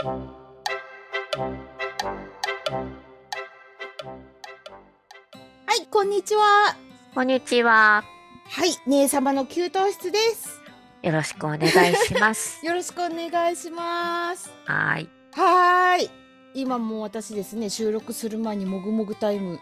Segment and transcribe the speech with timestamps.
[0.00, 0.04] は
[5.76, 6.76] い、こんにちは。
[7.16, 8.04] こんにちは。
[8.48, 10.60] はい、姉様の給湯室です。
[11.02, 12.62] よろしくお願いします。
[12.64, 14.52] よろしくお願いします。
[14.66, 15.08] はい。
[15.32, 16.08] はい。
[16.54, 19.58] 今も私ですね、収録する前にもぐもぐタイム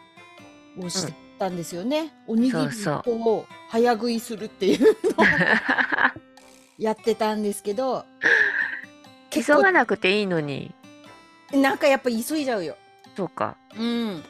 [0.83, 2.13] をしてたんですよね。
[2.29, 5.27] うん、おにぎりを早食いするっていうのを
[6.77, 8.05] やってたんですけど。
[9.43, 10.75] 急がなくていいのに。
[11.53, 12.77] なんかやっぱ急いじゃうよ。
[13.17, 13.57] そうか。
[13.77, 14.25] うん。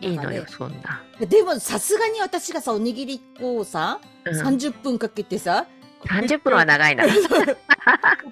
[0.00, 1.02] いいのよ、そんな。
[1.26, 5.66] でもさすがに私がさ、おにぎり粉をさ、うん、30分かけてさ、
[6.04, 7.04] 30分は長いな。
[7.04, 7.10] コ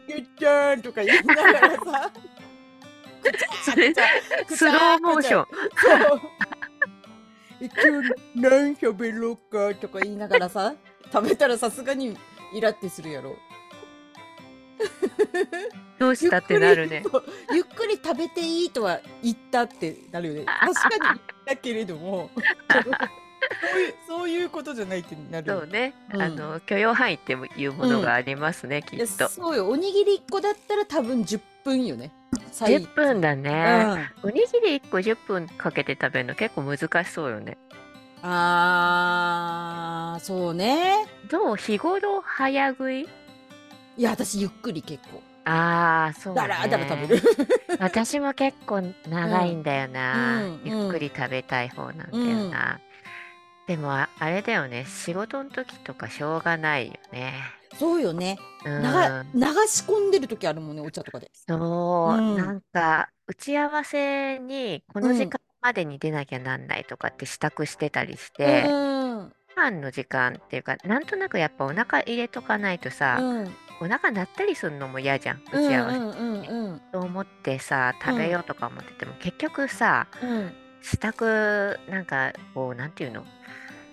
[0.06, 2.12] ケちゃんとか言いながらさ、
[4.48, 5.46] スローモーション。
[7.58, 7.68] 今
[8.02, 10.74] 日何喋ろうかとか言いながらさ、
[11.12, 12.16] 食べたらさすがに
[12.54, 13.36] イラってするやろ。
[15.98, 17.02] どうしたってなるね。
[17.52, 20.44] ゆっくり食べていいとは言ったってなるよね。
[20.60, 22.30] 確かにだけれども。
[22.68, 22.94] そういう
[24.08, 25.46] そういうことじゃないってなる。
[25.46, 29.28] そうね、うん、あの許容範囲っていうものがありますね、うん、きっと。
[29.28, 32.10] そうよ、おにぎり1個だったら多分10分よね。
[32.32, 37.56] 10分だね、うん、おにぎり1個10分かけて食べるの結構難しそうよね。
[38.22, 41.06] あー、そうね。
[41.30, 41.56] どう？
[41.56, 43.08] 日頃早食い？
[43.96, 45.22] いや、私ゆっくり結構。
[45.44, 47.22] ああ、そうだらだら食べる。
[47.78, 50.42] 私も結構長いんだよな。
[50.42, 52.80] うんゆっくり食べたい方なんだよな。
[53.66, 57.32] でもああれだよね、仕事の時とかしょうがないよね。
[57.78, 58.38] そうよね。
[58.64, 61.30] う流流し込んでる時あるもんね、お茶とかで。
[61.48, 62.36] そう、ん。
[62.36, 69.32] なんか打ち合わせにこの時間までに出なきゃなんないとかって支度してたりしうて、ん。
[69.56, 73.56] 飯の時間っていうか、なんとなくやっぱお腹入れとかないとさ、うん。
[73.80, 76.80] お腹鳴ったりするのも嫌じゃん打ち合わせに。
[76.92, 80.52] と思ってさ食べようとか思ってても、結局さ、うん、
[80.82, 83.24] 支度なんかこうなんていうの？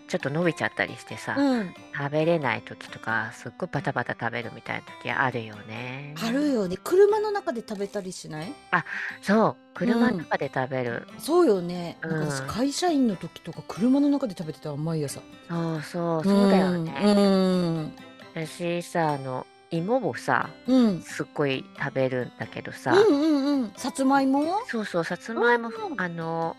[0.05, 6.13] ちょっと伸びちゃったりしてさ、うん、食べれない時とかすっごいバタバタ食べるみたいな時あるよね。
[6.21, 6.77] あるよね。
[6.83, 8.53] 車の中で食べたりしない？
[8.71, 8.85] あ
[9.21, 9.55] そう。
[9.73, 15.19] 車の中で食べる、うん、そうよね、うん、私会社員の時とか車の中で食べてた毎朝。
[15.49, 17.93] そうそうそうだよね、うん、
[18.35, 19.47] 私さあの
[19.77, 21.01] 芋をさ、うん。
[21.01, 23.71] すっごい食べるんだけどさ、うんうんうん。
[23.75, 24.59] さつまいも？
[24.67, 26.55] そうそうさつまいも、うんあの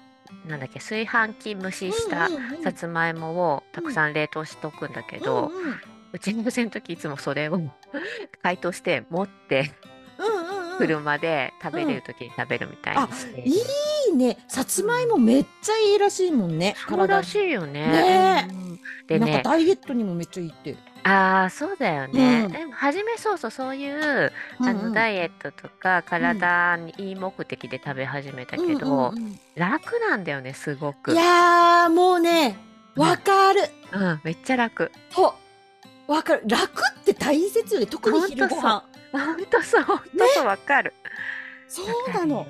[0.47, 2.29] なんだっけ炊飯器蒸しした
[2.63, 5.81] さつまいもをたくさん冷凍しとくんだけど、うんうん。
[6.13, 7.61] うちの店の時いつもそれを
[8.43, 9.73] 解凍して持って
[10.79, 13.53] 車で食べれる時に食べるみたいにして、い
[14.13, 14.39] いね。
[14.49, 16.75] さつまいもめっちゃいいらしいもんね。
[16.89, 17.87] そうらしいよね。
[17.87, 20.77] ねうんでなんかダイエットにもめっちゃいいって。
[21.05, 22.45] ああ、そうだよね。
[22.47, 22.53] うん。
[22.53, 29.39] でも初めそうそう、そういう、うあの、ダイエットとか体にいい目的で食べ始めたけど、うん。
[29.55, 31.13] 楽なんだよね、すごいく。
[31.13, 32.59] やー、もうね、
[32.97, 33.63] わかる。
[33.93, 34.91] うん、めっちゃ楽。
[35.11, 35.35] そ
[36.09, 36.13] う。
[36.13, 36.43] わかる。
[36.47, 37.87] 楽って大切よね。
[37.87, 38.85] 特に昼ご飯。
[39.13, 40.05] ほんとそう、ほんと
[40.35, 40.95] そう、わかる。
[41.69, 42.47] そうなの。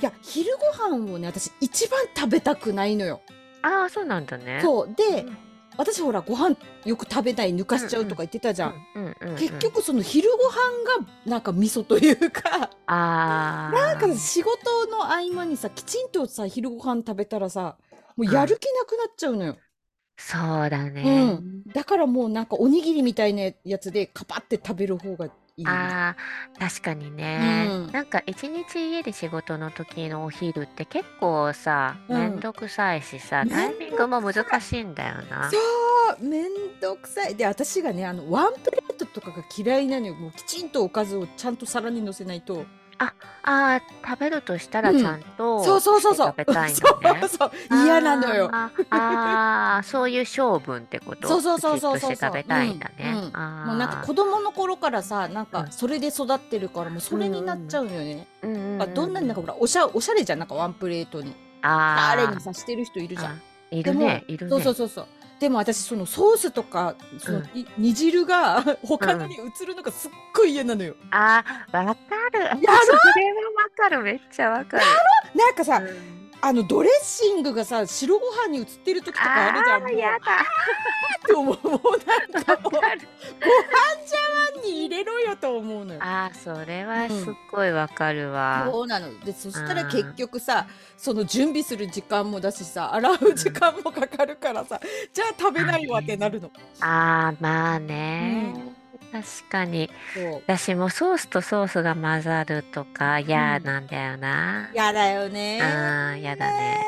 [0.00, 3.22] いや、昼ご飯をね、私一番食べたくないのよ。
[3.62, 4.60] ああ、そうなんだね。
[4.62, 4.94] そう。
[4.94, 5.36] で、うん
[5.76, 8.74] 私ほらご飯よく食べない抜かしちゃうとか言ってたじゃん。
[9.38, 12.70] 結局その昼ご飯がなんか味噌というか。
[12.86, 17.76] あなんか仕事の合間にさきちんとさ昼ご飯食べたらさ
[18.16, 19.56] もうやる気なくなっちゃうのよ。
[20.18, 27.66] そうだね、うん、だからもうなんかおにぎりみたいなやつでカパって食べる方がいいああ、確かにね。
[27.68, 27.92] うん。
[27.92, 35.50] なんか一日家で仕事の時のお昼って結構さ、めんどくさいしさ、タイミングも難しいんだよな。
[35.50, 35.58] そ
[36.20, 37.36] う、めんどくさい。
[37.36, 40.14] で、私がね、あの、ワンプレートとかが嫌いなのよ。
[40.14, 42.64] もうきちんとおかずをちゃんと皿に乗せないと。
[43.02, 46.26] あ、ああ、食べるとしたらちゃんとそうそうそうそう。
[46.28, 47.20] 食べたいのね。
[47.22, 47.50] そうそう。
[47.84, 48.48] 嫌なのよ。
[48.52, 51.28] あああ、そういう性分ってこと？
[51.28, 52.16] そうそうそうそうそう。
[52.16, 53.14] 食べたいんだね。
[53.14, 53.16] うん、
[53.66, 58.26] もうなんか子供の頃からさ、なんかそれで育ってるからもうそれになっちゃうのよね。
[58.42, 61.34] うん、うん、どんなになんかほらおしゃおしゃれじゃんなんかワンプレートに。
[61.62, 62.10] ああ。
[62.10, 63.40] あれにさしてる人いるじゃん。
[63.70, 64.50] いるね、いるね。
[64.50, 65.06] そうそうそうそう。
[65.42, 67.46] でも私そのソースとかその、うん、
[67.76, 70.94] 煮汁が 他のに移るのがすっごい嫌なのよ。
[71.10, 72.00] あーわか
[72.32, 72.44] る。
[72.44, 74.84] やろそれはわかるめっちゃわかる。
[75.34, 79.86] なんかさ、うん、あのドレッシングがさ白ご飯に移ってる時とかあるじゃん。
[79.86, 80.18] あやだ。
[80.18, 81.80] って思うもう
[82.34, 82.96] なんかもうご飯茶
[84.56, 86.00] 碗に入れろよと思うのよ。
[86.02, 88.64] ああそれはすっごいわかるわ。
[88.66, 89.20] うん、そうなの。
[89.20, 90.66] でそしたら結局さ
[90.96, 94.80] その準備する時間もだしさ洗う時間もかかるからさ、
[95.12, 96.50] じゃあ食べないわってなるの。
[96.80, 98.81] ああまあね。
[99.12, 99.90] 確かに。
[100.46, 104.70] 私もソースとソースが混ざるとか嫌なんだよな。
[104.72, 105.60] 嫌だよね。
[105.62, 106.80] ああ、嫌だね。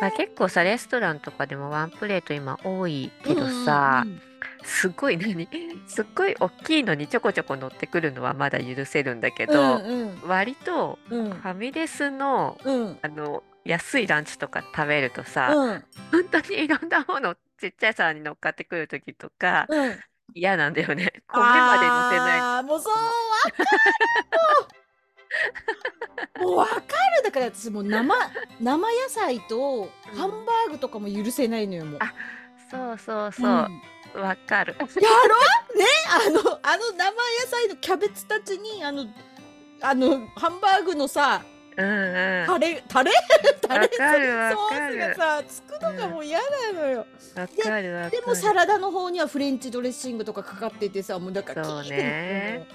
[0.00, 4.22] まあ、結構さ、レストランとかでもワンプレート今多いけどさ、うんうんうん、
[4.62, 5.48] すっごい何？
[5.88, 19.98] すっごい大きいのにちょこちょこ乗ってくるのはまだ許せるんだけど、うんうん、割とファミレスの、うん、あの安いランチとか食べるとさ、うん、本当にいろんなものちっちゃい皿に乗っかってくる時とか、うん、
[20.34, 21.12] 嫌なんだよね。
[21.32, 22.40] 米まで乗せない。
[22.40, 23.62] ああ、もうそう、わか
[26.40, 26.84] るもうわかる
[27.24, 28.14] だから私もう生
[28.60, 32.00] 生野菜とハンバーグとかも許せないのよもう。
[32.00, 32.12] あ
[32.70, 33.46] そうそうそう。
[33.46, 33.68] わ、
[34.14, 34.74] うん、かる。
[34.78, 34.88] やろ？
[35.78, 35.84] ね？
[36.10, 37.18] あのあの生野
[37.48, 39.06] 菜のキャベツたちにあの
[39.82, 41.42] あのハンバーグのさ
[41.76, 42.46] うんうん。
[42.46, 43.12] タレ、タレ？
[43.60, 43.88] タレ？
[43.88, 46.40] ソースがさ、つくのがもう嫌
[46.72, 47.06] なのよ。
[47.36, 52.66] わかるわでもサラダの方にはフレンチドレッシングとかかかっててさ、もうだからそうね。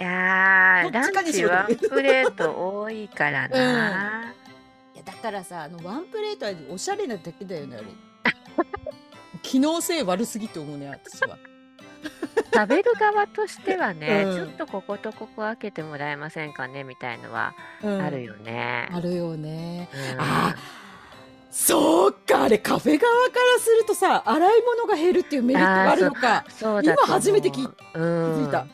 [0.00, 4.32] いやランチワンプレート多いからな。
[4.94, 7.86] いやだからさ、あのワンプレートはおしゃれなだけだよね、あれ。
[9.42, 11.38] 機能性悪すぎと思うね、私は。
[12.52, 18.88] 食べる側としてはね、うん、ちょっとこことここ開けてもらえませんかねみたいのはあるよね。
[18.90, 19.88] うん、あるよね。
[20.14, 20.56] うん、あ
[21.50, 28.66] そうかあれカフェ側からするとさ洗い物が減るっていうメリットがあるのかそう今初めて気づいた。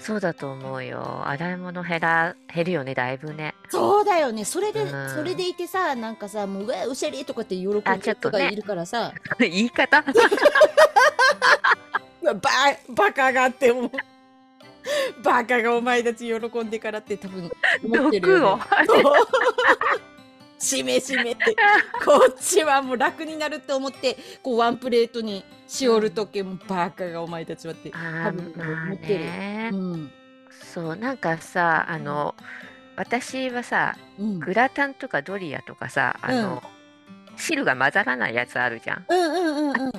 [0.00, 1.22] そうだと思うよ。
[1.26, 3.54] 洗い物減ら減るよね、だいぶね。
[3.68, 4.46] そうだよね。
[4.46, 9.12] それで、うん、それでいてさ、なんかさ、もう、うわ、うしゃりとかって喜ぶ人がいるからさ。
[9.38, 10.02] ね、 言い方？
[12.34, 12.50] バ
[12.88, 13.90] バカがあっても
[15.22, 17.50] バカがお前たち喜んでからって多分
[17.84, 18.62] 思ってるよ、ね、
[20.58, 21.56] しめしめって。
[22.04, 27.98] こっちはもう楽になると思ってこうワンプレートにしおるとけもバカがお前たちはって多
[28.32, 29.18] 分思って
[29.70, 30.12] る、うん、
[30.72, 32.34] そうなんかさあの、
[32.96, 36.79] 私はさ、うん、グラタンとかドリアとかさあの、うん
[37.40, 39.06] 汁が混ざらないやつあるじゃん。
[39.08, 39.92] うんうんうんうん。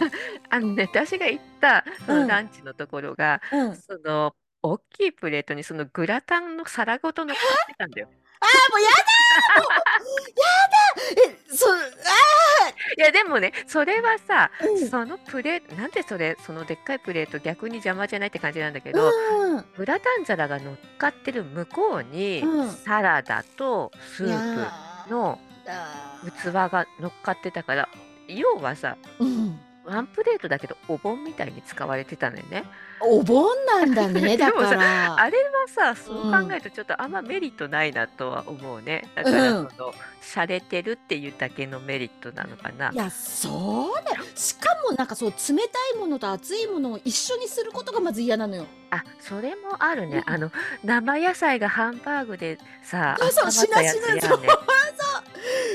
[0.50, 8.08] あのね、私が行ったそのランチのところが、うん、その大きいプレートにそのグラタンの皿ごと乗っかってたんだよ。
[8.42, 8.96] ああ、もうやだ
[9.60, 10.82] やだ
[11.30, 24.66] え、そ、ああいや、でもね、それはさ、うん、そのプレート、なんでそれ、そのでっかいプレート逆に邪魔じゃないって感じなんだけど、うん、グラタン皿が乗っかってる向こうに、うん、サラダとスー
[25.08, 27.90] プの器が乗っかってたから
[28.28, 32.64] 要はさ、うん、ワンプレートだけどお盆みたいに使われてたのよね。
[33.02, 35.16] お盆なんだね だから。
[35.20, 39.08] あれはさそう考えるとちょっとあんまメリットないなとは思うね。
[39.16, 39.70] だからその、
[40.22, 42.92] 洒落てるっていうだけのメリットなのかな。
[42.92, 44.24] いやそうだよ。
[44.36, 50.52] しかもなんかそう冷たいものと熱いものを一緒にすることがまず嫌なのよあそれもあるね、あの
[50.84, 54.40] 生野菜がハンバーグでさそうそうしなしなそうそう。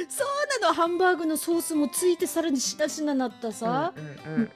[0.08, 3.92] そうなのハンバーグのソースもついてさらにしなしななったさ。
[3.96, 4.54] ウーバーイー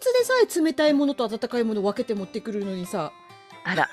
[0.00, 3.12] ツでさえ冷たいものと温かいもの分けて持ってくるのにさ。
[3.64, 3.88] あら、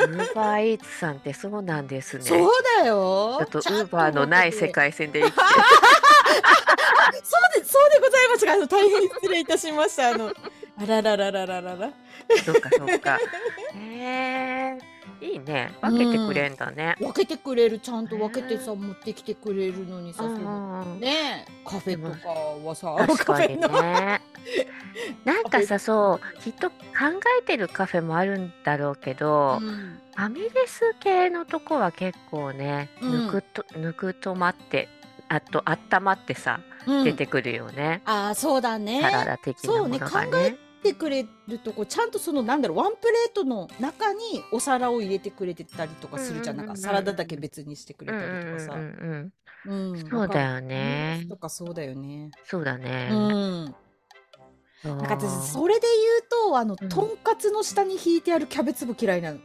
[0.00, 2.24] ウーバーイーツさんってそうなんですね。
[2.24, 2.50] そう
[2.80, 3.38] だよ。
[3.40, 5.40] ちょっとウーバーのない世界線で生きて。
[7.22, 10.08] そうで、そうでございますが、あの、大変失礼いたしました。
[10.08, 10.32] あの、
[10.76, 11.90] あららららららら。
[12.44, 13.18] そうか、そうか。
[13.78, 14.94] へえ。
[15.20, 15.72] いいね。
[15.80, 16.96] 分けてくれんだね。
[16.98, 24.20] 分けてくれるちゃんと分けてさ持ってきてくれるのにさ、そのねカフェとかはさ確かにね。
[25.24, 26.76] なんかさそうきっと考
[27.40, 34.88] えてるカフェもあるんだろうけど、うん、ファミレス系のとこは結構ね、うん、ぬくとぬくとまって
[35.28, 38.02] あとあったまってさ、うん、出てくるよね。
[38.04, 39.00] ああそうだね。
[39.00, 40.56] サラダ的なものがね。
[40.84, 49.32] てくれるとこちゃんとそのなんだろうワンプレートの中にお皿を入れてくれてたりとかするじゃん,、なんかサラダだけ別にしてくれたりとかさ、うん
[50.10, 52.30] そうだよねとかそうだよね。
[52.44, 53.08] そうだね。
[53.10, 53.74] うん。
[54.84, 59.38] なんか私それで言うとあの、とんかつの下に引いてあるキャベツ部嫌いなの。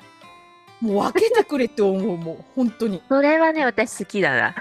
[0.82, 2.46] もう分けてくれって思うもう。
[2.54, 3.02] 本当に。
[3.08, 4.56] それはね私好きだな。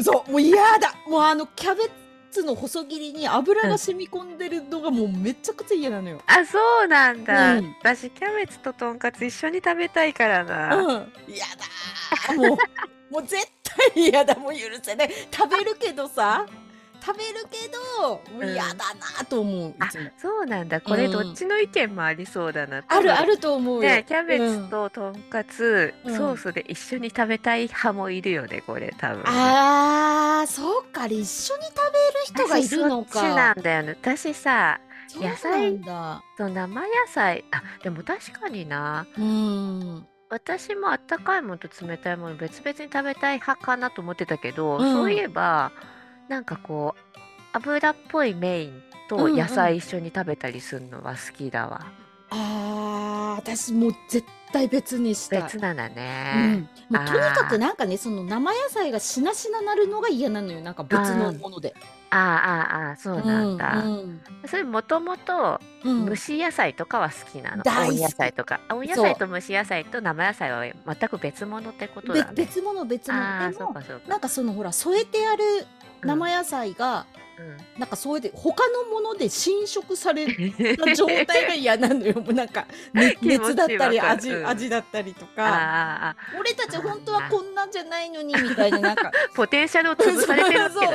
[0.00, 0.30] そう。
[0.30, 0.94] もう嫌だ。
[1.06, 2.01] もうあのキャベツ
[2.32, 6.20] ツの細切りに油が染み込んでるのがもうめちゃくちゃ嫌なのよ。
[6.26, 7.58] あ、そうなんだ。
[7.58, 10.74] うん、私キャベツととんかつ一緒に食べたいからな。
[10.74, 11.12] うん。
[11.28, 13.46] 嫌だもう、もう絶
[13.94, 14.34] 対嫌だ。
[14.34, 15.10] もう許せない。
[15.30, 16.46] 食べるけどさ。
[17.04, 17.68] 食べるけ
[17.98, 19.74] どもう嫌だなと思う、うん、
[20.16, 20.80] そうなんだ。
[20.80, 23.82] これどっちの意見もありそうだな、うん、あるあると思う。
[23.82, 29.24] ねキャベツととんかつ、うん、ソースで一緒に食べたい派もいるよねこれ多分。
[29.26, 31.64] あーそうか一緒に食べる
[32.24, 33.20] 人がいるのか。
[33.20, 33.96] そっちなんだよね。
[34.00, 34.80] 私さ
[35.16, 35.78] 野菜
[36.38, 37.44] そう生野菜。
[37.50, 39.06] あでも確かにな。
[39.18, 40.06] うん。
[40.30, 45.72] 私もあったかいものと冷たいもの別々に食べたい派かなと思ってたけど、そういえば
[46.32, 47.18] なんかこう
[47.52, 51.92] 油っぽいメインと野菜一緒に食べたりするのは好きだわ。
[52.30, 55.42] ああ、私もう絶対別にしたい。
[55.42, 56.56] 別なんだうね。
[56.56, 56.60] ん。
[56.88, 60.62] もうとにかくなんかね、その生野菜がしなしななるのが嫌なのよ。
[60.62, 61.74] なんか別のもので。
[62.08, 63.84] ああ、ああ、そうなんだ。
[63.84, 67.62] うん、それもともと蒸し野菜とかは好きなの。
[67.62, 68.00] 大好き。
[68.00, 68.60] 野菜とか。
[68.70, 72.32] 温野菜と蒸し野菜と生野菜は全く別物ってことだね。
[72.34, 73.22] 別物別物。
[73.22, 74.08] ああ、そうかそうか。
[74.08, 75.44] なんかそのほら添えてある
[76.02, 77.06] 生野菜が、
[77.38, 77.42] う
[77.76, 80.26] ん、なんかそうで他のもので侵食され
[80.76, 82.14] た状態が嫌なのよ。
[82.20, 86.16] もうなんか、ね、熱だったり味うん、味だったりとか。
[86.38, 89.10] 俺たち本当はこんなんじゃないのにみたいななんか。
[89.34, 90.90] ポテンシャルを潰されてるけど、ね、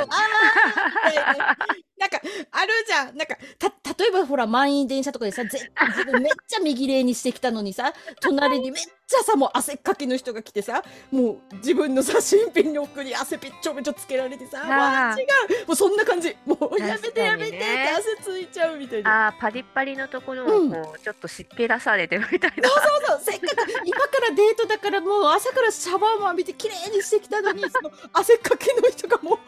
[1.98, 2.08] な。
[2.08, 2.22] んか
[2.52, 3.18] あるじゃん。
[3.18, 5.58] なんかた例えばほら満員電車とかでさ自
[6.06, 15.24] 分めっちゃ右霊にしてきたのにさ隣にめっちゃさもう汗っかきの人が来てさもう自分のさ新品の奥に汗ぴっちょびちょつけられてさわ違
[15.64, 15.68] う。
[15.68, 16.36] もうそんな感じ。
[16.46, 19.28] もうやめてやめてって汗ついちゃうみたいな。
[19.28, 22.68] あパリッパリのところをこう、ちょっと湿気出されてるみたいな。
[22.68, 23.22] そうそうそう。
[23.24, 29.40] せっかく今からデートだからもう朝からシャワーも浴びて綺麗にしてきたのにその汗っかきの人がもう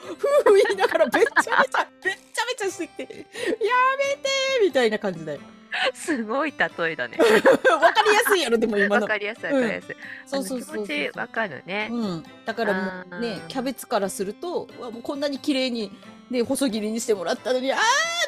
[0.43, 4.29] 夫婦言いながらめっちゃめちゃめっちゃめちゃしてきてやめて
[4.63, 5.39] みたいな感じだよ
[5.93, 7.17] すごい例えだね。
[7.21, 9.01] わかりやすいやろでも今の。
[9.03, 9.95] わかりやすいわかりやすい。
[10.25, 10.87] そうそうそう。
[11.15, 11.89] わかるね。
[11.91, 12.23] うん。
[12.45, 12.73] だから
[13.09, 15.91] もうねキャベツからするとわもうこんなに綺麗に
[16.29, 17.79] ね細切りにしてもらったのにああ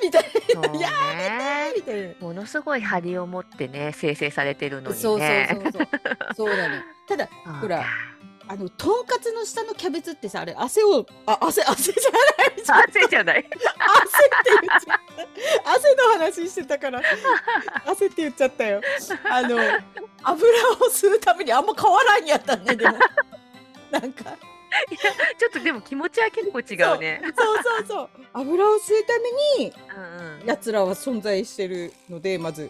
[0.03, 2.13] みたいな、やめてみたいな。
[2.19, 5.01] ものすごい張りを持ってね生成されてるのにね。
[5.01, 5.87] そうそうそうそう。
[6.35, 6.83] そうだね。
[7.07, 7.27] ただ
[7.61, 7.85] ほら。
[8.51, 12.91] あのとんかつの下のキャベツってさあれ汗をあ汗汗じゃない。
[12.91, 13.37] 汗じゃない。
[13.37, 14.99] 汗って言っちゃっ
[15.63, 15.71] た。
[15.71, 17.01] 汗の話してたから。
[17.85, 18.81] 汗って言っちゃったよ。
[19.23, 19.57] あの
[20.23, 22.97] 油を吸うためにあんま変わらんやったねでも。
[23.89, 24.31] なんか。
[24.89, 24.99] いや
[25.37, 27.21] ちょっとでも気持ちは結構違うね。
[27.23, 29.17] そうそうそう油を吸うた
[29.59, 29.73] めに、
[30.45, 32.69] やつらは存在してるのでまず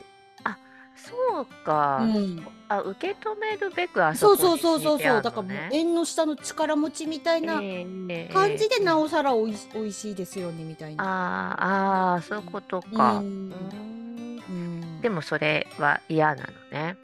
[0.95, 1.99] そうか。
[2.01, 2.47] うん。
[2.67, 5.21] あ、受け止めるべくあそそうそうそうそうそう。
[5.21, 7.55] だからもう縁の下の力持ちみたいな
[8.33, 11.03] 感じでなおさらおいし美味しいですよねみたいな。
[11.03, 13.15] ああ、そういうことか。
[13.17, 15.01] うん。
[15.01, 16.97] でもそれは嫌なのね。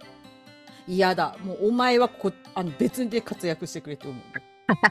[0.88, 1.36] 嫌だ。
[1.44, 4.24] もうお前はこあの別で活躍してくれって思う。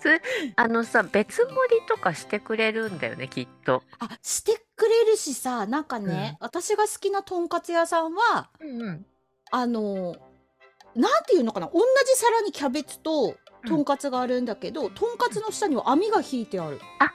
[0.00, 0.20] それ
[0.56, 3.82] あのさ別盛りとかしてくれるんだよねきっと。
[3.98, 9.06] あ、してくれるしさ、なんかね、私が好きなとんかつ屋さんは、うんうん。
[9.50, 10.16] あの、
[10.94, 13.34] なんていうのかな、同じ皿にキャベツと
[13.66, 16.80] とんかつがあるんだけど、とんかつの下には網が引いてある。
[17.00, 17.12] あ、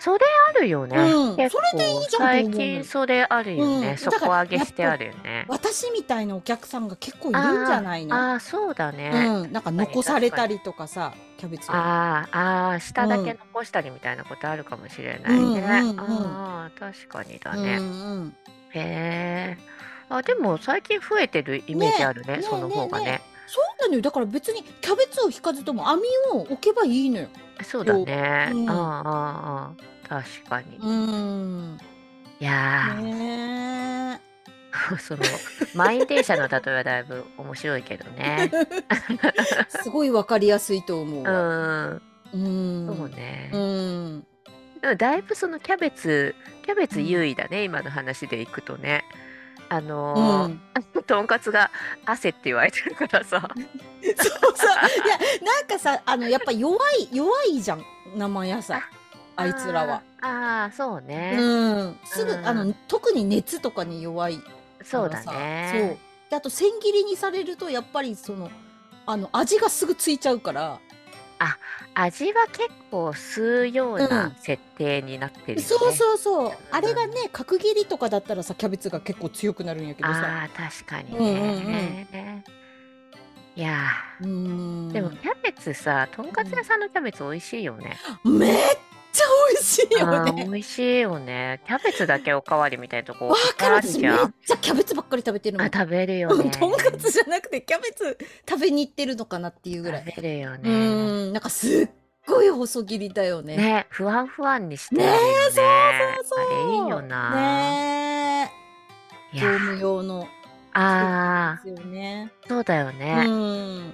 [0.00, 0.96] それあるよね。
[0.96, 3.90] うん、それでいいじゃん最近それあるよね。
[3.90, 5.44] うん、底上げしてあるよね。
[5.48, 8.14] 私みたいなお客さんが結構いるんじゃないの？
[8.14, 9.10] ああ、そうだね。
[9.10, 15.62] うん、なんか残されたりとかさ、キャベツああ、あ下だけ残したりみたいなことあるかもしれないね。
[15.98, 17.76] ああ、確かにだね。
[17.78, 18.36] うんうん、
[18.74, 19.58] へえ。
[20.08, 23.04] あ、でも最近増えてるイメージあるね、ねその方がね。
[23.04, 24.02] ねそうなのよ。
[24.02, 26.02] だから別にキャベツを引かずとも網
[26.32, 27.28] を置けばいいのよ。
[27.62, 28.50] そうだね。
[28.52, 29.74] うん、あ
[30.04, 30.78] あ、確かに。
[30.78, 31.78] うん。
[32.40, 34.20] いやね
[35.00, 35.22] その
[35.74, 38.50] 満員電車の例えはだいぶ面白いけどね。
[39.82, 42.86] すごいわかりやすいと思ううん。
[42.88, 42.96] うん。
[42.96, 43.50] そうね。
[43.52, 44.26] うん。
[44.80, 46.34] でもだいぶそのキャベツ
[46.64, 49.04] キャベツ優位だね、今の話でいくとね。
[49.70, 51.70] あのー、 とんかつが
[52.06, 53.48] 汗って言われてるからさ。
[54.02, 54.70] そうそう。
[55.04, 57.84] いや、なんかさ、あの、やっぱ弱い、弱いじゃん。
[58.16, 58.80] 生野菜。
[59.36, 60.02] あいつらは。
[60.20, 61.36] ああ、そうね。
[61.38, 61.98] うん。
[62.04, 64.40] すぐ、あの、特に熱とかに弱い
[64.84, 65.70] そうだね。
[65.72, 66.30] そう。
[66.30, 68.50] で、あと千切りにされると、やっぱりその、
[69.06, 70.80] あの、味がすぐついちゃうから。
[71.38, 71.58] あ、
[71.94, 75.62] 味は結構吸うような設定になってるよね。
[75.62, 76.52] そうそうそう。
[76.70, 80.20] あれがね、角切りとかだったらさ、キャベツが結構強くなるんやけどさ。
[80.20, 82.44] ああ、確かにね。
[83.56, 83.90] いや
[84.20, 87.96] でもキャベツさ、とんかつ屋さんのキャベツ美味しいよね。
[88.24, 88.66] めっ
[89.18, 90.44] ちゃ美味しいよね。
[90.44, 91.60] 美味しいよね。
[91.66, 94.12] キャベツだけおかわりみたいなとこわかる私めっ
[94.46, 95.64] ちゃキャベツばっかり食べてるの。
[95.64, 96.50] あ、食べるよね。
[96.50, 100.04] とんかつじゃなくてキャベツ食べに行ってるのかなっていうぐらい。
[100.06, 100.70] 食べるよね。
[100.70, 100.72] う
[101.30, 101.88] ん、なんかすっ
[102.26, 103.56] ごい細切りだよね。
[103.56, 105.04] ね、ふわふわにしてね。
[105.04, 106.64] ねそうそうそう。
[106.64, 107.34] あれいいよな。
[107.34, 108.52] ね
[109.34, 110.28] 業務用の。
[110.72, 111.86] ああ。
[111.88, 112.30] ね。
[112.46, 113.24] そうだよね。
[113.26, 113.88] うん。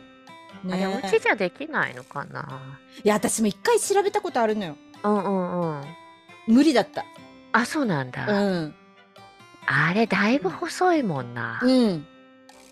[0.65, 2.79] ね、あれお家じゃできないのかな。
[3.03, 4.77] いや、私も一回調べたことあるのよ。
[5.05, 5.85] うんうんうん。
[6.47, 7.05] 無理だった。
[7.53, 8.27] あ、そうなんだ。
[8.27, 8.75] うん。
[9.67, 11.61] あれ、だいぶ細いもんな。
[11.63, 12.07] うん。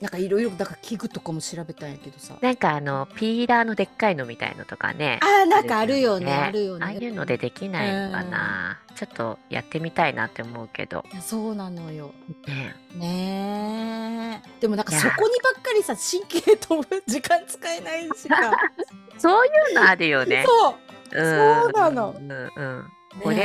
[0.03, 2.37] なんかいろいろだから器具とかも調べたんやけどさ。
[2.41, 5.21] なんかあのピーラーのでっかいのみたいのとかね。
[5.23, 6.85] あーなんかあるよねあるよね。
[6.85, 11.05] ああいうのでできないのかな、ちょっとやってみたいなって思うけど。
[11.21, 12.13] そうなのよ。
[12.43, 12.75] ね。
[12.97, 18.37] ねでもなんかそこにばっかりさ神経飛ぶ時間使えないしか
[19.19, 20.45] そういうのあるよね。
[20.45, 23.45] そう、うん、そうなのうんうんこれ、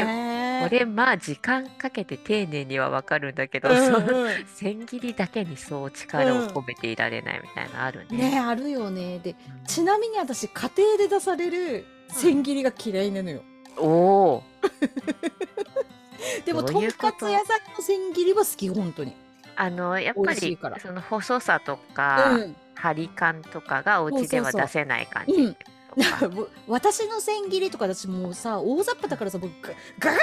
[0.63, 8.31] これまあ時間かけて丁寧にはわかるんだけど、うんうん、千切りだけにそう力を込めていられないみたいなあるね。
[8.31, 9.19] ねあるよね。
[9.19, 9.35] で、
[9.67, 13.41] ちなみに私家庭で出される千切りが嫌いなのよ。
[13.77, 13.89] うん、お
[14.35, 14.43] お。
[16.45, 16.79] でもと？
[16.79, 19.13] んかつ屋さんの千切りは好き本当に。
[19.57, 25.57] あのやっぱりその細さとか、うん、張り感とかがお家では出せない感じ。
[25.97, 30.19] そうそうそう私の千切りとか私もうさ大雑把だからさ僕ガガガガガガ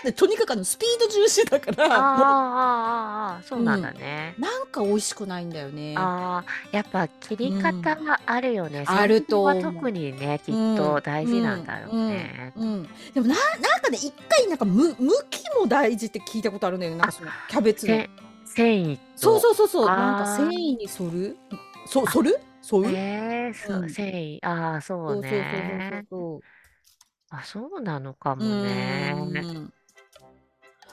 [0.00, 5.94] ってとにかくあのスピード重視だからあああそうなんだね、うん、なんか美味しくないんだよね。
[5.96, 16.98] ああやっぱ切り方はあるよね、うん、あるとは特にねきっと大事なんだろうね、うん、うん、でもななんかね一回なんかむ向きも大事って聞いたことあるんだよね。
[16.98, 18.04] なんかそのキャベツの。
[18.44, 19.86] 繊維そうそうそうそう。
[19.86, 21.36] なんか繊維に沿る
[21.86, 22.96] そ反るそういう？
[22.96, 24.38] ええ、そう、繊維。
[24.42, 26.06] ああ、そうそうそうそうね。
[26.10, 26.40] そう
[27.30, 29.14] あ、そうなのかもね。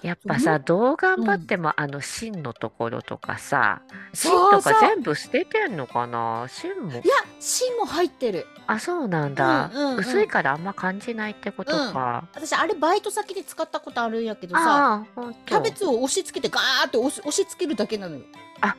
[0.03, 3.81] やっぱさ、どう頑張っても、あの芯のところとかさ、
[4.13, 6.45] 芯とか全部捨ててんのかな？
[6.47, 6.91] 芯も。
[6.91, 7.01] いや、
[7.39, 8.45] 芯も入ってる。
[8.67, 9.71] あ、そうなんだ。
[9.73, 12.27] うんうんうん薄いからあんま感じないってことか。
[12.35, 18.23] 私、あれバイト先で使ったことあるんやけどさ、ああ、ほんキャベツを押し付けてガーって押し押し付けるだけなのよ。
[18.61, 18.75] あ、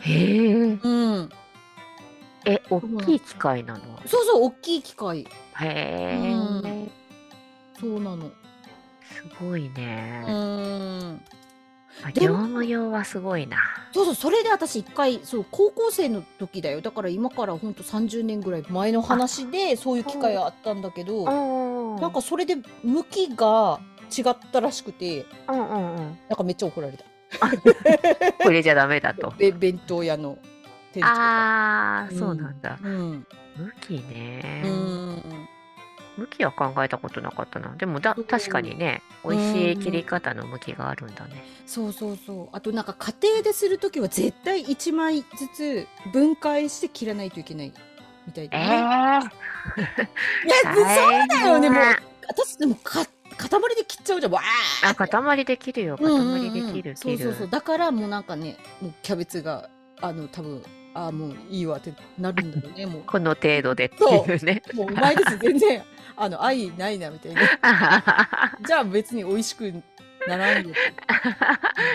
[0.00, 0.78] へえ。
[0.80, 1.30] うん。
[2.46, 3.80] え、大きい機械なの？
[4.06, 5.20] そうそう、大きい機械。
[5.20, 5.26] へ
[5.60, 6.88] え、
[7.80, 8.30] そうなの。
[9.02, 10.24] すごいね。
[10.28, 11.20] うん。
[12.14, 13.56] 業務用はすごいな。
[13.92, 16.80] そうそう、それで私一回、そう、高校生の時だよ。
[16.80, 21.24] だから今からほんと30年ぐらい前の話で、そういう機会あったんだけど、
[22.00, 23.80] なんかそれで向きが
[24.16, 26.18] 違ったらしくて、うんうんうん。
[26.28, 27.04] なんかめっちゃ怒られた。
[28.44, 29.32] これじゃダメだと。
[29.38, 30.38] べ弁当屋の。
[30.98, 32.76] 店長ああ、そうなんだ。
[32.82, 33.26] うん。
[33.56, 34.62] 向きね。
[34.64, 35.48] うん。
[36.18, 37.76] 向きは考えたことなかったな。
[37.76, 41.44] でもだ、確かにね、美味しい切り方の向きがあるんだね。
[41.64, 42.48] そうそうそう。
[42.52, 47.72] あとなんか家庭でするときは絶対1枚ずつ分解して切らないといけない
[48.26, 48.64] みたいで、ね。
[48.64, 49.22] えー、いや、
[50.74, 50.80] そ
[51.24, 51.70] うだよね。
[51.70, 51.84] もう、
[52.28, 53.06] 私でもか
[53.36, 54.32] 塊で切っちゃうじゃん。
[54.32, 54.40] わ
[54.82, 55.96] あ、塊で切るよ。
[55.96, 56.96] 塊で切る、切る。
[56.96, 57.48] そうそうそう。
[57.48, 63.02] だからもうなんかね、もうキャベツが、あの、多分ああ、もういいわってなるんだろうね、もう。
[63.06, 64.62] この程度でっていうね。
[64.74, 65.82] もううまいです、全然、
[66.16, 67.42] あの、愛ないな、みたいな。
[68.66, 69.82] じゃあ別に美味しく
[70.26, 70.74] ならんよ。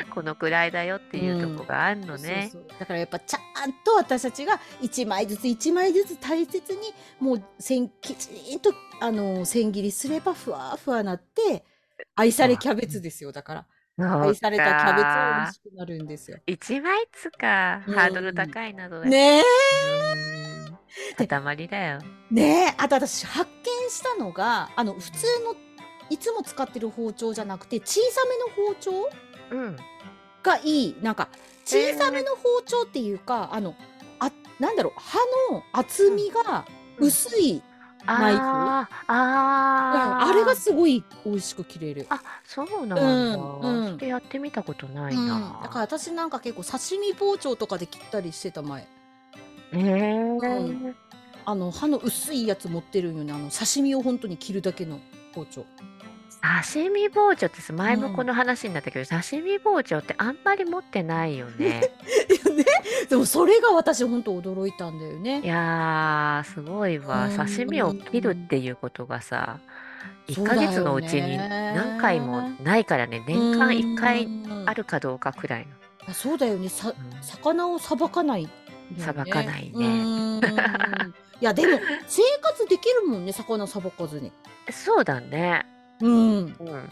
[0.09, 2.49] このくらいだよっていうとこがあるのね。
[2.51, 6.79] そうそうだからやっぱちゃんと私たちが一枚ずつ一枚ずつ大切に
[7.19, 11.63] もう千きちんとあの千切りすればふわふわなって
[12.15, 13.65] 愛されキャベツですよだから。
[13.97, 16.37] 愛されたキャベツは美味しくなるんですよ。
[16.47, 19.43] 一枚つか、ハードル高いなどねえ。
[21.27, 21.99] 塊だよ。
[22.31, 25.55] ねえ、あと私発見したのが、あの普通の
[26.09, 29.09] いつも使ってる包丁じゃなくて小さめの包丁、
[29.51, 29.77] うん、
[30.41, 30.95] がいい。
[31.01, 31.29] なんか
[31.65, 33.75] 小さめの包丁っていうか、あの
[34.19, 34.93] あなんだろう。
[34.99, 35.19] 刃
[35.51, 36.65] の厚みが
[36.97, 37.61] 薄い
[38.05, 42.05] ナイフああ、あれがすごい美味しく切れる。
[42.09, 43.01] あ、そうなんだ。
[43.01, 45.59] うんそれやってみたことないな。
[45.63, 48.81] だから私なんか結構刺身包丁とかで切ったりしてた前。
[48.81, 48.85] へ
[49.73, 50.93] えー。
[51.45, 53.33] あの刃の薄いやつ持ってるんよね。
[53.33, 54.99] あの刺身を本当に切るだけの
[55.33, 55.65] 包丁。
[56.73, 61.89] 刺身包丁ってさ前もこの話になったけど、刺身包丁ってあんまり持ってないよね。
[62.53, 62.65] ね
[63.09, 65.41] でもそれが私本当驚いたんだよね。
[65.41, 69.59] いやーすごいわ刺身を切るっていうことがさ
[70.27, 74.27] 1ヶ月のうちに何回もないからね年間1回
[74.65, 75.73] あるかどうかくらいの。
[76.07, 78.49] あそうだよねさ、うん、魚をさばかない、
[78.97, 80.39] さばかないね。
[81.41, 84.31] いやでも生活できるもんね魚さばかずに。
[84.71, 85.65] そうだね。
[86.01, 86.37] うん。
[86.37, 86.89] うん。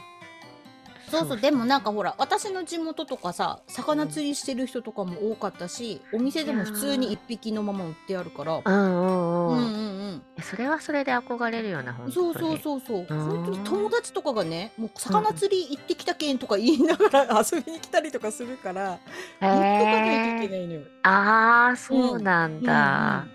[1.11, 8.61] そうそう、でもなんかほら、私の地元とかさ、魚釣りしてる人とかも多かったし、お店でも普通に一匹のまま売ってあるから。
[8.65, 9.47] うんうんうん。
[9.47, 10.21] うんうんうん。
[10.41, 13.05] それはそれで憧れるような、本そうそうそうそう。
[13.09, 18.99] 本当に友達とかがね、もう魚釣り行ってきたけんとか言いながら遊びに来たりとかするから、
[19.41, 20.81] へ持っとかないといけないのよ。
[21.03, 23.25] ああ、そうなんだ。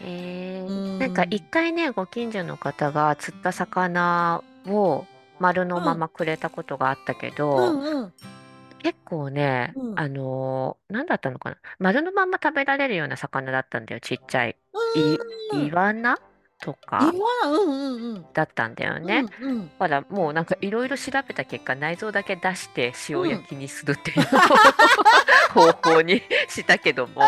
[0.00, 5.06] えー、なんか一回ねご近所の方が釣った魚を
[5.40, 8.12] 丸のままくれたことがあったけど、うんうん。
[8.82, 9.98] 結構ね、うん。
[9.98, 11.56] あのー、なんだったのかな。
[11.78, 14.56] 丸のまま食べられるような魚だったんだよ、ちっちゃい。
[14.94, 15.00] い、
[15.56, 15.66] うん。
[15.66, 16.18] イワナ？
[16.60, 17.12] とか
[17.44, 18.26] うんうんうん。
[18.34, 19.26] だったんだよね。
[19.40, 19.70] うんうん。
[19.78, 23.28] ほら、もうなんかいろいろ調べた結果、内臓だけ出して塩うん。
[23.30, 24.26] 焼きにするっていう
[25.54, 27.22] 方法にしたけども、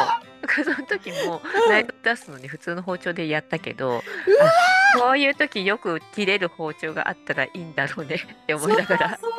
[0.65, 4.01] その時も内臓出すのに普通の包丁でやったけど、うわ
[4.97, 9.31] あ、こういう時よく切れる包丁があったらいいんだろうねって思そういながらそう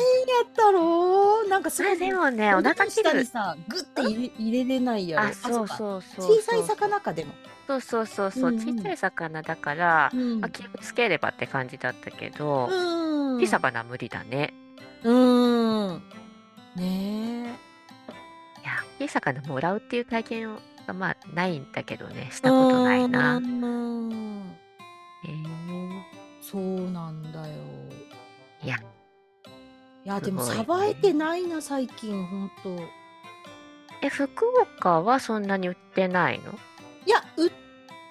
[0.48, 3.10] ったろなんかすまあごい、でもね、おお腹切る。
[3.10, 5.24] 下にさ、グッて入れ入れれないやろ。
[5.24, 5.68] あ、あ、そそう。
[5.68, 6.78] そうそう小さいそうそう。
[6.78, 7.34] 魚かでも。
[7.68, 10.20] そうそうそううそう、ちっちゃんい魚だから、うん。
[10.34, 10.52] うまあ、ん。
[10.52, 13.48] 気をつければって感じだったけうど、大きいーん。
[13.48, 14.54] 魚無理だね。
[15.04, 16.04] うーん。
[16.76, 18.62] ねえ。
[18.62, 20.56] いや、大きい魚もらうっていう体験
[20.88, 23.40] がまあないんだけどね、しうたことないーな。
[23.40, 24.58] ん。
[25.26, 26.02] えー、
[26.42, 27.56] そうなんだよ。
[28.62, 28.78] いや、
[30.06, 31.20] いや、でもさばえてね。
[31.20, 32.78] ないな、最近、ほんと。
[34.02, 34.46] え、福
[34.80, 36.54] 岡はそんなに売ってないの？
[37.06, 37.50] いや、うう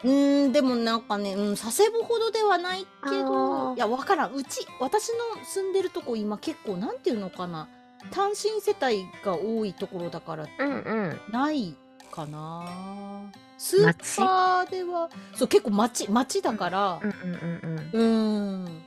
[0.09, 4.35] ーん、でもなんかね、うん、佐世保ほどではないけど、いあや、わからん。
[4.35, 7.68] うち、私の住んでるとこ今結構、なんていうのかな。
[8.11, 10.74] 単身世帯が多いところだから、うんう
[11.09, 11.20] ん。
[11.31, 11.76] ない
[12.11, 13.31] かな。
[13.59, 18.64] スー町パーでは、そう、結構町、町だうんから、うんうんうんうん。
[18.64, 18.83] うーん。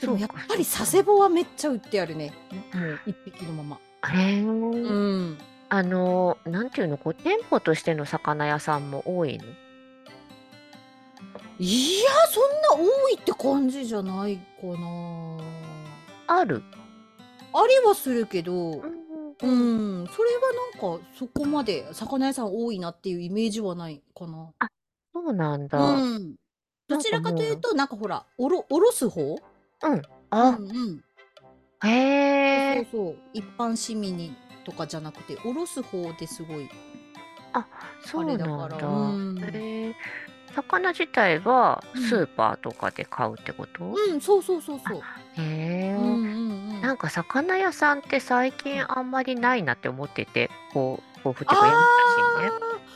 [0.00, 0.64] でそもやっぱり。
[0.64, 2.32] 佐世保はめっちゃ売ってあるね。
[2.72, 3.78] もう一匹のまま。
[4.08, 4.40] へうえ。
[4.42, 5.38] ん。
[5.70, 9.44] あの、なんていうの、こう、店舗としての魚屋さんも多いの？
[11.58, 12.40] いや、そ
[12.78, 15.38] んな多いって感じじゃないかな。
[16.26, 16.62] ある。
[17.52, 20.04] ありはするけど、うんうんううん。
[20.04, 20.40] ん、それは
[20.80, 24.50] なんかそこまで魚屋さん多いなっていうイメージはないかな。
[24.60, 24.68] あ、
[25.12, 25.78] そうなんだ。
[25.78, 26.36] うん。
[26.86, 29.36] どなんちらかというと、なんかほら、おろ、おろす方？
[29.82, 29.92] うん。
[29.92, 31.04] うんあ、うん。
[31.88, 33.10] へそうそうえ。
[33.10, 33.16] そう。
[33.32, 34.32] 一般市民に
[34.68, 36.68] とかじゃなくて、おろす方ですごい、
[37.54, 37.66] あ、あ
[38.04, 39.46] そうれだから、うなんだ。
[39.46, 39.50] ん。
[39.54, 39.94] へえ。
[40.54, 42.02] 魚自体はうん。
[42.02, 43.84] スーパーとかで買うってこと？
[43.84, 45.02] うん、そうそうそうあ、そう。
[45.36, 46.06] へうんうえ。
[46.06, 46.82] んうん。
[46.82, 52.50] なんか魚屋さんって最近あんまりないなって思ってて、こう、甲府っていうか山梨にね。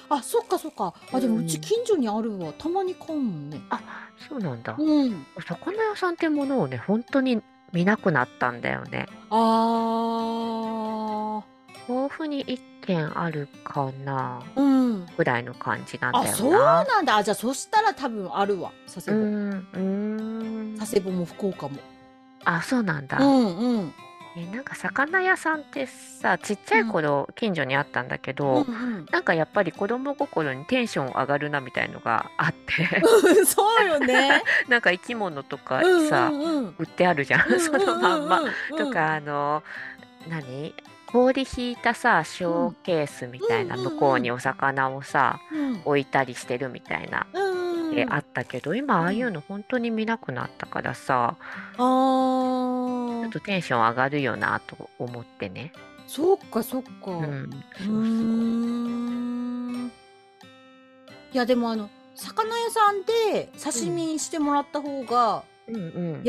[0.08, 0.94] ああ、あ、そっかそっか。
[1.12, 1.60] うあ、でもうちん。
[1.60, 2.52] 近所にあるわ。
[2.58, 3.60] たまに買うもんね。
[3.70, 3.80] あ、
[4.28, 4.74] そうなんだ。
[4.78, 5.26] うん。
[5.46, 9.06] 魚屋さんってものをね、本当に見なくなったんだよね。
[9.30, 11.42] あ
[11.86, 14.40] 甲府に一軒あるかな？
[14.56, 15.06] あ、うん。
[15.16, 16.84] ぐらいの感じなんあ、だよそうな。
[16.84, 17.16] なんだ。
[17.16, 18.72] あ、じゃあそしたら多分あるわ。
[18.86, 19.18] 佐世保。
[19.20, 20.78] うーん、うーん。
[20.78, 21.76] 佐世保も福岡も。
[22.44, 23.18] あ、そうなんうだ。
[23.18, 23.94] んうん。
[24.34, 26.88] え、なんか魚屋さんってさ、ちっちゃいうん。
[26.88, 29.06] 頃近所にあったんだけうんど、うん。
[29.10, 33.02] なんかやっぱり子供心にテンション上がるなみたいのがあって
[33.36, 34.42] うん、そうよね。
[34.68, 36.74] なんか生き物とかうんさ、うんうん。
[36.78, 37.60] 売ってあるじゃん。
[37.60, 38.40] そのまんま。
[38.40, 38.86] んうんうんうん。
[38.86, 39.62] とか、あの、
[40.28, 40.74] 何？
[41.12, 42.68] 氷引いたさ、シうん。
[42.68, 44.38] ョーケースみうんたいな向こうにお。
[44.38, 45.82] 魚をさ、うん。
[45.84, 47.26] 置いたりしてるみたいな、
[47.94, 55.72] であったけど、今ああいうの本当に見なくなったからさ、あちょっあ、とテンション上がるよなと思ってね。
[56.06, 56.90] そっかそっか。
[57.10, 57.92] うん、うそうそー
[59.86, 59.92] ん。
[61.32, 66.20] いやでもあの、魚屋さんで刺身してもらった方がうん、うん。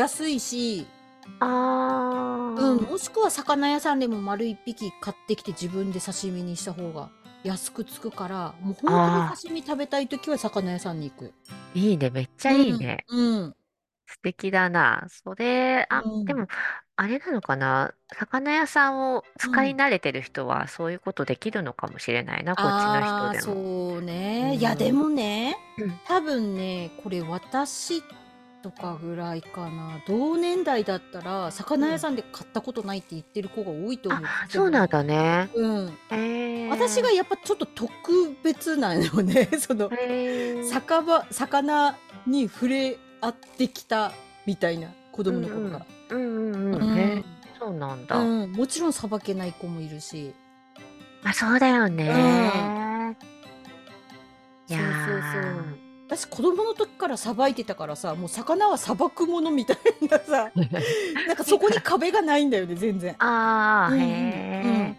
[1.39, 7.09] あうん、ー、もしくは魚屋さんでも丸一匹買ってきて自分で刺身にした方が
[7.43, 11.33] 安くつくから、もう本当にあ刺身食べたいときは魚屋さんに行く。
[11.75, 12.09] ー、いいね。
[12.09, 13.05] めっちゃうん、いいね。
[13.07, 13.55] うん、
[14.07, 15.05] 素敵だな。
[15.09, 16.47] それ、あ、うん、でも、
[16.95, 17.93] あれなのかな？
[18.15, 19.61] 魚屋さんをうん。
[19.61, 23.43] 使い慣れてる人はそういうことできるのかもしれないな、こっちの人ああ、でも。
[23.43, 24.55] そううね。
[24.55, 24.95] いや、でん。
[24.95, 25.99] もね、うん。
[26.05, 28.03] 多分ね、これ私
[28.63, 29.99] とかぐらいかな。
[30.07, 31.99] 同年代だったら、魚屋うん。
[31.99, 34.27] さんで買ったことないって言ってる子が多いとあ、思う。
[34.43, 34.89] 佐世そうなん。
[34.89, 35.49] だね。
[35.53, 35.87] うん。
[36.11, 36.69] へえ。
[36.69, 39.49] 私がやっぱちょっと特別なのね。
[39.59, 40.63] その、へえ。
[40.63, 41.95] 酒場、魚
[42.25, 44.13] に触れ合ってきた
[44.45, 45.85] みたいな子うん供の頃から。
[46.15, 46.21] うん。
[46.21, 46.97] うんうんううん。
[46.97, 47.15] へえ。
[47.19, 47.25] ん。
[47.59, 48.17] そうなんだ。
[48.17, 48.51] うん。
[48.53, 50.33] もちろんさばけない子もいるし。
[51.25, 51.95] あ、そうだようん。
[51.97, 53.17] ね。
[54.69, 55.82] いやそうそうそう。
[56.09, 56.15] ー。
[56.15, 59.77] 私子供の時からさばいてたからさ、もう魚はさばくものみたい
[60.09, 60.51] なさ、
[61.27, 63.15] なんかそこに壁がないんだよね、全然。
[63.19, 64.83] ああ、へうんうんうえ。
[64.89, 64.97] ん。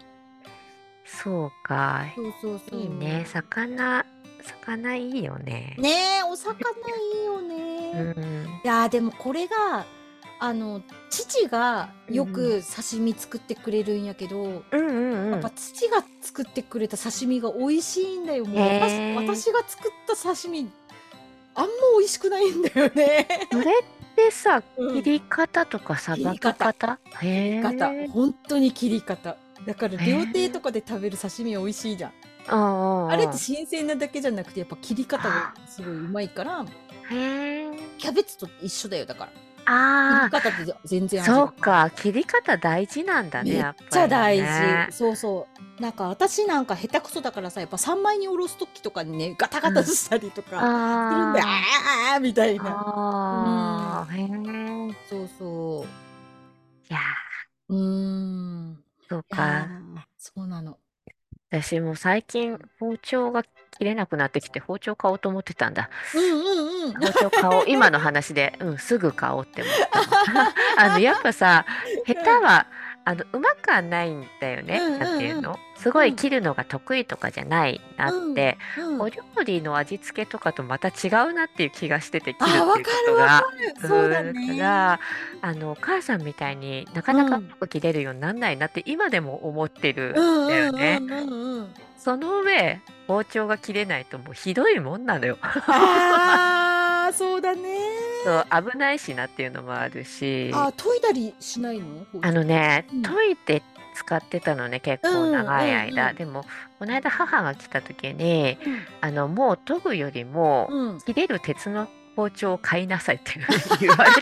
[1.05, 2.05] そうか。
[2.15, 3.23] そうそうそいいね。
[3.25, 3.29] う。
[3.29, 4.05] 魚、
[4.43, 5.75] 魚いいよね。
[5.79, 7.91] ねえ、お魚いいようね。
[8.13, 8.45] ん。
[8.63, 9.85] いやーでもこれが、
[10.39, 12.33] あの、父がようんうん。
[12.33, 15.55] く刺身作ってくれるんやけど、うんうんやっぱうん。
[15.55, 18.45] 父が作ってくれた刺身が美味しいんだよ。
[18.45, 19.15] もうえ。
[19.15, 20.69] 私が作った刺身、
[21.55, 23.27] あんま美味しくないんだよね。
[23.51, 23.65] それっ
[24.15, 27.61] でさ、切り方とかさばき方へえ。
[27.61, 29.35] 方、本当に切り方。
[29.65, 32.11] だから料亭とかで食べる刺身美味しいじゃん。
[32.47, 36.63] ああれって新鮮なだけじゃなくてやっぱ切り方がすごいうまいから
[37.09, 37.79] へえ。
[37.97, 39.31] キャベツと一緒だよだから。
[39.65, 44.93] あ切り方って全然味そうか、切り方大事なんだね、めっちゃ大事。
[44.93, 45.47] そうそ
[45.79, 45.81] う。
[45.81, 50.61] なんか私なんか下手くそだからさ、やっぱ三枚におろす時とかにね、ガタガタしたりとか
[51.09, 52.71] するんで、ああみたいな。
[52.71, 54.27] ああ、へえ。
[55.09, 55.87] そうそう。
[56.89, 56.99] いや
[57.69, 58.83] うーん。
[59.09, 59.67] そうか。
[60.17, 60.77] そうなの。
[61.49, 63.43] 私も最近包丁が
[63.77, 65.89] 切れなくなってきて包丁買おうと思ってたんだ。
[66.13, 66.93] うんうんうん。
[66.93, 67.63] 包丁買おう。
[67.67, 69.73] 今の話で、うん、すぐ買おうって思っ
[70.75, 70.81] た。
[70.85, 71.65] あの、やっぱさ、
[72.05, 72.67] 下手は、
[73.07, 74.79] あの、うまくはないんだよね。
[74.79, 75.59] うんなんていうの？
[75.75, 83.43] すごい切るのが得意とかじゃないなって、うんお料理の味付けとかとまた違うなっていう気がしてて、切るっていうことが。
[83.81, 84.57] そうだね。
[84.57, 84.99] から、
[85.41, 91.01] あの、お母さんみたいになかなかうまく切れるようになんないなって今でも思ってるんだよね。
[92.05, 95.39] その上、包丁が切れないともうひどいもんなのよ。
[95.41, 97.79] ああ、 そうだね。
[98.23, 100.51] そう危ないしなっていうのもあるし。
[100.53, 102.05] あ、研いだりしないの？
[102.21, 103.63] あのね、うん、研いで
[103.95, 106.45] 使ってたのね結構長い間、でも
[106.77, 113.33] この間母が来た時に、うん、あのもう研ぐよりも、切れる鉄の包丁を買いなさいって
[113.79, 114.21] 言われて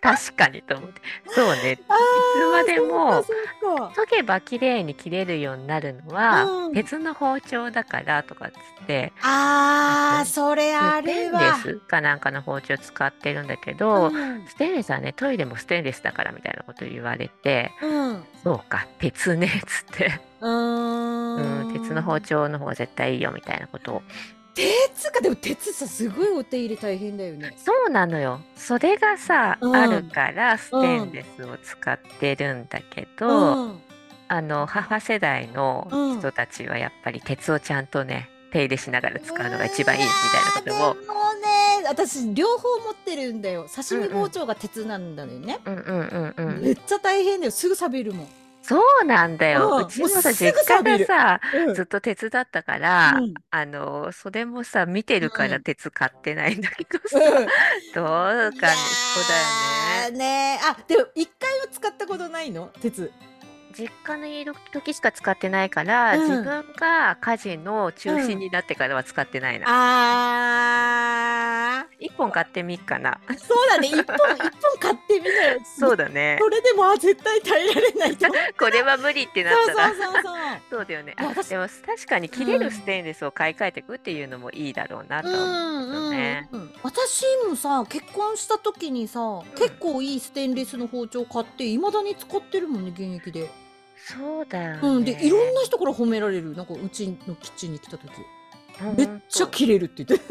[0.00, 1.00] 確かにと思って。
[1.28, 1.72] そうね。
[1.72, 1.82] いつ
[2.52, 3.24] までも
[3.94, 9.12] 研げば綺麗に切れるようになるのは、うん、鉄の包丁だからとかっつって。
[9.22, 20.20] ああそれあれはステンレスかなんかの包丁使ってるんだけど、うん、ステンレスはねトイレもステンレスだからみたいなこと言われて、うん、そうか鉄ねっつって。
[20.40, 24.02] うん鉄の包丁の方が絶対いいよみたいなことを
[24.56, 27.54] 鉄かでも鉄さすごいお手入れ大変だよね。
[27.58, 28.40] そうなのよ。
[28.56, 33.80] それがさ、うん、あるからステンレスを使ってるんだけど、うん、
[34.28, 35.86] あの母世代の
[36.18, 40.08] 人たちはやっぱり鉄をちゃんとね手入れしながら使うのが一番いいみ
[40.64, 41.02] たいなことを。
[41.02, 43.66] でもね私両方持ってるんだよ。
[43.68, 47.52] 刺身包丁が鉄なんだよね、うんうんうんうん、めっちゃ大変だよ。
[47.52, 48.28] すぐ錆びるもん
[48.68, 49.86] そうなんだよ。
[49.88, 51.40] うちもさ、実家がさ、
[51.74, 60.18] ずっと鉄だったから、あの、それもさ、見てるから鉄買ってないんだけどさ、どうかね、そうだよね。
[60.18, 62.70] ねあ、でも一回も使ったことないの？
[62.80, 63.12] 鉄。
[63.78, 69.66] 実家にいる時しか使ってないから、うん、自分が家事の中心になってからは使ってないな。
[69.66, 71.06] うん、あ
[71.82, 71.86] あ。
[71.98, 73.18] 一本買ってみっかな。
[73.28, 73.88] そうだね。
[73.88, 74.04] 一本、
[74.36, 75.60] 一本買ってみなよ。
[75.78, 76.38] そうだね。
[76.40, 78.26] それでも、絶対耐えられないと。
[78.58, 79.88] これは無理ってなったら。
[79.88, 80.36] そうそうそうそう。
[80.70, 81.14] そうだよね。
[81.16, 86.48] あ、でも、確かに切れるステンレスを買い替えていくっていうのもいいだろうなと思うね。
[86.52, 93.65] うんうんうん、私もさ、結婚した時にさ、結構いいステンレスの包丁買って、いまだに使ってるもんね、現役で。
[94.08, 94.80] そうだよね。
[94.82, 96.54] うん、でいろんな人から褒められる。
[96.54, 98.12] なんかうちのキッチンに来た時。
[98.96, 100.26] めっちゃ切れるって言って。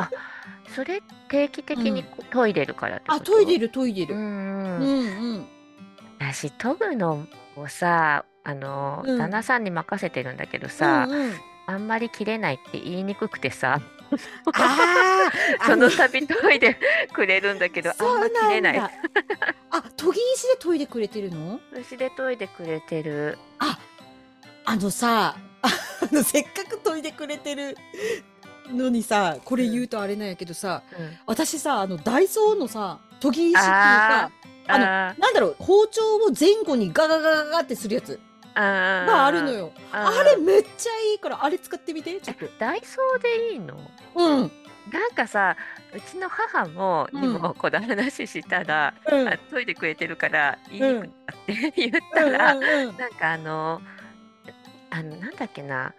[0.00, 0.10] あ
[0.74, 4.16] それ定期的に研いでるからってあ研いでる研いでる。
[4.16, 4.20] うん。
[4.20, 5.46] うんうん。
[6.18, 7.24] 私研ぐの
[7.56, 11.32] をさあの、うん、旦那さんに任せてるんだけどさ、うんうん、
[11.66, 13.80] あんまり切れないって言いにくくてさ
[15.66, 16.76] その度研いで
[17.12, 18.78] くれるんだけどあんま切れない。
[18.78, 18.90] あ
[19.96, 21.60] 研ぎ石で研いでくれてるの？
[21.80, 23.38] 石で研いでくれてる。
[23.58, 23.78] あ
[24.64, 25.68] あのさあ
[26.12, 27.76] のせっかく研いでくれてる
[28.68, 34.30] のにさこれ言うとあれなんやけどさ、うん、私さあのダイソーのさ研ぎ石っていうか
[34.68, 38.20] あのなんだろう包丁を前後にガガガガガってするやつ。
[38.52, 39.72] があるのよ。
[39.92, 42.46] あれめっちゃいいからあれ使ってみてちょっと。
[42.58, 43.76] ダイソーでいいの？
[44.14, 44.50] うん。
[44.92, 45.56] なんかさ
[45.94, 51.08] うちの母も、にもこの話したら、うん、あ研いでくれてるからいいっ
[51.46, 53.80] て 言ったら、うんうんうん、なんかあの
[54.90, 55.94] あのなんだっけな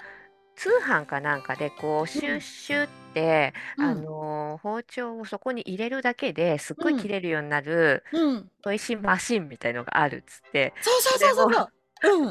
[0.55, 10.73] 通販かなんかでこうシュッシュって、うん、あの包丁をそこに入れるだけですっごい切れるようになる、うん、砥石マシンみたいのがあるっつって。
[10.81, 11.63] そうそうそうそう。
[11.63, 11.80] う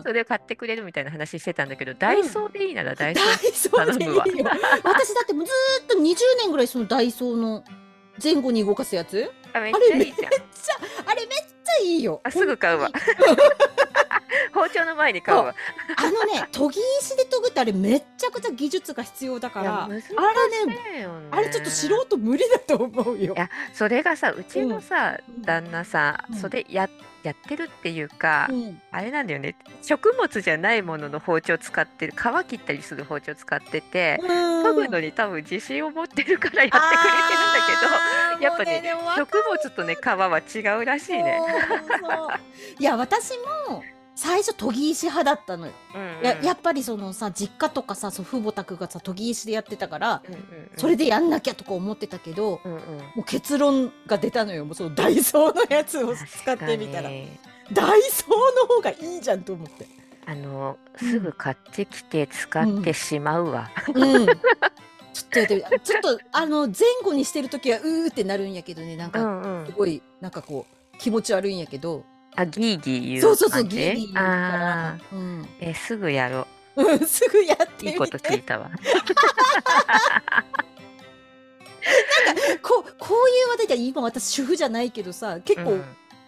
[0.01, 4.25] ん、それを買ってくれるみたいな話してたんだけど、ダイソーでいいならダイソー頼むわ。
[4.83, 7.65] 私だってずっと20年ぐらいそのダイソーの
[8.23, 9.31] 前後に動かすやつ？
[9.53, 11.09] あめっちゃいいじゃん。
[11.09, 12.21] あれめっちゃいいよ。
[12.25, 12.91] あすぐ買うわ。
[14.53, 15.55] 包丁の前に買うわ。
[15.97, 19.97] あのね、研ぎ石で研ぐってあれめっちゃくちゃ技術が必要だから、あれ
[20.67, 23.35] ね、あれちょっと素人無理だと思うよ。
[23.35, 26.91] いや、それがさ、うちのさ、旦那さん、それやっ
[27.23, 29.55] やってるっていうか、うん、あれなんだよね。
[29.83, 32.13] 食物じゃないものの包丁使ってる。
[32.13, 41.41] 皮切ったりする包丁使ってて研ぐのに多分自信を持ってるからやってくれてるんだけどやっぱね、ね、食物とね皮は違うらしいね。
[42.79, 43.33] いや私
[43.69, 43.83] も
[44.21, 52.83] 最初研ぎ石派だったのよ、うんうん、ややっぱりそのさ実家とかさ祖父母宅がさ研ぎ石でやってたから、うんうんうん、それでやんなきゃとか思ってたけど、うんうん、も
[53.17, 54.67] う結論が出たのよ。
[54.67, 57.09] もうそのダイソーのやつを使ってみたら。
[57.73, 59.87] ダイソーの方がいいじゃんと思って。
[60.27, 63.71] あのすぐ買ってきて使ってしまうわ。
[63.95, 64.27] うん、うん。
[64.27, 72.05] ちょっとやってちょっとあの前後にしてる時はうーってなるんやけどねなんかすごいなんかこう気持ち悪いんやけど
[72.41, 74.99] あ、ギーギー言うそうそうそう、ギーギー言うから。
[75.13, 76.83] うん、え、すぐやろう。
[76.85, 78.69] うん、すぐやっていいこと聞いたわ。
[78.69, 78.85] なんか、
[82.63, 85.79] こう、こういう話題で今私主婦じゃないけどさ、結構、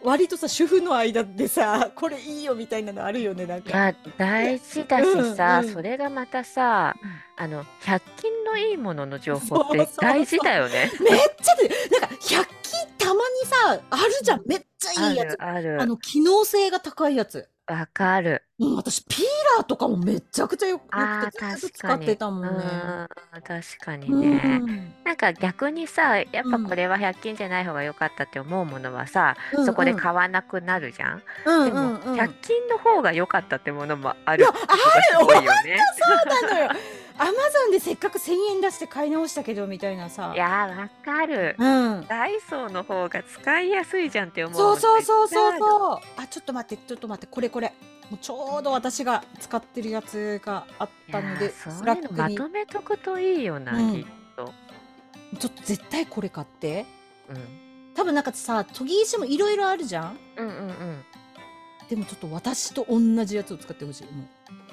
[0.04, 3.70] 割とさ主婦の間でさこれいいよみたいなのあるよねなんか。
[3.70, 6.96] いや大事だしさ、うんうん、それがまたさ、
[7.36, 10.90] あの100均のいいものの情報って大事だよね。
[11.00, 17.48] めっちゃなんか100均たまにさあるじゃんめっちゃいいやつあるあの機能性が高いやつ。
[17.68, 18.42] わかる。
[18.58, 20.90] うん、私ピーラーとかもめちゃくちゃよく
[21.32, 22.64] てず使ってたもんね。
[23.46, 31.22] 確かにね、うん、なんか逆にさやっぱこれは100均じゃない方が良かったって思うものはさ、うんそこで買わなくなるじゃん。
[31.46, 34.58] うんでも100均の方が良かったってものもあるって
[35.18, 35.78] すごいよね。
[35.98, 36.70] そうなのよ。
[37.22, 40.32] アマゾンでせっかく1000円出して買い直したけどみたいなさ。
[40.34, 41.64] いやわかる、う
[42.00, 45.98] ん、ダイソーの方が使いやすいじゃんって思うそうそうそうそうそう。
[46.16, 47.28] あちょっと待ってちょっと待って。
[47.32, 47.72] これこれ
[48.10, 54.06] もうちょうど私が使ってるやつがあったのでスラックまとめとくといいよな、うん、きっ
[54.36, 54.52] と。
[55.38, 56.86] ちょっと絶対これ買って。
[57.28, 57.36] うん。
[57.94, 60.18] 多分なんかさ砥石もいろいろあるじゃん。
[60.36, 61.04] うんうんうん。
[61.88, 64.24] でもちょっと私と同じやつを使ってほしいもう。
[64.24, 64.71] い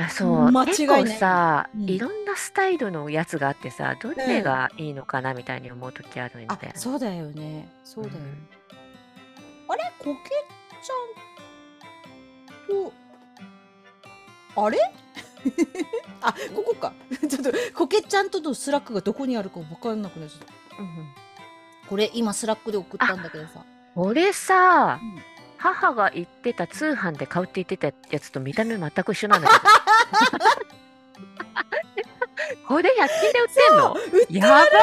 [0.00, 1.16] や、そう、間違結い構ない。
[1.18, 1.88] さ、うん。
[1.90, 6.72] いろんなスタイルのやつがあってさ、どれがいいのかなみたいに思う時あるんあ、だよね。
[6.74, 7.70] そうだよね。
[7.84, 8.16] そうだよ。
[8.18, 8.48] ん。
[9.68, 9.92] あれ？
[9.98, 10.30] コケ
[10.82, 12.92] ちゃん
[14.54, 14.78] と、あれ？
[16.22, 16.92] あ、ここか。
[17.28, 20.82] ちょっと、コケちゃんとのスラックがどこにあるか分かんなくなっちゃった。
[20.82, 21.08] うんうん。
[21.88, 23.64] これ、今スラックで送ったんだけどさ。
[23.96, 25.22] 俺さ、うん。
[25.60, 29.60] 母が言ってた通販で買うって言ってたやつと見た目全く一緒なんだけど。
[32.66, 33.96] これ100均で売ってんの？
[34.30, 34.76] やばいこ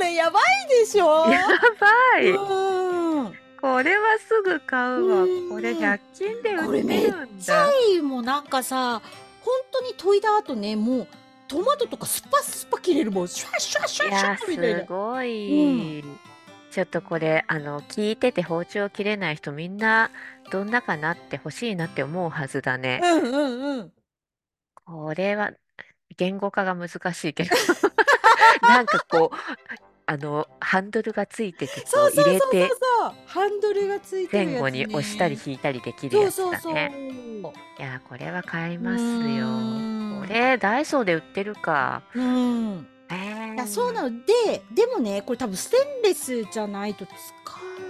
[0.00, 1.30] れやばいでしょ。
[1.30, 1.46] や
[1.78, 2.32] ばい。
[3.60, 5.24] これはすぐ買うわ。
[5.50, 6.66] これ100均で売ってるんだ。
[6.66, 8.02] これめっちゃいい。
[8.02, 9.00] もうなんかさ
[9.40, 11.06] 本当に研いだ後ねもう
[11.46, 13.28] トマトとかスパスパ切れるもん。
[13.28, 14.80] シュワシュワシュワシュワみたいな。
[14.80, 16.18] すごい、うん
[16.72, 20.10] ちょっとこれ、あの、聞いてて包丁切れない人みんな
[20.50, 22.98] どんなかなって欲しいなって思うはずだね。
[23.02, 23.92] うんうんうん。
[24.86, 25.52] これは
[26.16, 27.50] 言語化が難しいけど
[28.62, 29.36] なんかこう、
[30.06, 32.74] あの、ハンドルがついてて、こそうう入そうれそうそうてそ
[33.08, 33.12] う。
[33.26, 36.74] ハンドルがついてる前後に押したり引いたりできるやつだそう。
[36.74, 36.92] ね。
[37.78, 39.46] いや、これは買いますよ。
[40.20, 42.02] これ、ダイソーで売ってるか。
[42.14, 42.86] うん。
[43.54, 44.10] いやそうなの。
[44.10, 47.12] ででもねこれ多分ステンレスじゃないと使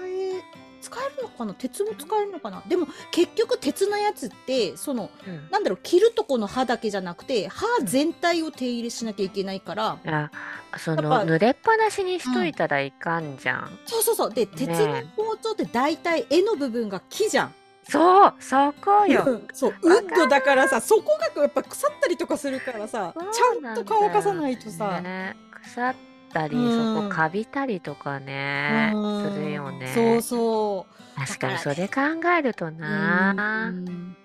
[0.07, 0.43] え
[0.81, 1.55] 使えるのかな？
[1.55, 2.63] 鉄も使えるのかな？
[2.67, 10.31] でも結局鉄のやつってその、うん、なんだろう切るとこの刃だけじゃなくて刃全体を手入れしなきゃいけないから、あ
[10.79, 14.33] その濡れっぱなしにしといたらいかんじゃん、うん、そうそうそう。
[14.33, 17.55] で鉄の包丁って大体柄の部分が木じゃん
[17.93, 25.95] そうそこよ、そうウッドだからさそこがやっぱ腐ったりとかするからさちゃんと乾かさないとさ、ね、腐っ
[26.33, 32.01] たり、うんそこかびたりとかね、するよねそうそう確かにそれ考
[32.39, 34.17] えるとな、うん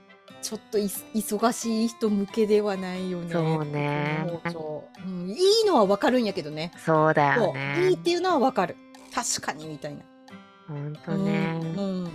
[0.42, 3.34] ちょっとい忙しい人向けではないよね。
[3.34, 4.26] そうね。
[5.06, 6.72] う、ん、いいのはわかるんやけどね。
[6.78, 7.88] そうだよね。
[7.90, 8.78] いいっていうのはわかる。
[9.14, 10.04] 確かにみたいな。
[10.68, 11.60] ほんとね。
[11.60, 12.12] うん、うん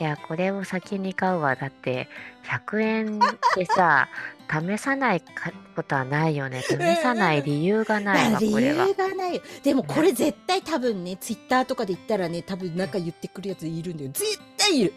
[0.00, 1.56] いや、これを先に買うわ。
[1.56, 2.08] だって、
[2.44, 3.18] 100円
[3.56, 4.08] でさ、
[4.48, 6.62] 試さないかことはないよね。
[6.62, 8.86] 試さない理由がないわ、理これは。
[8.86, 9.42] 由がないよ。
[9.62, 14.10] でもこれ絶対多分ね、ツイッターとかで言ったらね、多分なんか言ってくるやついるんだよ。
[14.12, 14.94] 絶対いる。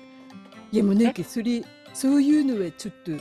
[0.72, 3.12] いやもうなんかそれ、そういうのはちょっと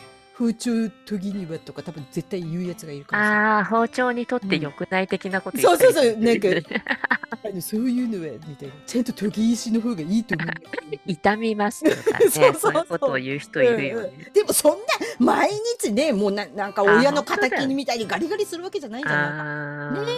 [0.40, 3.38] 包丁研ぎにはとか多分絶対言うやつがいるかもしれない。
[3.38, 6.48] ああ、包丁にとって良くない的なこと言そうそうそう、なんか、
[7.44, 8.74] あのそういうのは、みたいな。
[8.86, 10.48] ちゃんと研ぎ石の方がいいと思う。
[11.04, 14.08] 痛みますとかね、 そうそういうことを言う人いるよね。
[14.08, 14.78] うんうん、でもそんな、
[15.18, 20.06] 毎日ね、もうななんか親の敵みたいにガリガリするわけじゃないじゃないか。
[20.06, 20.12] ね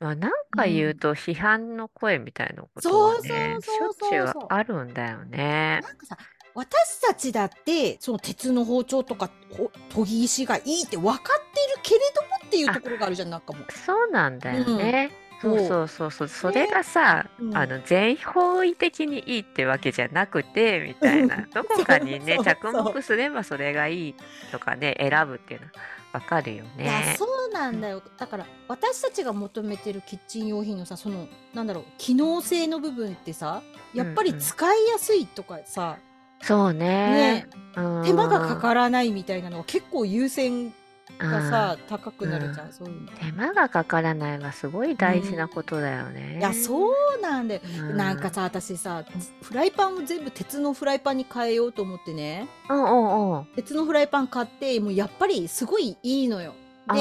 [0.00, 4.46] まあ、なんか言うと批判の声みたいなことそうそうはね、しょそうっちゅうそうそう。
[4.48, 5.80] あるんだよね。
[5.82, 6.16] なんかさ、
[6.54, 11.30] 私たちだって、その鉄の包丁とか、ほ研ぎ石がいいって分かって
[11.76, 13.72] るけれどもっていうところがあるじゃん、なんかもう。
[13.72, 15.10] そうなんだよね。
[15.16, 16.28] うんそうそうそうそう。
[16.28, 21.46] それがさ、うんあの全方位的にいいってわけじゃなくてみたいな。
[21.52, 24.14] どこかにね着目すればそれがいい
[24.52, 25.72] とかね選ぶっていうのは
[26.12, 27.16] わかるよね。
[27.18, 33.62] そうなんだよだから私たちが求めてるキッチン用品のさそのなんだろう機能性の部分ってさ
[33.94, 35.98] やっぱり使いやすいとかさ、
[36.42, 37.44] そうね。
[37.44, 40.74] ねうん手間がかからないみたいなのは結構優先
[41.18, 43.12] がうんさ高くなるじゃん、うんそういうの。
[43.12, 46.38] 手間がかからないはすごい大事なことだよね。
[46.38, 49.04] いやそうなんだよ、うんなんかさ私さ
[49.42, 53.44] フライパンを全部鉄のフライパンに変えようと思ってねうんうんうん。
[53.56, 56.54] 鉄のフライパン買ってもうやっぱりすごいいいのよ。
[56.92, 57.00] で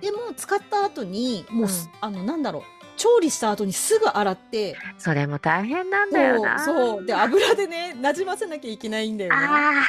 [0.00, 1.68] でも使った後にもう
[2.00, 2.62] あのなんだろう
[3.02, 6.64] 調理した後にすぐ洗ってそれも大変なんだよな。
[6.64, 9.36] そうで油でねなじませなきゃいけないんだよね。
[9.44, 9.82] あ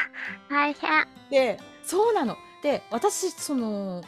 [0.49, 1.05] あ大変。
[1.29, 2.35] でそうなの。
[2.63, 4.03] で私その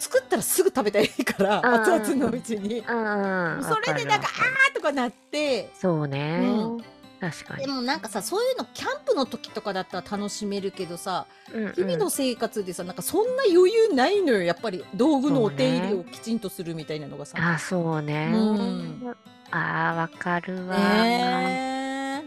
[0.00, 2.80] 作ったらすぐ食べたいから熱々のうちに。
[2.80, 3.64] うんうん。
[3.64, 6.40] それでなんかあーとかなってそうね。
[6.42, 6.84] うん
[7.30, 7.72] 確かにで。
[7.72, 17.36] もなんかさそういうのキャンプの時とかだったら楽しめるけどさうんうん日々の生活でさなんかそんな余裕ないのよやっぱり道具のお手入れをきちんとするみたいなのがさ。
[17.40, 18.30] あ、そうね。
[18.34, 19.16] うん
[19.50, 20.76] ああ、わかるわ。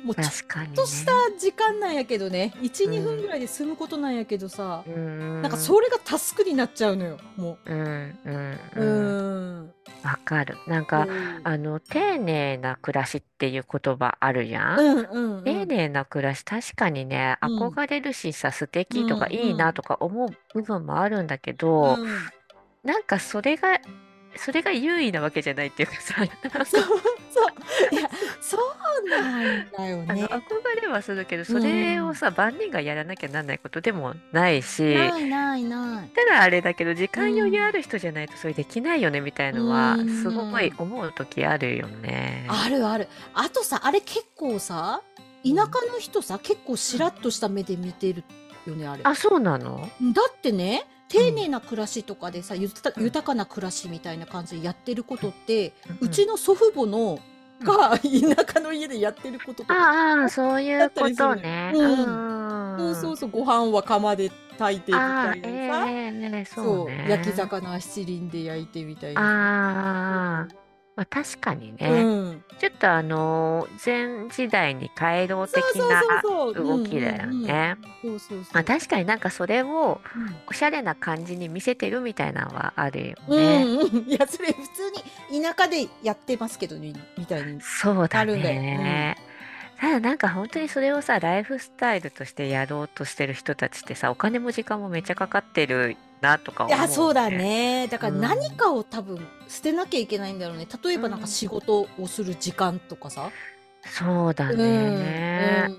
[0.03, 0.27] もうちょっ。
[0.73, 5.41] とした時間なんやけどね12、うん分ぐらいで済むことなんやけどさ、うん。
[5.41, 7.77] なんかそれがタスクになっちゃうのよもうん
[8.25, 8.59] うんう。
[8.75, 8.81] う。
[8.81, 9.73] うんん。
[10.03, 10.57] わかる。
[10.67, 11.07] なんか、
[11.43, 14.79] あの、丁寧な暮らしっていう言葉あるじゃん。
[14.79, 15.43] うんうんうん。
[15.43, 22.07] 丁寧な暮らし、確かにね、うん憧れるしさ、素敵とかうんいいなとか思う部分もあるんだけど、うん
[22.83, 23.79] なんかそれが、
[24.37, 26.15] それが優位なわけじゃないっていうかさ、
[26.65, 27.41] そうそ
[27.91, 28.09] ういや
[28.41, 30.05] そうなんだよね。
[30.07, 36.09] あの憧れはするけど、それをさ、万人がやらなきゃなんないことでもないし、ないないない。
[36.09, 42.47] たらあれだけど、時間余裕ある人じゃないとそれできないよねみたいのはう、んすごい思う時あるよね。
[42.49, 43.07] あるある。
[43.33, 45.01] あとさあれ結構さ
[45.43, 45.55] 田舎
[45.91, 48.23] の人さ結構しらっとした目で見てる
[48.65, 49.01] よねあれ。
[49.03, 49.89] あ、そうなの？
[50.13, 57.19] だってね丁寧な暮らしとかでさ、ゆた豊かな暮らしみたいな感じでやってることって、うちの祖父母の
[57.63, 61.71] が田舎の家でやってることとか、ああ、そういうことね。
[61.73, 61.81] う
[62.75, 62.77] ん。
[62.77, 67.07] そうそうそうご飯は釜で炊いてみたいえなさ、えね、そそううね。
[67.09, 69.21] 焼き魚は七輪で焼いてみたいな。
[69.21, 70.47] ああ、
[70.97, 72.03] まあ確かにうね。
[72.31, 77.77] ん、ちょっとあのー、前時代に帰ろう的な動きだよね。
[78.51, 80.35] まあ確かになんかそれをうん。
[80.49, 83.63] おしゃれな感じに見せてるみたいなのはあるようんね。
[83.63, 84.53] うん、いやそれ普
[85.29, 87.61] 通に田舎でやってますけどねみたいに。
[87.61, 88.41] そうだあるん。
[89.79, 97.29] ただなんか本当にそれをさ、ライフスタイルとしてやろうとしてる人たちってさ、お金も時間もめっちゃかかってるなとかい思う、やそうだ。
[97.29, 97.87] ね。
[97.89, 100.67] だからうん何かを多分捨てなきゃいけないんだろうね。
[100.83, 103.33] 例えばなんうんか仕事をする時間とかさ、
[103.85, 105.65] そうだうんね。
[105.69, 105.77] うん。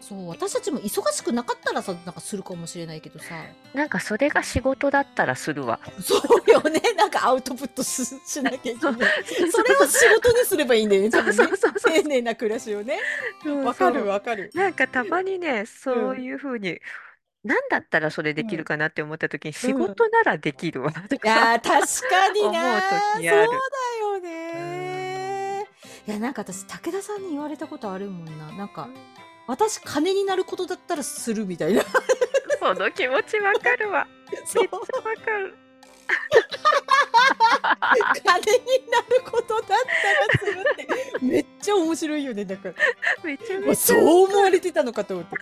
[0.00, 3.54] そう私たちも忙しくなかったらさなんかするかもしれないけどさ。
[3.74, 5.80] なんかそれが仕事だったらするわ。
[6.00, 6.80] そうよね。
[6.96, 8.94] なんかアウトプットししなきゃいけない。
[9.50, 11.72] それを仕事にすればいいんだよね多分ねそうそう。
[11.74, 12.98] 丁寧な暮らしをね。
[13.64, 14.50] わかるわかる。
[14.54, 16.80] なんかたまにね、そういうふうに、
[17.44, 23.48] なんだったらそれできるかなって思った時に、仕事ならできるわといか、やー確かにな思うそう時ある。
[23.48, 23.54] だ
[24.00, 25.66] よね
[26.06, 28.52] いやなんか私武田さんに言われたことあるもんな。
[28.52, 28.88] なんか
[29.48, 31.82] 私金になることだったらするみたいな。
[32.60, 34.06] その気持ちわかるわ。
[34.46, 34.62] そう。
[34.62, 35.56] めっちゃわかる。
[38.24, 39.80] 金になることだったら
[40.38, 40.64] する
[41.14, 42.44] ってめっちゃ面白いよね。
[42.44, 42.74] だから
[43.24, 43.86] めちゃまあめちゃ。
[43.86, 45.36] そう思われてたのかと思って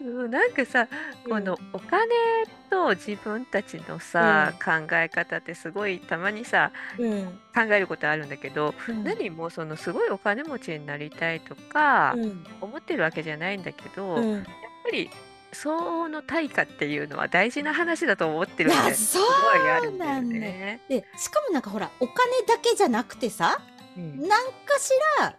[0.00, 0.30] うん。
[0.30, 0.88] なんかさ、
[1.28, 2.06] このお金
[2.70, 7.24] と自分たちのさ、考え方ってすごいたまにさ、うん。
[7.54, 9.04] 考えることあるんだけど、うん。
[9.04, 12.44] 何もそのすごいお金持ちになりたいとか、うん。
[12.60, 14.50] 思ってるわけじゃないんだけど、やっうんぱ
[14.92, 15.10] り
[15.52, 19.22] 相応の対価っていうのは大事な話だと思ってるすそう
[19.60, 20.80] ごいあるんだよね。
[20.88, 23.58] でしかもなんかほらお金だけじゃなくてさ
[23.96, 24.28] うん。
[24.28, 25.34] なんかしら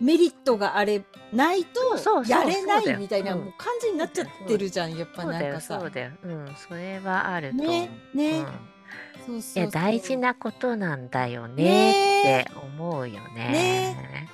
[0.00, 1.02] メリットがあれ
[1.32, 3.42] ないとやれないみたいな感
[3.80, 5.78] じになっちゃってるじゃんやっぱなんかさ。
[5.78, 6.10] そうだよ。
[6.22, 7.56] うん、それはあると。
[7.56, 8.38] ねね。
[8.38, 8.44] うん。
[9.26, 12.40] そうそういや大事なことなんだよねね。
[12.40, 13.34] って思うよね。
[13.34, 14.28] ね。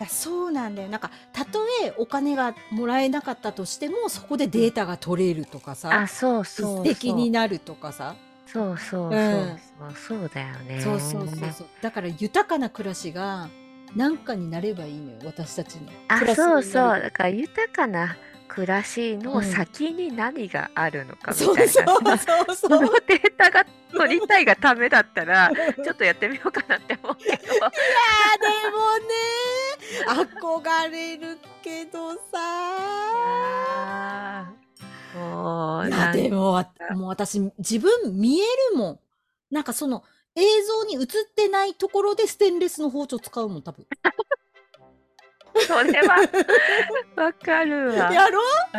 [0.00, 0.88] うん、そうなんだよ。
[0.88, 5.92] なんかたとえお金がもらえなかったとしてもそこでデータが取れるとかさ。
[5.92, 6.86] あそうそうそう。
[6.86, 8.16] 素敵になるとかさ。
[8.46, 10.80] そうそうそうそう、そうだよね。
[10.80, 11.66] そうそうそうそう。
[11.82, 13.48] だから豊かな暮らしが
[13.94, 15.88] 何かになればいいのよ、私たちに。
[16.08, 17.00] あ、そうそう。
[17.00, 18.16] だから豊かな
[18.48, 25.50] 暮らしの先に何があるのかみたいな、そうそうそのデータが取りたいがためだったら
[25.84, 27.32] ちょっとやってみようかなって思うけど。
[27.32, 27.54] いやで
[28.70, 32.36] もね憧れるけどさ。
[35.14, 36.64] もういやでも
[36.94, 38.98] もう私自分見えるもん。
[39.50, 40.02] なんかその
[40.36, 43.86] 映像に映ってないところでステンレスの包丁使うもん多分。
[45.66, 46.16] それは。
[47.16, 48.12] わかるわ。
[48.12, 48.42] やろ
[48.74, 48.78] う、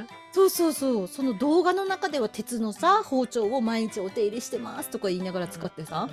[0.00, 1.08] ん、そうそうそう。
[1.08, 6.08] その動画の中では鉄のさ包丁を毎日お手入れしてますとか言いながら使ってさ、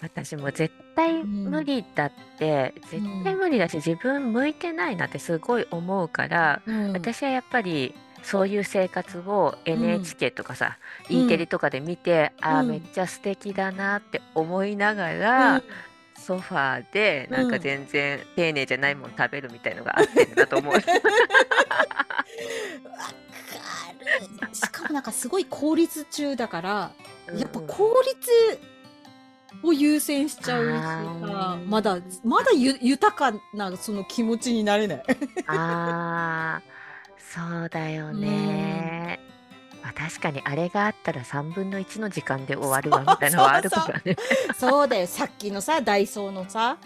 [0.00, 15.62] 私も絶対無理だって、うん、絶対無理だし自分向いてないなってすごい思うから、うん、私はやっぱりそういう生活を NHK とかさ、うん、E テレとかで見て、ああめっちゃ素敵だなって思いながら、
[16.14, 20.74] ソファーでなんか全然丁寧じゃないもの食べるみたいのがあってんだと思う。
[24.52, 26.90] しかもなんかすごい効率中だから、
[27.36, 28.30] やっぱ効率
[29.62, 30.70] を優先しちゃうし
[31.26, 35.02] さ、まだまだゆ豊かなその気持ちになれない。
[35.46, 36.62] ああ、
[37.30, 39.20] そうだよね。
[39.82, 44.16] まあ、確かにあれがあったら3分の1の時間で終わるわみたいなのはあるからね。
[44.58, 46.76] そうだよさっきのさダイソーのさ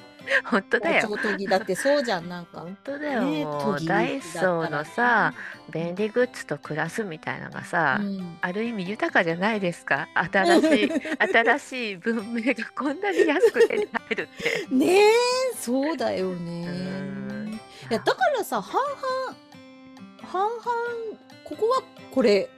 [0.44, 1.08] 本当だよ。
[1.16, 2.60] 研ぎだってそうじゃんなんか。
[2.60, 5.32] 本当だよ、ね、もうダイソーのさ
[5.70, 10.90] 便利グッズと暮らすみたいなのがさ、うん、ある意味豊かじゃないですか新しい
[11.32, 14.74] 新しい文明がこんなに安く手に入るって。
[14.74, 15.10] ねえ
[15.58, 17.14] そうだよね。
[17.90, 19.43] いやだからさ半々
[20.24, 20.62] 半々
[21.44, 22.48] ここはこれ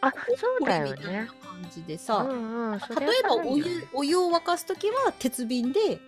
[0.00, 1.28] あ、そうだよね。
[1.62, 6.00] 感じでさ、うんうん、例えばお湯お湯を沸かす時は鉄瓶で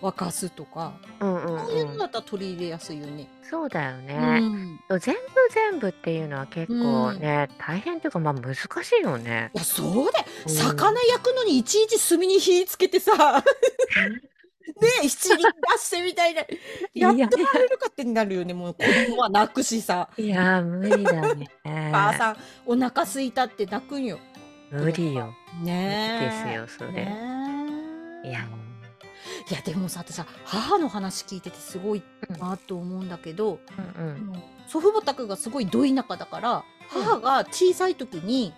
[0.00, 3.28] 沸かすとか、うんうんうん、そういうのだったら取り入れやすいよね。
[3.42, 4.40] そうだよね。
[4.88, 5.20] うん、全部
[5.52, 8.66] 全部っていうのは結構ね、うん、大変というかまあ難し
[9.00, 9.50] いよね。
[9.54, 13.12] いやそうだよ、うん、魚焼くのにいちいち炭に火つけてさ
[14.82, 16.42] ね七輪出してみたいな、
[16.94, 20.08] やっとられるかってなるよね、もう子供は泣くしさ。
[20.16, 21.46] いや、無理だね。
[21.64, 24.18] 母さん、お腹すいたって泣くんよ。
[24.70, 25.34] 無理よ。
[25.62, 27.02] ねですよ、それ。
[28.24, 28.46] いや。
[29.50, 32.02] いやでもさ私さ母の話聞いててすごい
[32.40, 33.58] なと思うんだけど、
[33.98, 38.52] うんうん、祖父母宅がすごいど田舎だから母が小さい時に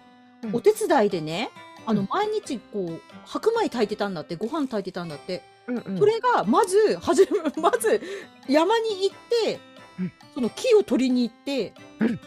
[0.53, 1.51] お手伝いでね、
[1.87, 7.27] うん、あの毎日こう白米炊いてたんだってご飯炊いてたんだってうんうん、それがまずはじ
[7.61, 8.01] まず
[8.49, 9.61] 山に行って、
[9.99, 12.21] うん、その木を取りに行って、うん、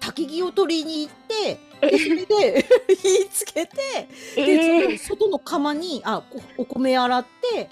[0.00, 6.22] 焚き木を取りに行ってでそれで 火つけて、えー、で外の釜にあ
[6.58, 7.70] お米洗って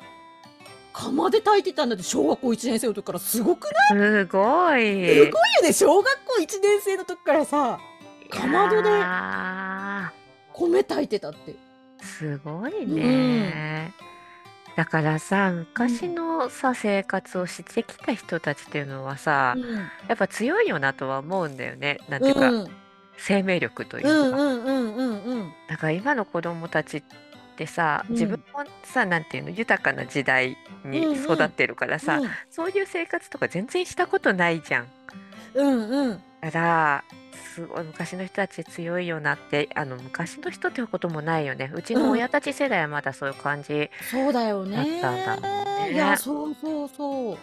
[0.93, 3.19] 釜で炊いてたんだって小学校1年生の時から。
[3.19, 4.23] すごくない？
[4.23, 4.81] すごい。
[4.83, 5.31] すごいよ
[5.63, 7.79] ね小学校1年生の時からさ。
[8.29, 8.91] かまどで
[10.53, 11.55] 米炊いてたって。
[12.03, 14.10] すごいね、うん
[14.77, 19.77] だからさ、昔のさ、生活をしてきた人たちっていうのはさ、うん。
[20.09, 21.99] やっぱ強いよなとは思うんだよね。
[22.09, 22.69] なんていうか、うん。
[23.17, 24.39] 生命力といううんか。
[24.39, 25.53] うんうんうんうん。
[25.69, 27.03] だから今の子供たちっ
[27.57, 34.87] てさ、自分もさ、なんていうの、豊かな時代に育ってるからさ、そういう生活とか全然したことないじゃん。
[35.55, 36.23] うんうん。
[36.41, 37.05] だから
[37.41, 41.71] すごい昔の人たち強いよなってあの昔の人っていうこともないよね。
[41.75, 45.93] うちの親たち世代はまだそういう感じそうだよだったんだね。
[45.93, 47.39] いや、そうそうそう。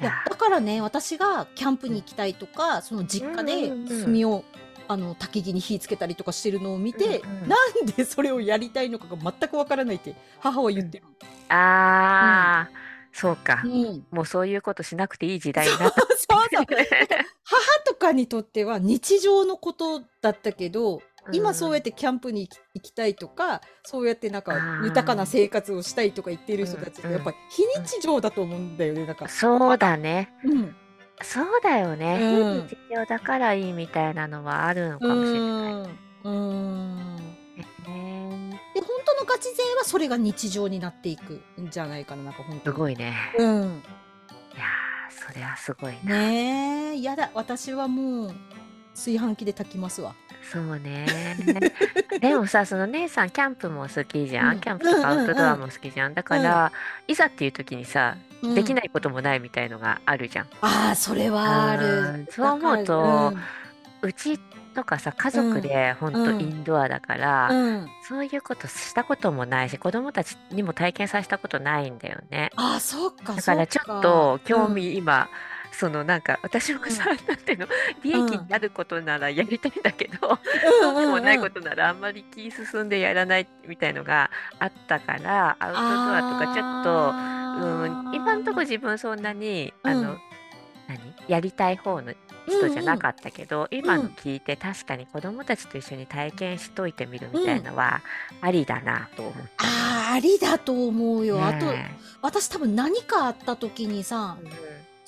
[0.00, 3.68] いや、だからね、私がキャンプに行きたいとか、その実家で
[4.04, 4.44] 炭を、
[4.86, 11.04] あの、焚き木に火つけたりとかしてるのを見て、うんうんなんでそれをやりたいのかが全くわからないって母は言ってる。
[11.48, 14.06] ああ、そうか、うん。
[14.10, 16.00] もうそういうことしなくていい時代になった。
[16.00, 16.66] そうそう。
[17.44, 21.00] 母とかにとっては日常のことだったけど、
[21.32, 29.28] 今そうやってキャンプに行きたいとか、そうやってなんか豊かな生活をしたいとか言っている人たちってやっぱり非日常だと思うんだよね、なんか。
[29.28, 30.32] そうだね。
[30.44, 30.76] うん。
[31.22, 32.18] そうだよね。
[32.20, 35.98] うん、非日常だからいいみたいなのはあるのかもしれない。
[36.24, 37.18] うん。
[38.78, 43.14] で本当のガチ勢はそれが日常になっていくんじゃないかななんか本当すごいね。
[43.38, 43.82] うん。
[44.54, 44.64] いや
[45.10, 46.16] それはすごいな。
[46.16, 48.34] ねえやだ私はもう
[48.94, 50.14] 炊飯器で炊きますわ。
[50.52, 51.06] そうね。
[52.20, 54.60] でもさ、その姉さんキャンプも好きじゃん。
[54.60, 56.14] キャンプとかアウトドアも好きじゃん。
[56.14, 56.72] だから、
[57.06, 58.16] いざっていう時にさ、
[58.54, 60.46] できないこともないみたいのがあるじゃん。
[60.62, 62.26] ああ、それはある。
[62.30, 63.34] そう思うと、
[64.02, 64.40] うち
[64.78, 66.12] とかさ家族でほん。
[66.12, 67.88] とインドアだから、うん。
[68.06, 72.50] そういうことしたこともないし子供たちにも体験させたことないんだよね。
[72.54, 75.28] あ、そっかだからちょっと興味今
[75.72, 77.66] そのなんか私もさ、なんていうの？
[78.04, 80.38] 利益になることならやりたいんだけど、
[80.80, 90.16] そうでもないことならあんまり気進んでやらないみたいのがあったからアウトドアとかちょっと、うん、今んとこ自分そんなにあの、
[90.88, 91.14] 何？
[91.28, 92.14] やりたい方の
[92.48, 98.00] 人じゃなかったけど、今の聞いて確かに子供たちと一緒に体験しといてみるみたいのは
[98.40, 99.40] ありだなと思った。
[99.64, 101.44] ああ、ありだと思うよ。
[101.44, 101.66] あと、
[102.22, 104.50] 私多分何かあった時にさ、うん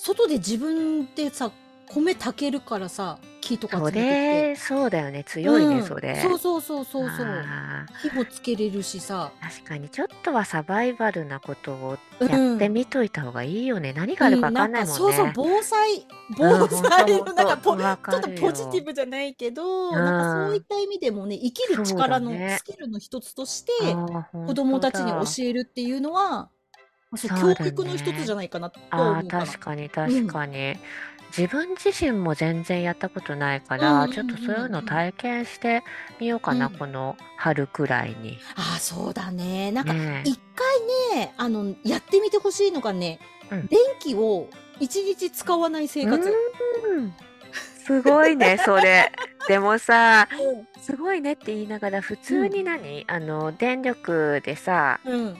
[0.03, 1.53] 外で自分でさ、
[1.93, 5.25] 米炊けるからさ、木とかそれ、そうだよね。
[5.25, 6.21] 強いね、それ。
[6.23, 7.45] そうそうそうそうそう。
[8.03, 9.33] 火もつけれるしさ。
[9.41, 13.93] 確かに、ちょっとはサバイバルなことをやってみといた方がいいよね。
[13.93, 14.97] 何があるか分かんないもんね。
[14.97, 23.73] そうそう、防災、防災のなんかポ、ちょっとポジティブじゃないけど、なんかそういった意味でもね、生きる力のスキルの一つとして、
[24.33, 26.51] 子供たちに教えるっていうのは、
[27.17, 30.77] そう、教育の一つじゃないかなとああ、確かに確かに。
[31.37, 35.83] 自分自身も全然やったことないかうら、んちょっとそういうの体験して
[36.21, 38.39] みようかな、この春くらいに。
[38.57, 39.73] ああ、そうだね。
[39.73, 39.93] なんか
[40.25, 40.39] 一
[41.13, 43.21] 回ね、あの、やってみてほしいのがね、
[43.51, 43.67] うん。
[43.67, 44.49] 電気を
[44.81, 46.29] 一日使わない生活。
[46.87, 47.15] うん。
[47.85, 49.11] すごいね、それ。
[49.49, 50.29] でもさ、
[50.81, 53.05] すごいねって言いながら、普通に何？
[53.09, 55.39] あの、電力でさ、うん。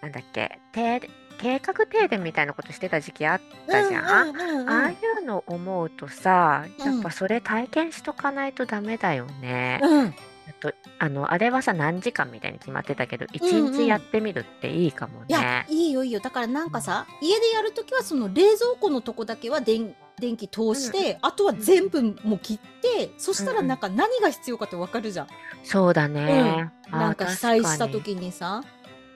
[0.00, 1.00] なんだっけ、停
[1.40, 4.68] 計画停電みたいなことしてた時期あったじゃん。
[4.68, 9.80] ああいうの思うとさ、やっぱそれ体験しとかないとダメだよね。
[9.82, 10.14] うん。
[10.60, 15.26] とあのあれはさ何時間みたいに決まってたけど一日やってみるっていいかもね。
[15.28, 25.28] いやいいよいいよだからなんかさ、家でやるときはその冷蔵庫のとこだけは電電気通して、あとは全部もう切って、そしたらなんか何が必要かってわかるじゃん。
[25.64, 26.70] そうだね。
[26.90, 28.62] なんか被災した時にさ。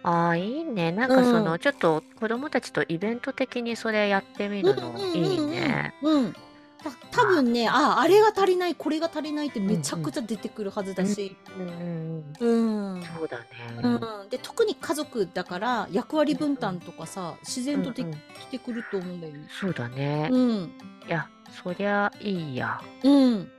[0.05, 0.93] ああ、いいね。
[0.93, 5.95] なんかその、ちょっと子供たちとイベント的にそれやってみるのいいね。
[6.03, 6.33] うん。
[6.33, 11.35] た多分ね、あ、あれが足りない、これが足りないってめちゃくちゃ出てくるはずだし。
[11.59, 12.97] うんうん。
[12.97, 13.03] うん。
[13.03, 13.39] そうだ
[13.83, 14.25] うね。
[14.27, 14.29] ん。
[14.29, 19.47] で、特に家族だから役割分担とかさ、自然とできてくると思うんだよね。
[19.49, 20.29] そうだね。
[20.31, 20.73] うん。
[21.07, 21.29] いや、
[21.63, 22.79] そりゃいいや。
[23.03, 23.51] うん。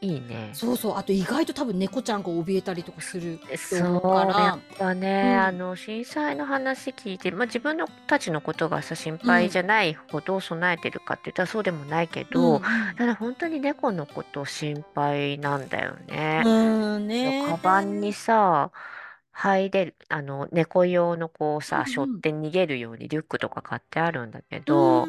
[0.00, 0.50] いいね。
[0.52, 0.96] そうそう。
[0.96, 3.80] あと意外と多分猫ちゃんが怯えたりとかするそう、
[4.30, 12.60] やっぱね、あの、震災の話聞いて、まあ、自分のたちのことがさ、心配じゃないほど備えてるかって言ったらそうでもないけど、
[12.96, 16.42] ただ本当に猫のこと心配なんだよね。
[16.46, 17.44] うんね。
[17.48, 18.70] カバンにさ、
[19.38, 25.06] 入れる、あの、猫用のこうさ、背負って逃げるようにリュックとか買ってあるんだけど、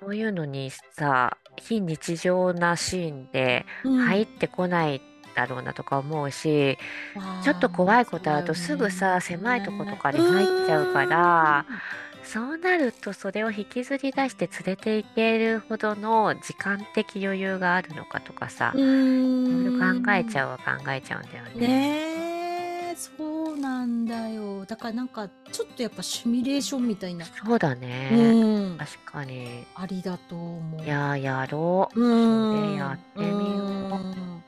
[0.00, 5.02] そういうのにさ、非日常なシーンで入ってこない
[5.34, 6.78] だろうなとか思うし、
[7.42, 11.66] ちょっと怖いことあるとすぐさ、狭いとことかに入っちゃうから、
[12.22, 21.68] そうなるとそれを引きずり出して連れて行けるほどの時間的余裕があるのかとかさ、いろいろ考えちゃうは考えちゃうんだよね。
[21.68, 22.23] ね
[23.54, 24.64] そうなんだよ。
[24.66, 28.10] だからなんか、ちょっとやっぱシミュレーションみたいな、そうだね。
[28.12, 29.64] うん、確かに。
[29.76, 30.84] ありだと思う。
[30.84, 32.00] いややろう。
[32.00, 33.68] うそれやってみよう。
[33.94, 34.42] ん。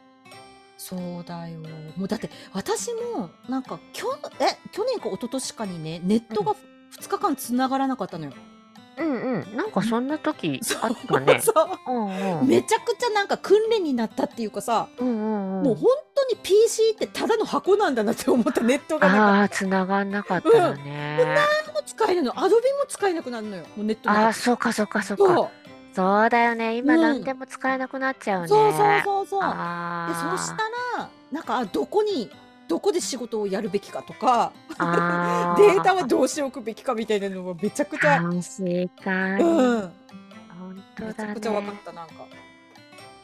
[0.76, 1.61] そうだよ。
[1.96, 6.57] もうだって私もなんかきょえ、去年か一昨年かにね、ネットが
[6.98, 8.32] 2日間繋がらなかったのよ。
[8.99, 9.57] うんうん。
[9.57, 11.40] なんかそんな時 あったね。
[11.44, 11.92] そう。
[11.92, 12.49] うんうん。
[12.49, 15.64] めちゃくちゃなんか訓練になったっていうかさ、うんうんうん。
[15.64, 21.18] もう本当に PC ってただの箱なんだなって思ったネットがああ、繋がんなかったらね。
[21.64, 22.38] 何も使えないの。
[22.38, 23.62] アドビも使えなくなるのよ。
[23.76, 25.51] もうネットああ、そうかそうかそうか。
[25.97, 26.76] そうだよね。
[26.76, 28.49] 今何でも使えなくなっちゃうね。
[28.49, 29.40] そうそうそうそう。
[29.40, 29.47] で、
[30.36, 30.57] そした
[30.99, 32.30] ら、なんか、どこに
[32.68, 34.52] どこで仕事をやるべきかとか
[35.56, 38.30] データはどうしておくべきかみたいなのはめちゃくちゃ、確
[39.04, 39.92] かに、うん、本
[40.96, 42.14] 当めちゃくちゃ分かったなんか。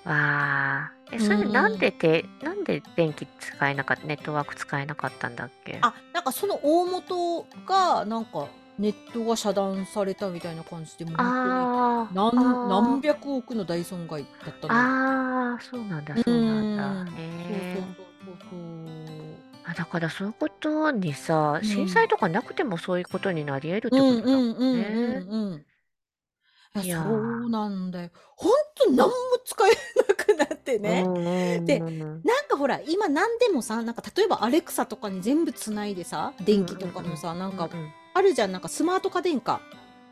[0.05, 0.93] わあ。
[1.13, 5.79] えそれなんでん、なんで電気使えなかったネットワーク使えなかったんだっけ？
[5.83, 8.47] あなんかその大元がなんか
[8.79, 14.75] ネットが遮断されたみたいな感じでもあ何何百億の大損害だったの？
[14.75, 19.02] ああそうなんだそうなんだ、へえそうそうそうそう
[19.73, 25.19] あ、だからそういうことにさ、震災とかなくてもそういうことになり得るってことだもんね。
[25.21, 25.65] ん
[26.85, 28.11] いや、そうなんだよ。
[28.37, 29.13] ほんと何も
[29.45, 29.71] 使え
[30.09, 31.61] なくなってね。
[31.65, 37.69] で、なんかほら、今何でもさ、なんか例えばアレクサとかに全部つないでさ、電気とかもさ、なんか
[38.15, 39.61] あるじゃん、なんかスマート家電か。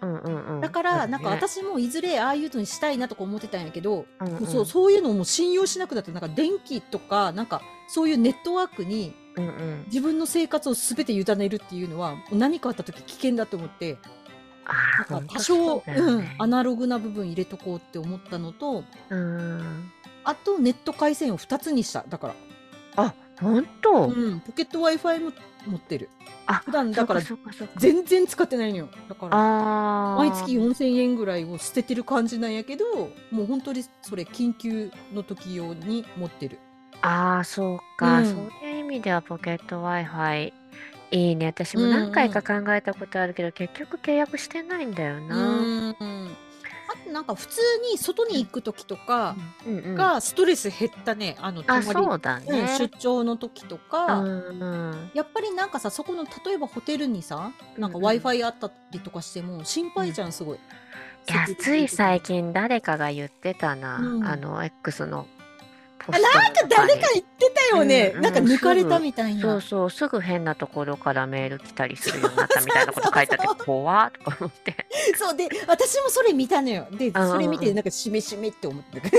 [0.03, 0.61] うんうんうん。
[0.61, 9.15] だから、なんか私もいずれああいうのにしたいなとか思ってたんやけど、うんうん、そうそういうのをもう信用しなくなってなんか電気とかなんかそういうネットワークに
[9.87, 13.99] 自分の生活を全て委ねるっていうのは何かあった時危険だと思って
[15.09, 18.85] なんか多少う、ね、うん、アナログな部分入れとこうって思ったのと
[20.25, 22.35] あとネット回線を2つにしただから。
[22.97, 25.33] あ本当、うん、ポケット w i f i も
[25.67, 26.11] 持ってる。
[26.47, 27.21] あ普段だから
[27.77, 28.89] 全然使ってないのよ。
[29.09, 32.85] だから毎月4000円ぐらいを捨ててる感じなんやけど
[33.31, 36.59] もう本当にそれ緊急の時用に持ってる
[37.03, 38.21] ああ、そうか。
[38.21, 40.53] うんそういう意味ではポケット Wi-Fi
[41.13, 41.47] いいね。
[41.47, 45.37] 私も何回か考えたことあるけど、結局契約してないんだよな。
[45.37, 46.37] うん
[46.93, 49.95] あとなんか普通に外に行く時とかうんうん。
[49.95, 60.59] がストレス減ったねあのあ、まり、そうだうん、出張の時とかうんやっぱりなんかさそこの例えばホテルにさなんか w i f i あったりとかしても心配じゃんすごい。
[61.29, 63.99] いや、つい最近誰かが言ってたな。
[63.99, 65.27] うんあの、X の
[66.05, 69.41] ポスなんか誰か言ってたよね、うんうん、なんか抜かれたみたいな。
[69.41, 69.91] そうそう。
[69.91, 74.87] すぐ変なところからメール来たりするようになったみたいなこと書いてあって怖っとか思って。
[75.17, 75.37] そう。
[75.37, 76.87] で私もそれ見たのよ。
[76.91, 79.03] でそれ見てなんかしめしめって思って。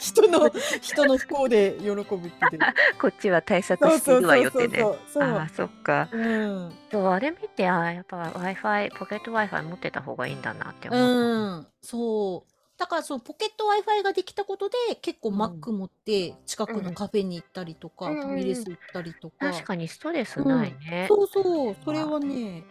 [0.00, 2.58] 人の人の不幸で喜ぶって
[3.00, 4.82] こっちは対策してるわよってね。
[4.82, 19.50] ああそっか、うん、そうあれ見てあやっぱ w i f i ポケット w i f i 持ってた方がいいんだなって思った、うん、そうだからそのポケット Wi-Fi ができたことで結構 Mac 持って近くのカフェに行ったりとか、ファミレス行ったりとか。
[19.52, 21.06] 確かにストレスないね。
[21.08, 22.64] そうそう、それはね、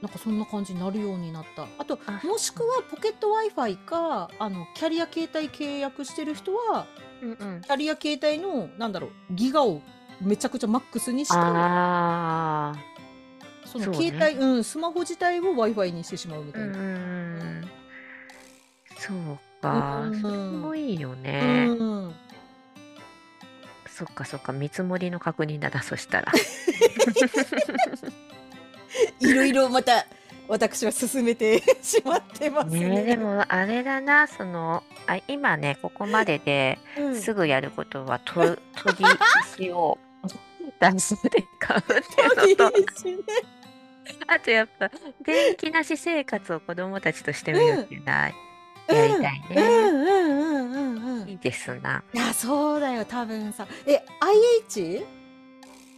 [0.00, 1.66] なんかそんな感じになるようになった。
[1.78, 6.86] あと、もしくはポケット Wi-Fi か、あの、キャリア携帯契約してる人は、
[7.22, 7.60] うんうん。
[7.62, 9.80] キャリア携帯の、なんだろう、ギガを
[10.20, 12.72] めちゃくちゃマックスにして、あ
[13.64, 17.55] その携帯、うん、スマホ自体を Wi-Fi にしてしまうみたいな。
[19.06, 21.66] そうか、それもいいよね。
[21.66, 22.14] ん。
[23.88, 26.32] そっかそっか、見積もりの確認だな、そしたら。
[29.20, 30.06] いろいろまた
[30.48, 33.04] 私は進めて しまってますねね。
[33.04, 37.20] でもあれだな、その、あ、今ね、ここまででうん。
[37.20, 38.58] すぐやることは、と 研
[38.98, 39.04] ぎ
[39.62, 39.98] 石を
[40.80, 41.92] 出すで買うって
[42.50, 42.76] いうのと、
[44.28, 44.90] あとやっぱ
[45.22, 48.30] 電気なし生活を子供たちとしてみるっていうのは
[48.88, 49.56] やりたいね。
[49.56, 51.28] うんうんうんうんうん。
[51.28, 52.02] いいですな。
[52.12, 53.66] いや、そうだよ、多分さ。
[53.86, 55.06] え、IH?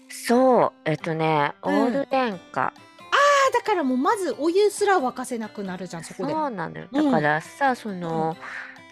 [0.09, 2.63] そう、えっとね、オール電化。
[2.63, 2.73] ああ、
[3.53, 6.33] だからもうまずお湯すら沸かせなくなるじゃん、そこで。
[6.33, 6.89] そうなのよ。
[6.93, 8.37] だからさ、その、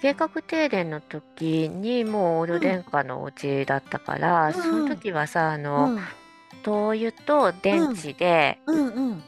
[0.02, 5.98] 計画停電の時にもうオール電化のお家だったから、その時はさ、あの、
[6.62, 9.22] 灯油と電池で、うんうん。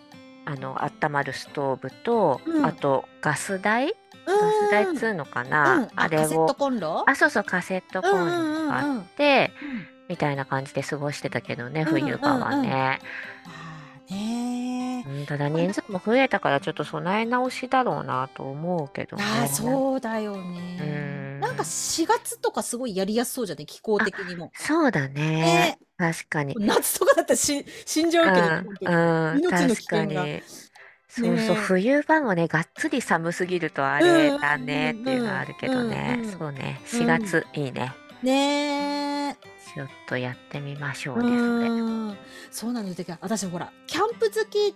[0.45, 3.95] あの、温まるストーブと、あとガス台
[4.29, 7.05] ガス台っつうのかな、うん、あれをカセットコンロ？
[7.07, 9.51] あそうそうカセットコンロがあって、
[10.09, 13.01] みたいな感じで過ごしてたけどね冬場はね。
[14.11, 19.25] ねただ人数も増えたからちょっと備え直しだろうなと思うけどね。
[19.45, 21.37] あそうだよね。
[21.39, 24.51] んなんか4月とかすごいやりやすそうじゃね気候的にも。
[24.55, 25.15] そうだね。
[25.15, 26.55] ね確かに。
[26.59, 28.95] 夏とかだったらし死んじゃうけど、う
[29.35, 30.25] ん、命の危険が。
[31.19, 36.21] そうそう、冬場もね、がっつり寒すぎるとあれだねっていうのはあるけどね。
[36.39, 37.93] そうね、4月いいね。
[38.23, 39.37] ね
[39.75, 42.19] ちょっとやってみましょうね、それ。
[42.51, 42.95] そうなのよ。
[42.95, 44.75] だから私ほら、キャンプ好き、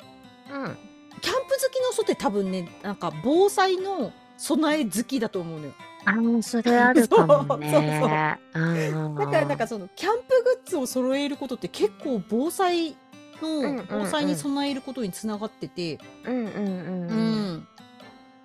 [0.51, 0.77] うん。
[1.21, 5.73] キャンプ好きの人って多分ね、なんか防災の備え好きだと思うのよ。
[6.05, 7.71] ああ、それあるかもね。
[7.73, 8.01] そうそう
[8.91, 9.19] そう。
[9.19, 12.97] だからなんかそのキャンプグッズを揃えることって結構防災
[13.43, 17.11] の防災に備えることにつながってて、うんうんうんうん。
[17.11, 17.15] う
[17.59, 17.69] ん。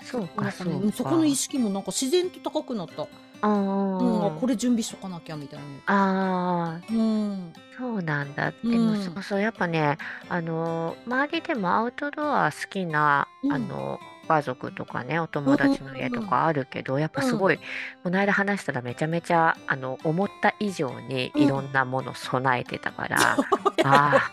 [0.04, 3.08] そうか、そうそこの意識もなんか自然と高くなった。
[3.42, 5.66] あうん、これ準備しとかなきゃみたいな。
[5.86, 7.54] ああ、うん。
[7.78, 8.52] そうなんだ。
[8.64, 9.98] でも、そうそう、やっぱね、
[10.30, 17.60] あの、周りでもアウトドア好きな、あの、家族とかね、お友達の家とかあるけど、やっぱすごい、
[18.04, 23.38] この間話したらめちゃめちゃ、あの、思った以上にいろんなもの備えてたから、あ
[23.84, 24.32] あ、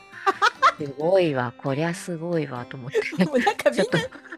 [0.79, 3.87] すごいわ、こりゃすごいわと思って、 もうなんかみんな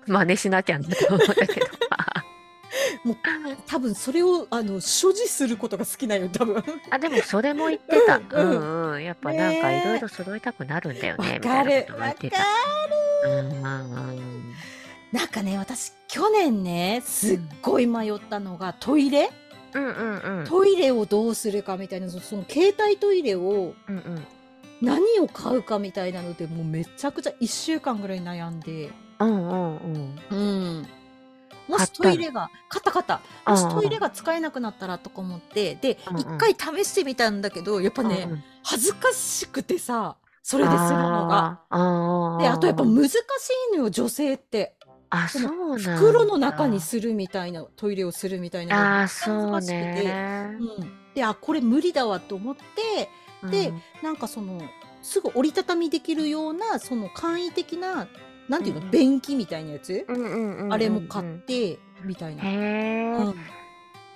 [0.06, 1.66] 真似しなきゃなと思ったけど。
[3.04, 3.16] もう
[3.66, 6.62] 多分それをあの所持することが好きなよ多分。
[6.90, 8.20] あでもそれも言ってた。
[8.30, 9.04] うんうん。
[9.04, 12.44] やっぱなんかいろいろ揃えたくなるんだよねみたいなこと言ってた。
[13.28, 13.62] うん
[15.12, 19.30] なんかね私去年ねすっごい迷ったのがトイレ、
[19.72, 24.26] うんうんうん、トイレをどうするかみたいなその携帯トイレを、うんうん
[24.80, 30.18] 何を買うかみたいなのでもうめちゃくちゃ1週間ぐらい悩んで、うんうんうん。
[30.30, 30.34] う
[30.82, 30.86] ん。
[31.68, 33.20] もしトイレが、買った買った。
[33.46, 36.54] もしトイレが使えなくなったらとか思って、で、一、回
[36.84, 38.28] 試してみたんだけど、やっぱね、
[38.62, 41.60] 恥ずかしくてさ、それでするのが。
[42.38, 43.14] で、あとやっぱ難し
[43.72, 44.76] いのよ、女性って。
[45.10, 50.56] あ、そう袋の中にするみたいな、トイレをするみたいなああ、そうね。
[50.60, 51.14] うん。
[51.14, 53.08] で、あ、これ無理だわと思って、
[53.50, 53.72] で、
[54.02, 54.60] なんかその、
[55.02, 58.08] すぐ折りたたみできるような、その簡易的な、
[58.48, 60.06] なんていうの、便器みたいなやつ、
[60.70, 62.44] あれも買って、みたいな。
[62.44, 63.34] うん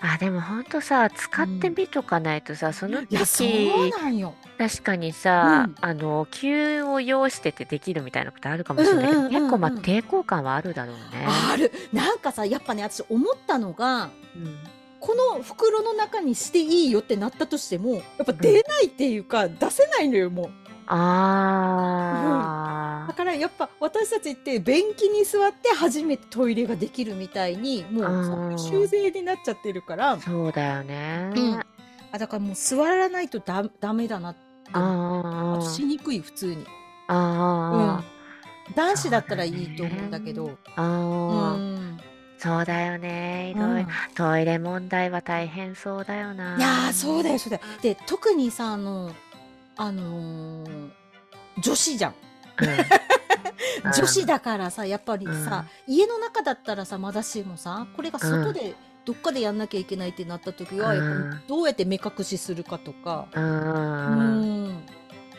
[0.02, 4.34] あ、でもほんとさ、使ってみとかないとさ、そのいや、そうなんよ。
[4.56, 5.74] 確かにさ、ん。
[5.80, 11.26] あの、急を要しててできるみたいなことあるかもしれないけど、結構、ま、抵抗感はあるだろうね。
[11.52, 11.70] ある。
[11.92, 14.58] なんかさ、やっぱね、私思ったのが、うん。
[15.00, 20.50] この袋の中にしていいよってなったとしても、やっぱ出ないっていうか、出せないのよ、もう。
[20.92, 30.18] あだからやっぱ私たちって便器に座って初めてトイレができるみたいにもう修正になっちゃってるから。
[30.18, 31.60] そうだよね、うん、
[32.10, 34.40] あだからもう座らないとだダメだなって。
[34.72, 36.66] あとしにくい普通に。
[37.08, 38.02] あ、
[38.68, 40.50] うん、男子だったらいいと思うんだけど。
[40.76, 42.00] あ、うん、
[42.40, 43.50] そうだよね。
[43.50, 46.56] いろいろ、トイレ問題は大変そうだよな。
[46.56, 47.62] いやそうだよそうだよ。
[47.82, 49.14] で特にさあの
[49.76, 50.90] あのー、
[51.60, 52.14] 女子じゃん。
[53.94, 58.74] 女子だからさやっぱりさ、うん、家の中だったらさまだしもさこれが外で
[59.04, 63.28] どっかでやんなきゃいけないってなった時は、うん、やっぱどうやって目隠しするかとか。
[63.34, 64.82] うん。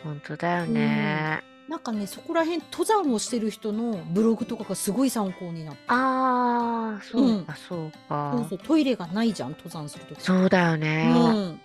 [0.04, 5.82] 本当だよね、うん、なんかねそこら辺登山をしてる人のブログとかがすごい参考になって。
[5.88, 8.34] ああそうか、そうか。
[8.38, 11.62] そうそうトイレがないじゃん登山する時そうだよね、うん、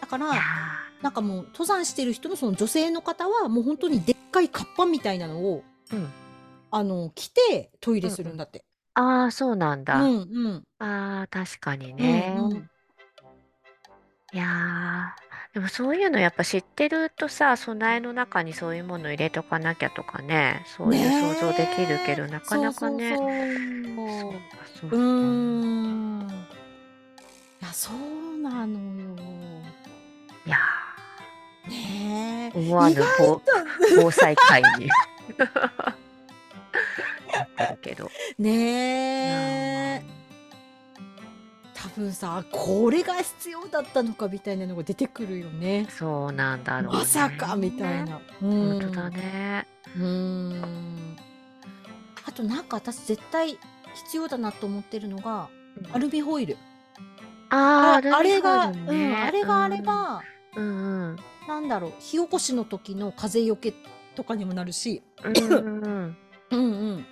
[0.00, 0.32] だから
[1.00, 6.08] なんかもう登山してる人のその女性の方はもう本当にでっかいカッパみたいなのを、うん、
[6.72, 8.64] あの着てトイレするんだって。
[8.96, 10.02] うん、ああそうなんだ。
[10.02, 10.64] うんうん。
[10.80, 12.34] ああ確かにね。
[12.36, 12.56] うんうん、
[14.32, 15.14] いや
[15.58, 23.16] でもそういうのやっぱ知ってるとさ備えの中にそういうもの入れとかなきゃとかねそういう想像できるけど、なかなかね。
[23.16, 23.26] そう
[24.80, 25.00] そうそう。
[25.00, 26.28] うん
[27.60, 29.16] いやそうなのよ。
[30.46, 30.58] いや
[31.68, 33.42] ね思わぬ防
[33.96, 35.44] 防災会にな
[37.42, 38.08] ってるけど。
[38.38, 39.77] ねえ。
[41.98, 45.88] 多分さこれが必要だったのかみたいなのが出てくるよね。
[45.90, 46.98] そうなんだろうね。
[47.00, 48.20] まさかみたいな。
[48.40, 49.66] 本当だね。
[49.96, 51.16] うん。
[52.24, 53.58] あとなんか私絶対
[53.94, 56.56] 必要だなと思ってるのが、うん、アルミホイル。
[57.50, 60.22] ああ、あれが、ね、うん、あれがあれば、
[60.54, 61.16] うんうん。
[61.48, 63.74] なんだろう、火起こしの時の風よけ
[64.14, 66.16] とかにもなるし、うんうん。
[66.50, 67.06] うんうん。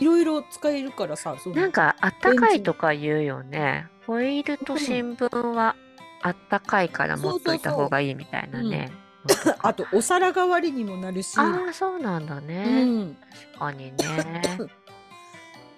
[0.00, 3.86] いろいろ使えるからさ、そなんかあったかいとか言うよね。
[4.06, 5.76] ホイールと新聞は
[6.22, 8.90] あったかいから持っといた方がいいみたいなね。
[9.60, 12.84] あとお皿代わりにもなるし、ああ、そうなんだうね。
[12.84, 13.16] ん。
[13.52, 13.96] 確かにね。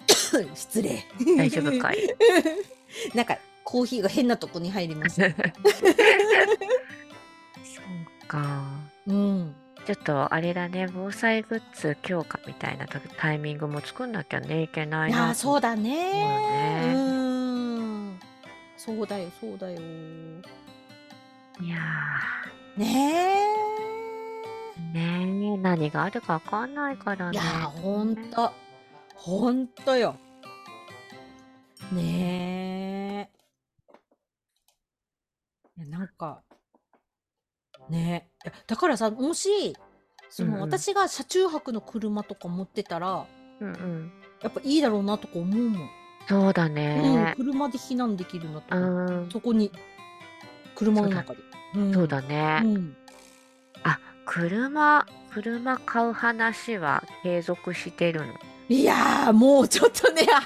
[0.55, 1.05] 失礼。
[1.37, 1.97] 大丈夫かい？
[3.15, 5.29] なんかコーヒーが変なとこに入りました。
[5.35, 5.35] そ
[8.23, 8.65] うか。
[9.07, 9.55] うん。
[9.85, 16.91] ちょっとあれだね、防災グッズ強化みたいなタイミングも作んなきゃねいけないなそうだね。
[16.93, 17.16] うん。
[18.77, 19.79] そうだよ、そうだよ。
[21.59, 21.77] いや
[22.77, 23.43] ね
[24.93, 24.93] え。
[24.93, 28.51] ねえ、何があるかわかんないからいやほんと。
[29.15, 30.15] ほんとよ。
[31.91, 33.29] ね
[35.77, 35.81] え。
[35.81, 36.43] いや、なんか、
[37.89, 38.29] ね。
[38.67, 39.75] だからさ、もし、
[40.29, 40.61] その、うんうん。
[40.61, 43.25] 私が車中泊の車とか持ってたら、
[43.59, 44.11] うんうん。
[44.41, 45.89] やっぱいいだろうなとか思うもん。
[46.27, 47.33] そうだうん、ね。
[47.37, 48.77] 車で避難できるなとうか、
[49.13, 49.29] ん。
[49.31, 49.71] そこに、
[50.75, 51.39] 車の中で。
[51.75, 52.61] うそうだね。
[52.63, 52.95] うん。
[53.83, 58.33] あ、車、車買う話は継続してるの？
[58.69, 60.43] いやー、もうちょっとね、 半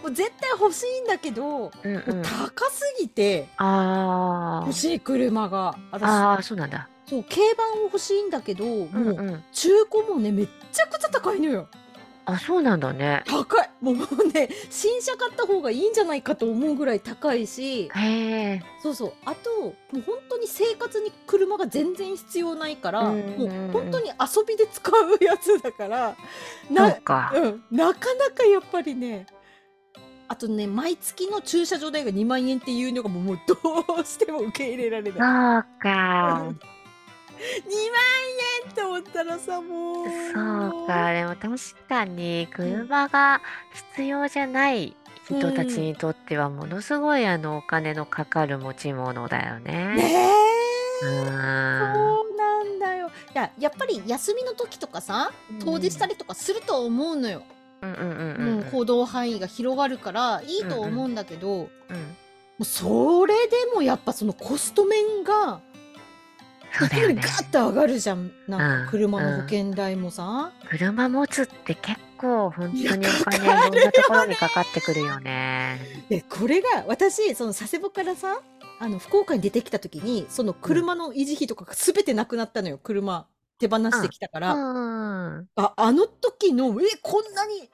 [0.00, 2.22] 分、もう絶対欲しいんだけど、うんうん。
[2.22, 5.76] 高すぎて、あ欲しい車が。
[5.92, 6.88] 私、ああ、そうなんだ。
[7.08, 9.44] そう、軽バンを欲しいんだけど、うんもううん。
[9.52, 11.68] 中古もね、めっちゃくちゃ高いのよ。
[12.26, 13.22] あ、そうなんだね。
[13.26, 13.68] 高い。
[13.80, 13.96] もう
[14.32, 18.62] ね、新車買った方がいいんじゃないかと思うぐらい高いし、へえ。
[18.82, 19.12] そうそう。
[19.26, 26.16] あと、もう本当に生活に車が全然必要ないから、うんもう本当に遊びで使うやつだから、
[26.70, 27.32] なそうか。
[27.34, 29.26] うん、なかなかやっぱりね、
[30.28, 33.54] あとね、毎月の駐車場代が2万円っていうのがもうもうど
[34.00, 35.12] うしても受け入れられない。
[35.12, 36.73] そうか。
[37.44, 40.06] 円って思ったらさもう。
[40.06, 43.40] そうかでも確かに車が
[43.94, 49.94] 必要じゃない人たちにとってはものすごいあのお金のかかる持ち物だよね。
[49.96, 50.30] ね
[51.02, 51.06] え。
[51.06, 51.24] うん。
[51.24, 51.30] そ
[52.32, 53.08] うなんだよ。
[53.08, 55.32] いややっぱり休みの時とかさ
[55.64, 57.42] 遠出したりとかすると思うのよ、
[57.82, 58.60] うんうんうんもうん。
[58.60, 61.96] う行動範囲が広がるからいいと思うんだけど、もうん
[62.60, 65.60] うそれでもやっぱそのコスト面が
[66.78, 67.14] そうだよね。
[67.16, 68.32] ガッと上がるじゃん。
[68.48, 75.78] なんうんか車の保険代もさ、車持つって結構本当にお金いろんなところにかかってくるよね。
[76.08, 78.40] でこれが私その佐世保からさ
[78.80, 82.78] あの福岡に出てきた時にその車の維持費とかが全てなくなったのよ。
[82.78, 83.26] 車
[83.58, 85.48] 手放してきたから、うん。
[85.56, 87.70] ああの時のえこんなに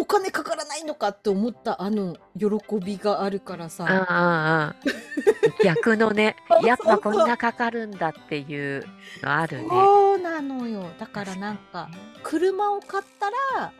[0.00, 2.48] お金かからないのかって思ったあの喜
[2.82, 4.92] びがあるからさ、うん
[5.62, 8.86] 逆のねやっぱこんなかかるんだっていう
[9.22, 9.68] のあるね。
[9.68, 10.86] そうなのよ。
[10.98, 11.90] だからなんか
[12.22, 13.72] 車を買ったら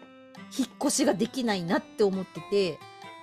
[0.56, 2.78] 引っ越しができないなって思ってて。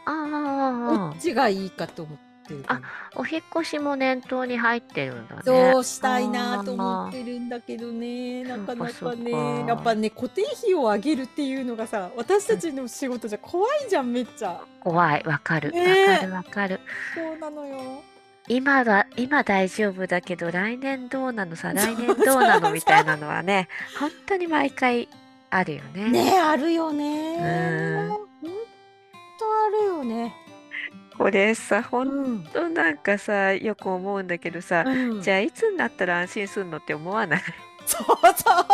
[0.05, 5.41] ああどっちがいいかと思ってるかなお引っ越しも念頭に入ってるんだね。
[5.43, 9.65] そうしたいなと思ってるんだけどねなかなかね。
[9.67, 14.61] やっぱね固定費を上げるっていうのがさ私たちの仕事じゃ怖いじゃんめっちゃ。
[14.79, 15.69] 怖いわかる。
[15.69, 15.99] わね。
[15.99, 16.79] えかるわかる。
[17.13, 18.01] そうなのよ。
[18.47, 23.67] 今は今大丈夫だけど来年どうなのさ来年どうなのみたいなのはね
[23.99, 25.09] 本当に毎回
[25.49, 26.09] あるよね。
[26.09, 28.05] ねあるよね。
[28.05, 28.09] うん。
[28.09, 30.33] ほんとあるよね
[31.17, 32.47] これさ本うん。
[32.53, 35.21] 当なんかさよく思うんだけどさ、うん。
[35.21, 37.41] じゃあいつになったら安心するのって思わない？
[37.85, 38.15] そうそう。
[38.15, 38.67] そうなん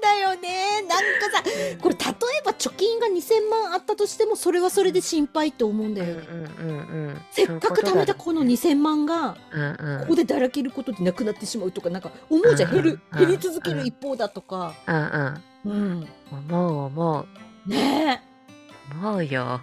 [0.00, 0.82] だよね。
[0.88, 1.42] なんかさ
[1.80, 6.24] これ例えば貯金が2000万あったとしてもそれはそれで心配って思うんだよね、
[7.30, 10.00] せっかく貯めたこの2000万がうんうん。
[10.00, 12.70] ここでだらけることでなくなってしまうとかなんか思うじゃん。
[12.70, 13.18] うん減るうん。
[13.18, 14.74] 減り続ける一方だとか。
[14.86, 15.42] うんうん。
[15.64, 15.68] う
[16.00, 16.08] ん。
[16.30, 17.26] 思う思
[17.66, 17.68] う。
[17.68, 18.22] ね
[18.92, 19.60] 思うよ。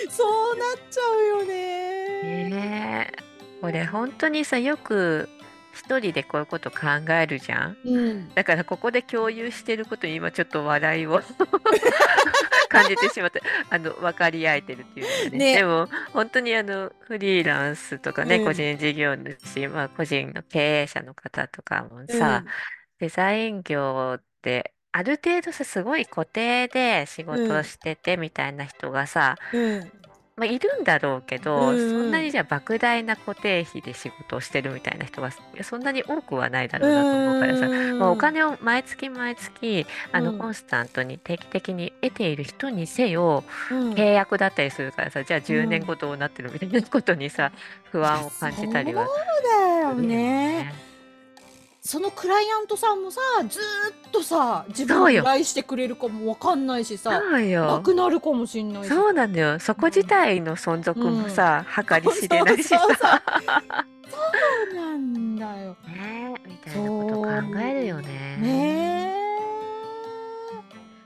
[0.00, 2.50] え そうなっちゃうよね。
[2.50, 3.18] ねえ。
[3.60, 5.28] これ本当にさよく
[5.72, 6.78] 一人でこういうこと考
[7.10, 7.76] えるじゃん。
[7.84, 8.34] うん。
[8.34, 11.22] だからここで共有してることに今ちょっと笑いを
[12.68, 15.38] 感じてしまってあの分かり合えてるっていうね。
[15.38, 15.54] ね。
[15.56, 18.44] でも本当にあのフリーランスとかね、うん。
[18.44, 22.44] 個人事業主、まあ、個人の経営者の方とかもさ、
[22.98, 29.60] デザイン業ってある程度さすごい固定で仕事をしててみたいな人がさ、うん。
[29.60, 29.92] うん
[30.36, 31.90] まあ、いるんだろうけど、うんうん。
[31.90, 35.30] そんなにじゃあ莫大な固定費で仕事をしてるみたいな人が
[35.62, 40.38] そんなに多くはないだろうなと思うからさ、うんまあ、お金を毎月毎月あのうん。
[40.38, 43.94] コンスタントに定期的に得ている人にせようん。
[43.94, 45.68] 契約だったりするからさじゃあ10うん。
[45.70, 47.50] 年後どうなってるみたいなことにさ
[47.90, 49.16] 不安を感じたりはそう
[49.60, 50.87] だよね。
[51.88, 53.18] そのクライアントさんもさ
[53.48, 53.62] ずー
[54.08, 57.80] っとさ自分そうよに依頼してくれるかもわかんないしさそうなよ。
[57.82, 59.58] くなるかもしんないしそうなんだよ。
[59.58, 63.22] そこ自体の存続もさ、計り知れないしそうそうそうさ。
[64.10, 64.18] そ
[64.72, 68.36] うなんだよねえみたいなこと考えるよね。
[68.36, 69.14] ね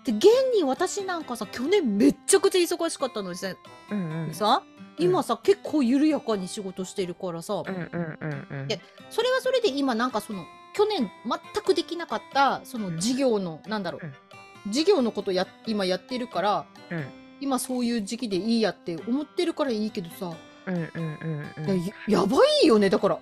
[0.06, 0.26] えで現
[0.56, 3.54] に私なんかさ去年めっちゃくちゃ忙しかったのにさ,、
[3.88, 4.34] うんうん。
[4.34, 4.64] さ
[4.98, 8.66] 今さ、結構緩やかに仕事してるからさ、うんうんうんうん。
[8.66, 8.80] で
[9.10, 10.44] それはそれで今なんかその
[10.74, 17.04] 去年全くできなかったその事業の、なんだろう、事業のことや今やってるからうん。
[17.40, 20.90] 今そういう時期でいいやって思ってるからいいけどさ、うんうん
[21.56, 21.84] うんうん。
[21.84, 23.18] ややばいよねだから。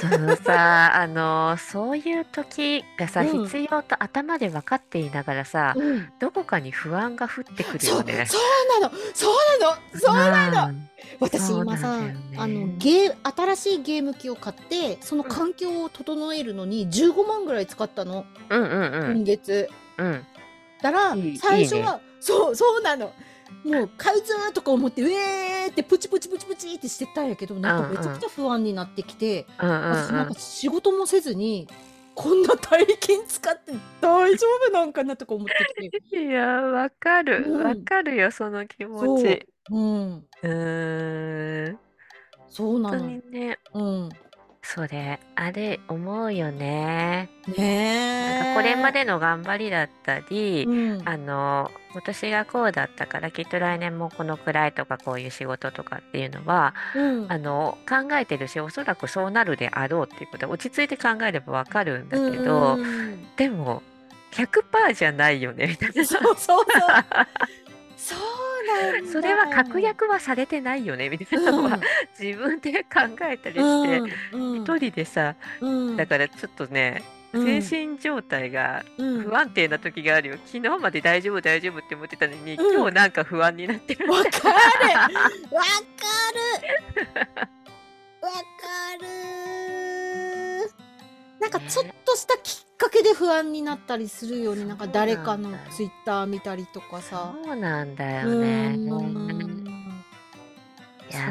[0.00, 3.44] そのさ、あのそういう時がさ、うん。
[3.44, 6.08] 必要と頭で分かっていながらさ、うん。
[6.18, 8.26] どこかに不安が降ってくるそうよね。
[8.26, 8.94] そうなの。
[9.14, 9.98] そうなの。
[9.98, 10.68] そうなの。
[10.70, 10.90] うん
[11.20, 12.16] 私今さ、ね。
[12.36, 19.68] あのゲー新しいゲーム機を買ってその環境を整えるのに15万ぐらい使ったの、うんうん今月。
[19.98, 20.06] うん。
[20.06, 20.26] うん。
[20.82, 23.12] だからいい最初はそうそうなの
[23.64, 31.68] もう買うぞーとか思ってうえーってプチプチプチプチってしてたんやけどなんかめちゃくちゃ不安になってきて、うんうん私なんか仕事もせずに
[32.14, 36.16] こんな大金使って大丈夫なんかなとか思ってきて。
[36.24, 37.44] いや、わかる。
[37.46, 37.62] うん。
[37.62, 39.22] わかるよ、その気持そう。
[39.22, 39.46] ち。
[39.70, 40.26] うん。
[40.42, 41.78] うーん。
[42.48, 44.08] そうな本当のにね、うん
[44.68, 47.30] それ、あれ、思うよね。
[47.46, 51.08] なんかこれまでの頑張りだったり、うん。
[51.08, 57.32] あの、今年がこうだったから、きっと来年もこのくらいとか、こういう仕事とかっていうのは、うん。
[57.32, 62.80] あの、考えてるし、おそらくそうなるであろうっていうことは、落ち着いて考えればわかるんだけど、うん。
[62.80, 63.82] うんでも、
[64.32, 66.04] 100%じゃないよね、みたいな。
[66.04, 66.64] そうそうそう
[67.96, 68.26] そう
[69.10, 71.80] それは確約はされてないよねみたいなのは、
[72.18, 75.34] 自分で考えたりして、一人でさ、
[75.96, 84.34] だからちょっとね精神状態が不安定な時があるよ、昨日まで大丈夫大丈夫って思ってたのに、今日なんか不安になってる わかる。
[84.34, 84.50] わ
[85.08, 85.10] か
[85.52, 85.56] る。
[88.20, 88.38] わか
[89.00, 90.25] る
[91.40, 97.34] なんかちょっとしたきっかけで不安になったりするようになんか誰かのツイッター見たりとかさ。
[97.44, 98.76] そうなんだよね。
[101.08, 101.30] いや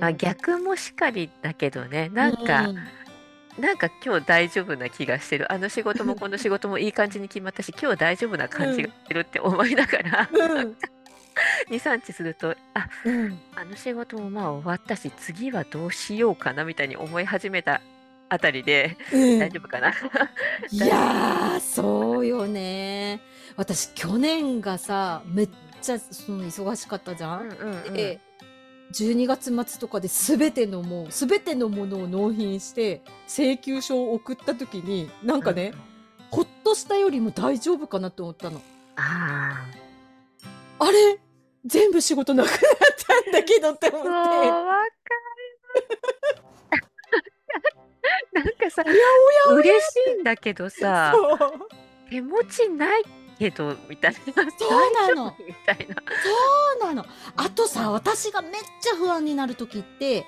[0.00, 2.10] まあ、逆もしかりだけどね。
[2.10, 2.68] なんか、
[3.58, 5.50] なんか今日大丈夫な気がしてる。
[5.50, 10.76] あの仕事もこの仕事もいい感じに決まったし今日大丈夫な感じがしてるって思いながら、うん。
[11.70, 17.80] 23日するとあ、うん、あの仕事もまあ終わったし次はどうしようかなみたいに思い始めた
[18.28, 19.92] あたりで、うん、大丈夫かな？
[20.70, 23.20] いやそうよね
[23.56, 25.50] 私去年がさめっ
[25.80, 27.42] ちゃその忙しかったじゃん？
[27.42, 28.20] うんうんうん、で
[28.92, 35.78] 12月末とかで全てのもう全てのものを納品して請求書を送った時になんかね、うん、
[36.30, 38.60] ほっとしたよりも大丈夫かなと思ったの。
[38.96, 39.64] あ
[40.78, 41.18] あれ？
[41.64, 42.58] 全部仕事なくなっ
[43.24, 44.08] たんだけどって思って。
[44.08, 44.84] わか
[46.36, 46.45] る。
[48.36, 48.84] なんかさ、
[49.50, 51.14] 嬉しいんだけどさ、
[52.10, 53.02] 手持ちない
[53.38, 54.18] けどみたいな。
[54.18, 55.34] そうなの。
[55.38, 55.94] みたいな。
[55.94, 57.06] そうなの。
[57.36, 60.26] あとさ、私がめっちゃ不安になる時って、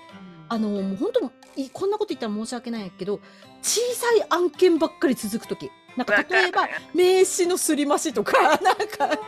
[0.48, 1.32] あの、もう本当
[1.72, 3.20] こんなこと言ったら申し訳ないけど、
[3.62, 5.70] 小さい案件ばっかり続く時。
[5.96, 9.18] なんか例えば名刺のすり増しとか、なんか。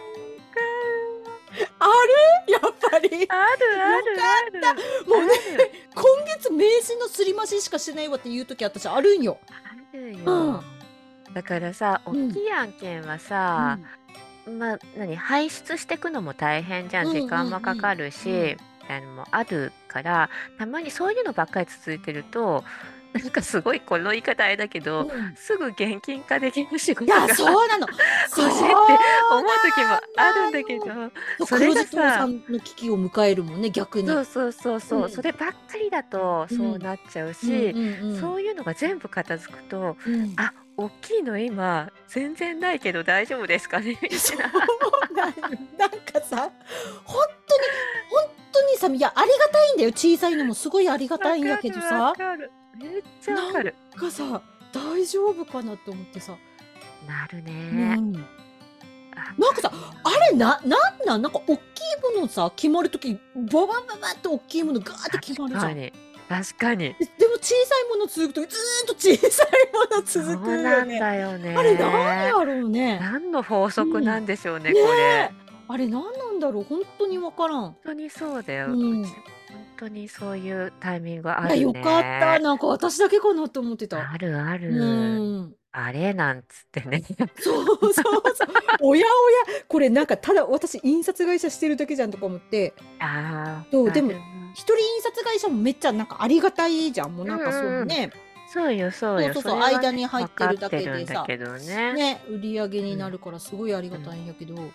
[1.79, 1.87] あ
[2.47, 2.53] る？
[2.53, 3.09] やっぱり。
[3.09, 5.09] あるあるある。
[5.09, 5.35] もうね、
[5.95, 9.39] 今月名刺のすり増ししかしてないわっていう時私あるんよ。
[9.53, 10.19] あるよ。
[10.25, 10.61] うん
[11.33, 13.79] だからさ、大きい案件はさ、
[14.59, 17.13] まあ、何、排出していくのも大変じゃん。
[17.13, 20.29] 時間もかかるし、みたいなのもあるから、
[20.59, 22.65] たまにそういうのばっかり続いてると、
[23.13, 25.35] なんかすごいこの言い方あれだけど、うん。
[25.37, 27.27] すぐ現金化できる仕事が。
[27.27, 27.87] や、そうなの。
[27.89, 27.99] 欲
[28.35, 28.75] しいって
[29.31, 34.09] 思う時もあるんだけど、それがさの危機を迎えるもんね、逆に。
[34.09, 35.11] そうそうそうそう、うん。
[35.11, 37.75] そればっかりだとそうなっちゃうし、
[38.21, 40.35] そういうのが全部片付くと、うん。
[40.37, 44.39] あ大きいの今全然ないけど大丈夫ですかねそう
[45.15, 45.35] なん
[45.77, 46.51] なんかさ
[47.05, 47.67] 本当に
[48.09, 49.91] 本当にさいやありがたいんだよ。
[49.91, 52.15] 小さいのもすごいありがたいんやけどさ
[52.79, 54.43] めっちゃわかるなんかさ
[54.73, 56.37] 大丈夫かなと思ってさ
[57.07, 57.53] なるね、
[57.99, 58.25] うん、なん
[59.55, 61.23] かさあれななんなん？
[61.23, 61.63] なんか大きい
[62.17, 65.93] ものさ決まる時ババババって大きいものガーって決まるじゃん。
[66.31, 66.79] 確かに。
[66.79, 68.51] でも小さいもの続くとずー
[68.85, 71.57] っと小さいもの続くそうなんだよね。
[71.57, 73.01] あれ何やろうね。
[73.01, 75.33] 何の法則なんでしょうね、うん、これ。
[75.67, 76.63] あれ何なんだろう？
[76.63, 77.61] 本当にわからん。
[77.63, 78.67] 本当にそうだよ。
[78.69, 79.13] うん、本
[79.81, 81.61] 当にそういうタイミングあるね。
[81.61, 82.39] よかった。
[82.39, 84.11] なんか私だけかなと思ってた。
[84.11, 84.71] あるある。
[84.71, 84.85] う
[85.47, 87.01] んあれなんつってね。
[87.39, 88.03] そうそうそう。
[88.83, 92.75] おやおや、これなんかただ私印刷会社してるだけじゃんとか思って。
[92.99, 93.67] ああ。
[93.71, 94.11] そう、でも
[94.53, 97.15] 一人印刷会社もめっちゃなんかありがたいじゃん。
[97.15, 98.11] もうなんかそうね。
[98.53, 99.33] そうよそうよ。
[99.33, 101.25] そうそう間に入ってるだけでさ。
[101.27, 101.93] ね。
[101.93, 104.55] ね、売り上げになるからすごいありがたいんやけど。
[104.55, 104.73] うん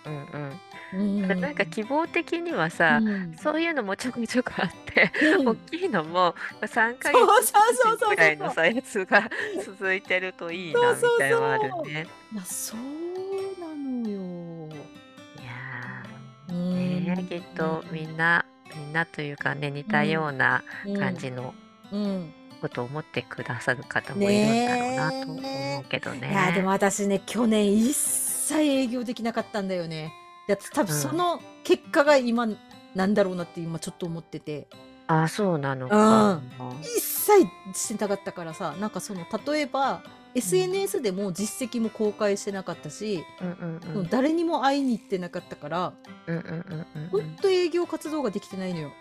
[0.94, 1.28] うん。
[1.28, 9.28] うん、なんか希望的にはさ、うん、そういうのもちょくちょくあって、うん、大きいのも3ヶ月ぐらいのさやつが
[9.62, 12.06] 続いてるといいなみたいなのあるね。
[12.44, 12.80] そう
[13.60, 14.68] なのよ。
[16.48, 20.64] いやねきっとみんなみんなというかね似たような
[20.98, 21.52] 感じの。
[22.68, 26.30] ことを思ってくださる方もいるんだろうなと思うけどね。
[26.30, 30.12] いやでも私ね去年一切営業できなかったんだよね。
[30.46, 32.48] や多分その結果が今
[32.94, 34.68] なんだろうなって今ちょっと思ってて。
[35.08, 36.40] ああ、そうなのか。
[36.82, 40.02] 一切してなかったからさ、なんかその例えば
[40.34, 45.92] SNS でも実績も公開してなかったし、うんうんうん、誰にも会いに行ってなかったから、
[46.26, 48.92] うんうんうんうん、ほんと営業活動ができてないのよ。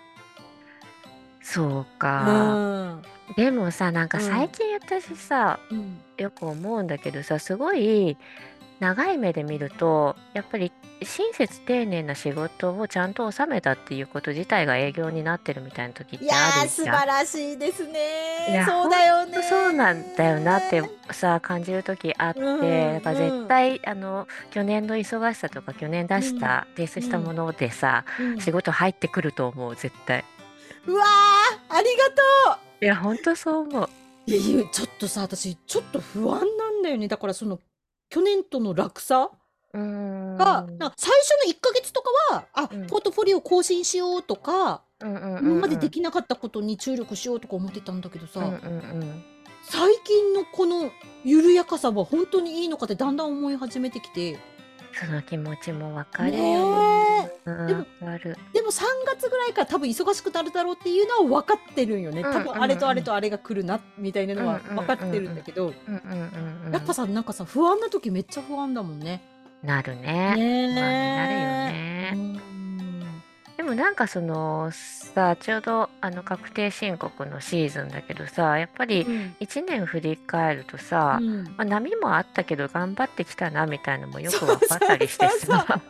[1.41, 2.99] そうか。
[3.35, 8.17] でもさ、なんか最近私さ、うん、よく思うんだけどさ、すごい
[8.79, 10.71] 長い目で見ると、やっぱり
[11.01, 16.69] 親切丁寧な仕事をちゃんと収めたっていうこと自体が営業になってるみたいな時ってあるじゃん。
[16.69, 18.65] 素晴らしいですね。
[18.67, 19.41] そうだよね。
[19.43, 20.81] そうなんだよなって
[21.11, 30.23] さ感じる時あって、うん、やっぱ絶対あの去年の忙しさとか去年出した、うん、提出したものでさ、うん、仕事入ってくると思う絶対。
[30.87, 31.03] うわ
[31.69, 32.85] ありがとう。
[32.85, 33.89] いや本当そう思う。
[34.27, 37.59] いやちょっとさ私ちょっと不安なんだよねだからその
[38.09, 39.29] 去年との落差
[39.73, 49.25] が、な最初の1ヶ月とかは、あ、うん、ポートフォリオ更新しようとか、今までできなかったことに注力しようとか思ってたんだけどさ、うんうんうん、
[49.63, 50.91] 最近のこの
[51.25, 54.39] 緩やかさは本当にいいのかってだんだん思い始めてきて。
[54.99, 57.31] その気持ちもわかるよね。
[57.45, 57.85] でも、
[58.53, 62.23] でも3月ぐらいから多分忙しくなるだろうっていうのは分かってるんよね。
[62.23, 65.73] 多分あれとあれとあれが来るなみたいなのは分かってるんだけど、
[66.71, 69.21] やっぱさ、なんかさ、不安な時めっちゃ不安だもんね。
[69.61, 70.01] なるね。
[70.01, 72.54] ね不安になるよね。
[73.57, 79.05] でもなんかそのさちょうどあの確定申告のシーズンだけどさやっぱり
[79.39, 81.43] 1年振り返るとさ、うん。
[81.43, 85.81] まあ、波もあったけど頑張ってきたなみたいのもよく分かったりしてさ。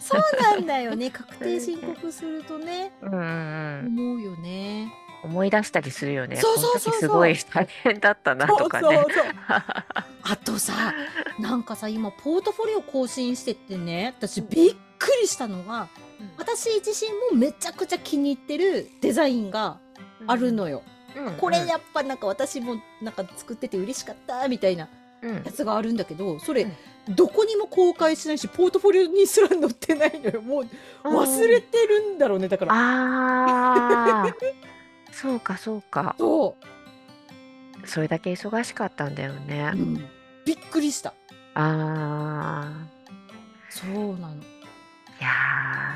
[0.00, 1.10] そうなんだよね。
[1.10, 4.92] 確定申告するとね、うんうん、思うよね。
[5.22, 6.36] 思い出したりするよね。
[6.36, 8.82] そうそうそうすごい大変だったなとかね。
[8.82, 9.34] そうそうそう
[10.28, 10.94] あとさ、
[11.38, 15.88] なんかさ、今ポートフォリオ更新してってね、私びっくりしたのが、うん、
[16.36, 19.78] 私自身もめちゃくちゃ気に入ってるデザインが
[20.26, 20.82] あるのよ。
[21.16, 24.88] うん、これやっぱなんか私もなんか作ってて嬉しかったみたいな
[25.22, 26.66] やつがあるんだけど、それ、
[27.08, 30.42] どこにも公開しないし、ポートフォリオにすら載ってないのよ。
[30.42, 30.66] もう
[31.04, 32.72] 忘れてるんだろうね、だから。
[32.74, 34.34] ああ。
[35.12, 36.14] そうか、そうか。
[36.18, 37.88] そう。
[37.88, 39.70] それだけ忙しかったんだよね。
[39.74, 39.94] うん、
[40.44, 41.14] びっくりした。
[41.54, 42.72] ああ。
[43.70, 44.55] そうなの。
[45.20, 45.30] いや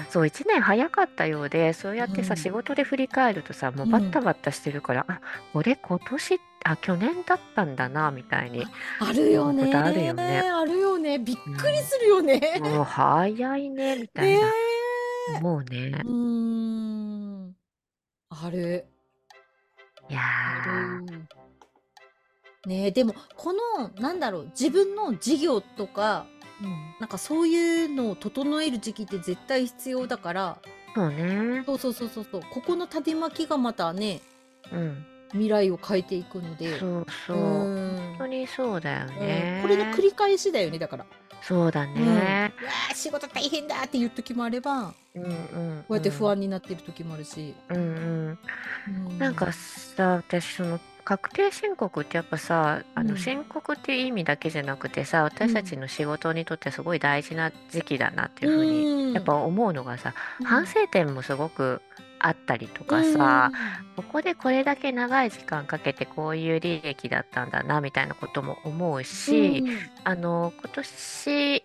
[0.09, 5.21] そう1年早かったようでそうやってさ、うん仕事で振り返るとさもうバッタバッタしてるから、あ
[5.53, 8.67] これ今年あ去年だったんだなみたいに
[8.99, 9.75] あるよね。
[9.75, 10.41] あるよね。
[10.41, 11.19] あるよね。
[11.19, 12.61] びっくりするよね。
[12.61, 14.39] もう早いねみたい
[15.35, 17.57] なもうねうーん。
[18.31, 18.87] ある。
[20.09, 20.21] いや
[22.67, 26.27] ねでもこのなんだろう自分の事業とか
[26.63, 30.59] うん、なんかそういうのを整える時期って絶対必要だから
[30.95, 31.63] そうね。
[31.67, 34.21] そうそうそうそうそうここの種まきがまたね
[34.73, 35.07] うん。
[35.33, 37.37] 未来を変えていくのでそうそう。
[37.37, 39.61] 本当にそうだよね。
[39.63, 41.07] これの繰り返しだよねだから、
[41.43, 42.53] そうだね。
[42.61, 45.85] うわー仕事大変だっていう時もあればうんうん。
[45.87, 48.39] こうやって不安になってる時もあるし、うんうん。
[49.09, 50.81] うんなんかさ、私その
[51.11, 60.15] 確定申告ってやっぱさ、あの申告っていう意味だけじゃなくてさ、私たちの仕事にとってすごい大事な時期だなっていうふうにやっぱ思うのがさ、
[60.45, 61.83] 反省点もすごく
[62.21, 63.51] あったりとかさ、
[63.97, 69.65] ここでこれだけ長い時間かけてこういう利益だったんだなみたいなことも思うし、
[70.05, 71.65] あの今年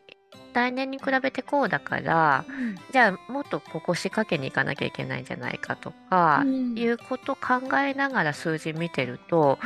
[0.55, 9.59] 来年に比べてこうだから、うん、じゃあもっとここ仕掛けに行かなきゃいけないんじゃないかとか、うん、いうこと考えながら数字見てると、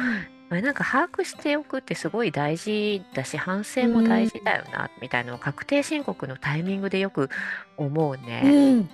[0.49, 7.29] うん、なんか把握しておくってすごい大事だし反省も大事だよな、みたいなのを確定申告のタイミングでよく
[7.77, 8.87] 思うね。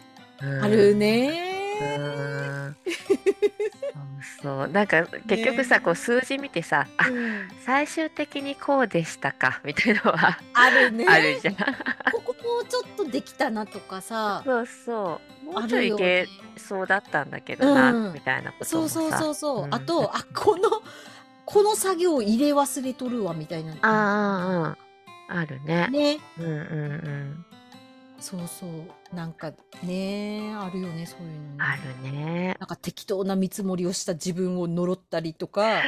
[0.61, 2.75] あるねうん
[4.41, 4.67] そう。
[4.67, 11.05] なんか結局さ、ね、こう数字見てさ、あ、うん、最終的にこうでしたか みたいなのはあるね。
[11.07, 11.55] あるじゃん。
[11.55, 11.63] こ
[12.23, 14.41] こもうちょっとできたなとかさ。
[14.45, 15.45] そうそう。
[15.45, 16.27] もうちょいいけ
[16.57, 20.81] そうだったんだけどな、うん、みたいなことそうそうそうそう、うん、あとあこの
[21.45, 24.75] この作業入れ忘れとるわみたいなあ
[25.29, 25.87] ああるね。
[25.89, 26.19] ね。
[26.39, 27.45] うんうんうん
[28.25, 29.15] そうそう。
[29.15, 29.53] なんか
[29.83, 31.57] ねあるよねそういうのね。
[31.59, 32.57] あるね。
[32.59, 35.83] なんか適当な見積もりをした自分を呪ったりとか。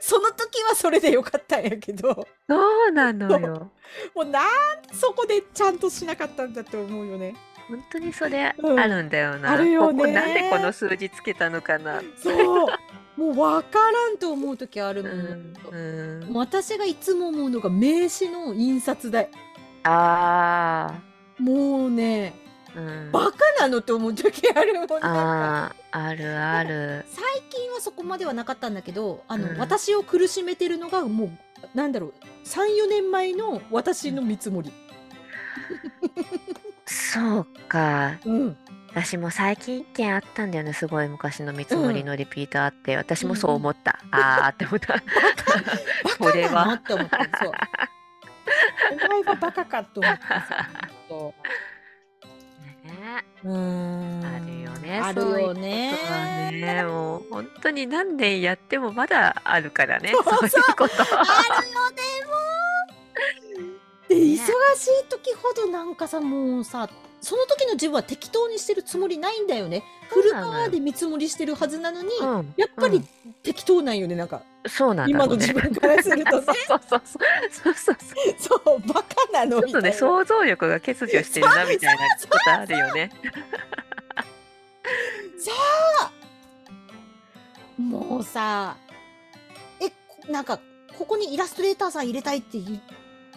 [0.00, 2.26] その時はそれでよかったんやけど。
[2.48, 3.70] そうなのよ。
[4.16, 4.48] もうなん
[4.94, 7.34] そこでちゃんとしなかったんだって思うよね。
[7.68, 9.50] 本当にそれあるんだよな。
[9.50, 10.04] あるよね。
[10.04, 12.00] ここなんでこの数字つけたのかな。
[12.16, 12.68] そう
[13.16, 19.28] もう分からんと思う時あるもん、うんうん、私がいつも思うのが名刺の印刷代。
[19.84, 22.34] ああもうね、
[22.74, 24.88] うん、バカなのって思う時あるもん。
[24.88, 27.04] ねああるある。
[27.08, 32.14] 最近はそこまではなかったんだけどあの、うん、私を苦しめてるのがもうなんだろう
[32.44, 34.72] 34年前の私の見積もり、
[36.86, 38.56] そうか、うん、
[38.94, 41.08] 私も最近一件あったんだよねすごい。
[41.08, 44.94] 昔の見積もりのリピートあって、私もそう思った、 ああって思った。
[46.16, 46.74] これは。
[46.74, 47.52] って思ったそう。
[48.92, 50.44] お前はバカかと思った
[51.08, 54.24] そうねうん。
[54.24, 55.98] あるよねあるよね。
[56.06, 56.84] そういうね。
[56.84, 60.12] もう本当に何年やってもまだあるからね。
[60.12, 61.02] そういうこと。
[61.02, 61.06] あ
[61.62, 62.32] るよねも。
[64.06, 66.88] うで、忙しい時ほどなんかさもうさ
[67.24, 69.82] その時の自分は適当にしてるつもりないんだよね。
[70.10, 73.02] フルパワーで見積もりしてるはずなのに、うん、やっぱり
[73.42, 74.42] 適当なんよね、なんか。
[74.66, 76.46] そうなんだ、ね、今の自分からするとね。
[76.66, 77.20] そうそうそう
[77.50, 77.96] そうそう
[78.38, 78.80] そう。
[78.86, 83.10] バカなのちょっとね、想像力が欠如してるなみたいなことあるよね。
[87.78, 88.76] もうさ、
[89.80, 90.60] え、なんか、
[90.98, 92.80] ここにイラストレーターさん入れたいって言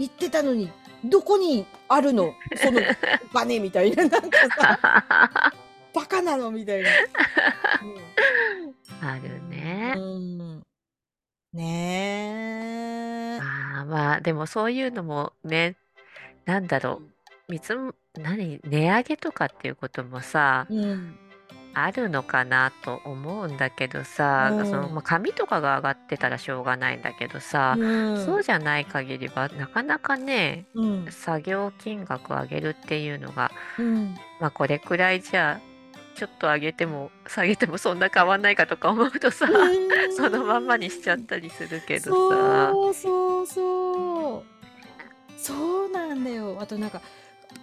[0.08, 0.70] ってたのに、
[1.04, 2.34] どこにあるの？
[2.56, 2.82] その
[3.32, 5.54] お金みたいな、なんかさ、
[5.94, 6.90] バカなのみたいな。
[9.02, 9.94] うん、あるね。
[9.96, 10.64] うん、
[11.54, 13.40] ねえ。
[13.42, 15.76] あまあ、でもそういうのもね、
[16.46, 17.02] なんだろ
[17.48, 17.76] う、みつ
[18.16, 21.20] 何、値上げとかっていうこともさ、うん
[21.84, 33.52] あるのかなと思うんだけどさ、うん、そのまあ、紙とかが上がってたらしょうがないんだけどさ、うん、そうじゃない限りはなかなかね、うん、作業金額上げるっていうのが、
[34.40, 35.60] まあこれくらいじゃ
[36.16, 39.48] ちょっと上げても下げてもそんな変わんないかとか思うとさ、
[40.16, 42.72] そのまんまにしちゃったりするけどさ。
[42.72, 44.58] そうそうそう。
[45.38, 46.58] そうなんだよ。
[46.60, 47.02] あとなんか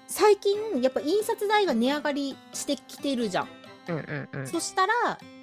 [0.06, 3.48] 最近やっぱ印刷代が値上がりしてきてるじゃん。
[3.88, 4.46] うんうんうん。
[4.46, 4.92] そしたら、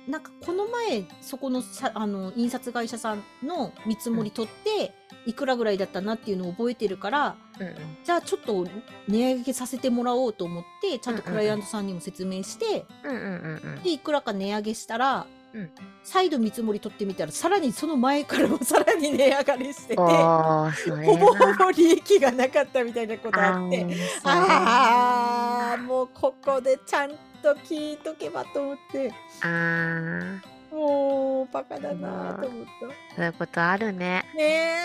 [0.07, 4.93] なんかこの前、そこのさ、あの、印刷会社さんの見積もり取って、
[5.25, 7.75] いくらぐらいだったなっていうのを覚えてるから、うんうん。
[8.03, 8.65] じゃあちょっと
[9.07, 13.83] 値上げさせてもらおうと思って、ちゃんとクライアントさんにも説明して、うんうんうんうん。
[13.83, 15.69] で、いくらか値上げしたら、うん。
[16.03, 23.85] 再度見積もり取ってみたら、さらにその前からも さらに値上がりしてて、ほぼほぼ利益がなかったみたいなことあって、
[24.23, 27.11] ああ、もうここでちゃん
[27.41, 29.11] と聞いとけばと思って。
[29.41, 30.41] あ
[30.71, 30.75] あ。
[30.75, 33.15] もう、バカだなと思った。
[33.15, 34.23] そういうことあるね。
[34.35, 34.75] ね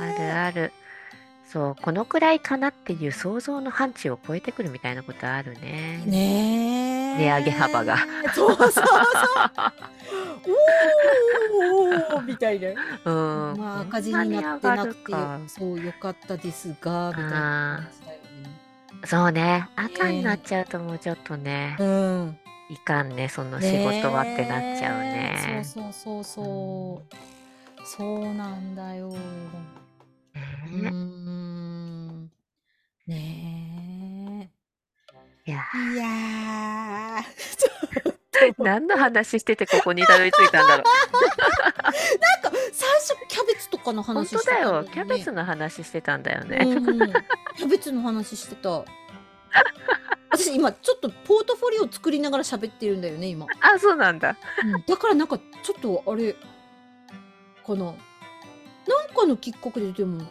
[0.00, 0.72] あるある。
[1.52, 6.02] そう、このくらいかなっていう想像の範疇を超えてくるみたいなことあるね。
[6.06, 7.98] ね値上げ幅が。
[8.34, 8.86] そうそうそう。
[12.14, 12.68] おおみたいな。
[12.70, 12.72] う
[13.54, 13.58] ん。
[13.58, 15.12] まあ赤字になってなくて
[15.48, 17.90] そうよかったですがみたいな
[19.04, 19.68] そうね。
[19.76, 22.38] 赤になっちゃうともうちょっとね、うん。
[22.70, 25.62] いかんね、その仕事はってなっちゃうね。
[25.64, 27.86] そうそうそうそう。
[27.86, 29.08] そうなんだよ。
[29.08, 29.16] う
[30.70, 32.30] ねん。
[33.06, 34.50] ね
[35.44, 35.56] いや
[35.92, 40.86] いやー、 何の話しててここにたどり着いたんだろう。
[42.44, 46.58] なんか最初キャベツとかの話してたんだよ、ね、キャベツの話してたんだよね。
[46.64, 46.86] うん、
[47.56, 48.70] キャベツの話してた。
[50.32, 53.46] 私今ちょっとポートフォリオ作りながら喋ってるんだよね今。
[53.60, 54.36] あ、そうなんだ。
[54.64, 57.84] うん、だからなんかちょっとあれかな。
[57.84, 57.94] なん
[59.14, 60.26] かのきっかけででも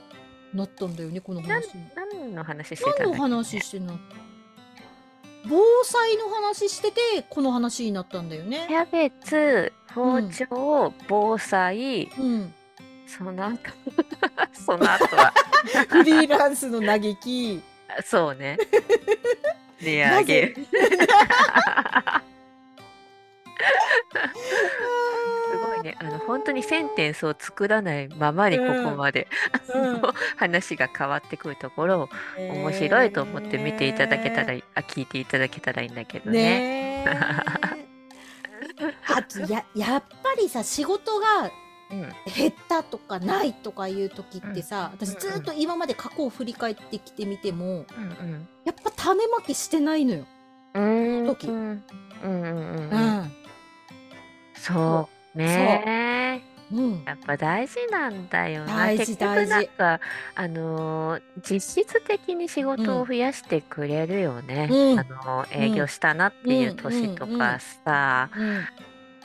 [0.53, 1.69] なったんだよねこの話。
[1.95, 3.93] 何の話してたんだ何の話してな
[5.47, 8.65] 防災の話しててこの話になったんだよね。
[8.67, 12.53] キャベツ、包丁、うん、防災、うん、
[13.07, 13.59] その後
[14.53, 15.33] その後は
[15.89, 17.61] フリーランスの嘆き。
[18.05, 18.57] そうね。
[19.81, 20.55] 値上げ。
[20.55, 20.61] す
[25.57, 25.95] ごいね。
[25.99, 29.27] あの本当にセンテンスを作らないままにここまで、
[29.73, 30.01] うん、
[30.37, 37.03] 話が変わってくるところを面白いと思って見ていただけたら、あ聞いていただけたらいいんだけどね。
[37.03, 37.90] ね
[39.07, 41.51] あとや やっぱりさ仕事が
[42.35, 50.25] 減ったとかないとかいう時ってさ、私ずっと今まで過去を振り返ってきてみても、うんうん、やっぱ種まきしてないのよ。
[50.73, 50.79] う
[51.23, 51.25] ん。
[51.27, 51.47] 時。
[51.47, 51.83] うん
[52.23, 53.31] うんうん。
[54.55, 58.75] そうねうん、やっぱ大事なんだよな。
[58.75, 59.49] 大事大事。
[59.49, 59.99] なんか
[60.35, 64.67] あのー、実質的に仕事を増やしてくれるよね。
[64.71, 68.29] うん、あのー、営業したなっていう年とかさ、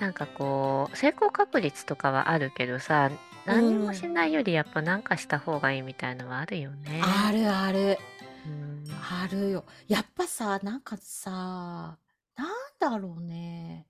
[0.01, 3.11] なんかこう成功確率とかはあるけどさ
[3.47, 7.01] 何もしないよりやっぱ何かした方がいいみたいのはあるよね。
[7.03, 7.99] あるある。
[8.45, 9.65] うん、あるよ。
[9.89, 11.99] やっぱさ、なんかさ、
[12.37, 12.49] なん
[12.79, 13.87] だろうね。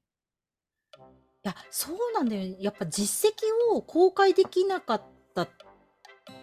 [1.46, 2.56] いや、そうなんだよね。
[2.58, 3.34] やっぱ実績
[3.72, 5.02] を公開できなかっ
[5.32, 5.48] たっ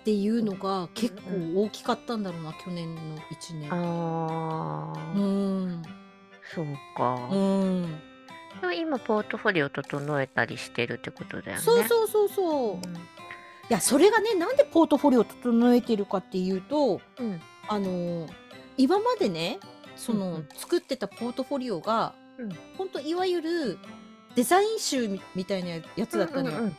[0.06, 3.70] ていうのが結構大きかったんだろうな、去年の1年。
[3.70, 5.84] あうーん。
[6.56, 6.66] そう
[6.96, 7.16] か。
[7.30, 8.02] うん。
[8.78, 11.62] 今ポートフォリオ整えたりしてるってことだよね。
[11.62, 12.74] そうそうそうそう。
[12.76, 12.80] うん、い
[13.68, 18.30] やそれがねなんでポートフォリオ整えてるかっていうと、うん、あの
[18.78, 19.60] 今までね
[19.98, 23.80] その、うんうん、作ってたポートフォリオが、うん、本当いわゆる
[24.36, 26.72] デザイン集みたいなやつだったのよ。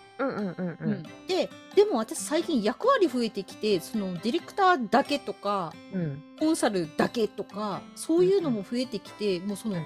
[1.28, 6.22] で、でも私最近役割増えてきて、そのディレクターだけとか、うん。
[6.38, 9.82] コンサルだけとか、そういうのも増えてきて、もうそうんの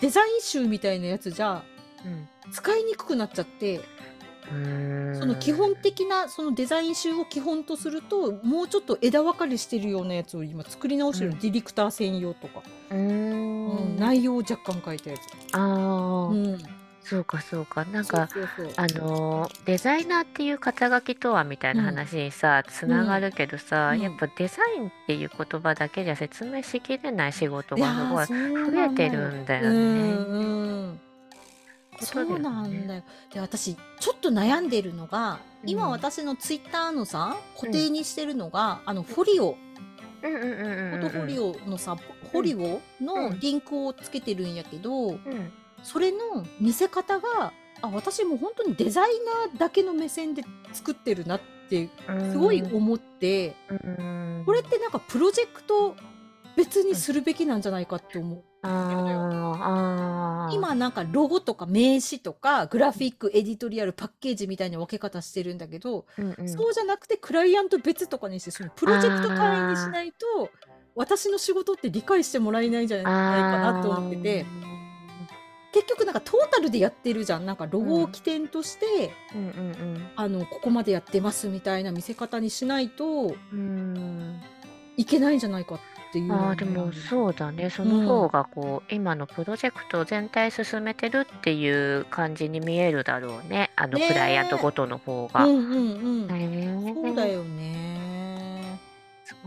[0.00, 1.62] デザイン集みたいなやつじゃ
[2.04, 2.28] うん。
[2.52, 3.80] 使いにくくなっちゃって、
[4.52, 11.38] うんその基本的なそのデザイン集を基本とすると、もうちょっと枝分かれしてるようなやつを今作り直してる、うん。
[11.38, 13.94] ディレクター専用とか、うん。
[13.94, 15.20] ん内容を若干変えたやつ。
[15.52, 16.58] ああ、うん、
[17.04, 17.84] そうかそうか。
[17.84, 18.70] なんそうかそうそう。
[18.76, 24.00] あのーデザイナーっていう肩書きとはみたいな話にさ、つながるけどさ、うん。
[24.00, 30.14] やっぱデザインっていう言葉だけじゃ説明しきれない仕事いやがすごいーそう増えてるんだようんね。
[30.16, 30.20] う
[30.86, 31.00] ん。
[32.00, 32.78] そうことだよね。
[32.78, 33.02] なんだよ。
[33.32, 35.90] で、私、ちょっと悩んでるのが、今うん。
[35.90, 39.56] 私のツイッターのさ、固定にしてるのが、あの、フォリオ、
[40.22, 41.96] うんうんうんうんうんフォトフォリオのさ、
[42.32, 43.06] フォリオうん。
[43.06, 45.52] のリンクをつけてるんやけど、うん
[45.84, 46.18] それの
[46.60, 47.52] 見せ方が、
[47.82, 49.10] あ、私もう本当にデザイ
[49.50, 50.42] ナーだけの目線で
[50.72, 54.42] 作ってるなって、うんすごい思って、うん。
[54.44, 55.94] これってなんかプロジェクト
[56.56, 58.44] 別にするべきなんじゃないかって思う。
[60.52, 66.48] 今なんかロゴとか名刺とかグラフィックエディトリアルパッケージみたいな分け方してるんだけど、うんうん。
[66.48, 70.50] そうじゃなくてクライアント別とかにしてそのプロジェクト単位にしないと
[70.94, 74.46] 私の仕事って理解してもらえないんじゃないかなと思ってて
[75.74, 77.46] 結局なんかトータルでやってるじゃん。
[77.46, 79.40] なんかロゴを起点として、うん。
[79.40, 83.58] うんあのここまでやってますみたいな見せ方にしないとうん。
[83.58, 83.62] う
[84.00, 84.40] ん
[84.96, 85.78] いけないんじゃないかっ
[86.12, 87.68] ていうのあでもそうだね。
[87.68, 93.72] その方がこう、今のプロジェクト全体進めてるっていう感じに見えるだろうね。
[93.74, 95.44] あのクライアントごとの方が。
[95.44, 95.60] うんう
[96.26, 98.78] んそうだよね。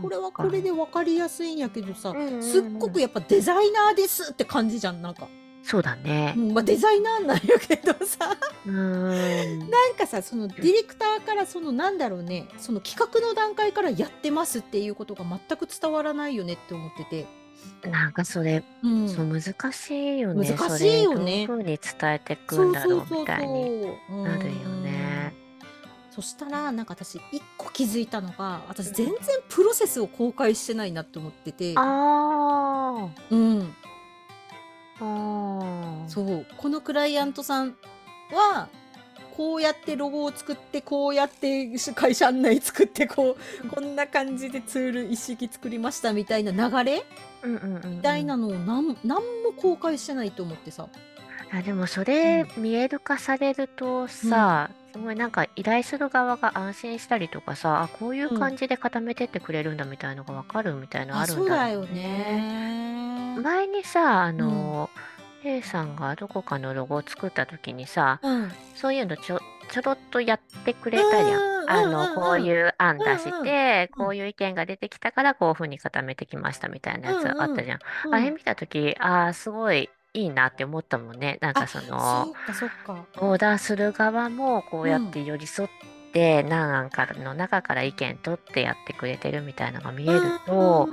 [0.02, 2.42] これはかこれで分かりやすいんやけどさ、うんうんうん。
[2.42, 5.28] すっごくやっぱデザイナーですって感じじゃんなんか、
[5.68, 6.32] そうだね。
[6.34, 6.40] う。
[6.40, 8.34] んまあ、デザイナーなんやけどさ。
[8.66, 9.58] ん。
[9.58, 17.26] なんかさそのディレクターからそのなんだろうねその企画の段階からやってますっていうことが全く伝わらないよねって思ってて、
[17.86, 19.42] なんかそれ、うん、そう難
[19.72, 20.48] しいよね。
[20.48, 21.44] 難しいよね。
[21.46, 23.82] そういうふうに伝えてくんだろうみたいに
[24.24, 25.32] なるよね。
[25.42, 25.48] うん
[26.18, 29.16] そしたらなんか私一個気づいたのが私全然
[29.48, 33.72] プロセスを公開してないなって思ってて、あうん、
[35.00, 35.04] あ。
[35.04, 36.08] ああ。
[36.08, 37.76] そうこのクライアントさん
[38.32, 38.68] は
[39.36, 47.04] こうやってロゴを作ってこうやって会社案内作ってこうこんな感じでツール一式作りましたみたいな流れ？
[47.44, 47.96] うんうんうんうん。
[47.98, 49.22] みたいなのをなんなんも
[49.56, 50.88] 公開してないと思ってさ。
[51.50, 63.34] あでもそれ見える化されるとさ、すごいなんか依頼する側が安心したりとかさあこういう感じで固めてってくれるんだみたいのが分かるみたいなのああるんそうだよね。
[63.36, 63.40] ね。
[63.42, 64.90] 前にさあの、
[65.44, 69.40] レイさんがどこかのロゴを作った時にさうんそういうのちょ
[69.70, 71.58] ちょろっとやってくれたじゃん。
[71.70, 77.78] あのこういう案出して、うんこういう意見が出てきたからこういうふうに固めてきましたみたいなやつあったじゃん。
[78.06, 81.38] うんあれ見た時あーすごいいいなって思ったもんね。
[81.40, 82.32] なんかその。
[83.18, 85.68] オーダーする側もこうやって寄り添っ
[86.12, 90.88] て、何案からの中から意見取ってやってくれてるみたいなのが見えると、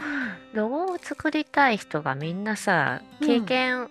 [0.54, 3.90] ロゴを作りたい人がみんなさ経験、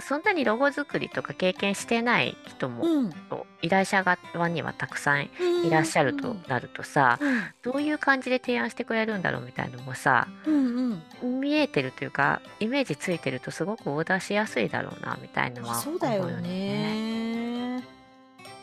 [0.00, 3.12] そんなにロゴ作りとか経験してない人も、うん。
[3.60, 5.24] 依頼者側にはたくさん
[5.64, 7.42] いらっしゃるとなるとさ、うん。
[7.62, 11.40] どういう感じで提案してくれるんだろうみたいなのもさうんうん。
[11.40, 17.82] 見えてるというかイメージついてるとすごくオーダーしやすいだろうなみたいなのはあそうだよ思うね。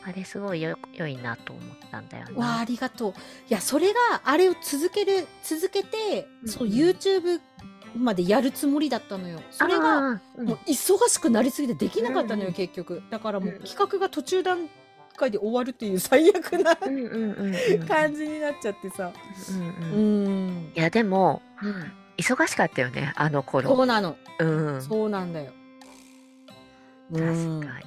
[0.05, 2.35] あれすごいよ良いなと思ったんだよね。
[2.35, 3.11] わあありがとう。
[3.11, 3.13] い
[3.49, 6.49] やそれがあれを続ける続けて、うん。
[6.49, 7.39] そう YouTube
[7.97, 9.39] までやるつもりだったのよ。
[9.51, 13.01] それがもう忙しくなりすぎてできなかったのよ、うん結局。
[13.09, 14.69] だからもううん企画が途中段
[15.15, 19.11] 階で終わるっていう最悪な感じになっちゃってさ。
[19.49, 20.71] うんううんん。
[20.75, 23.73] いやでもうん忙しかったよねあのそ頃。
[23.75, 24.15] うなの。
[24.39, 24.45] う
[24.77, 25.51] ん、そうなんだよ。
[27.11, 27.85] 確うんかに。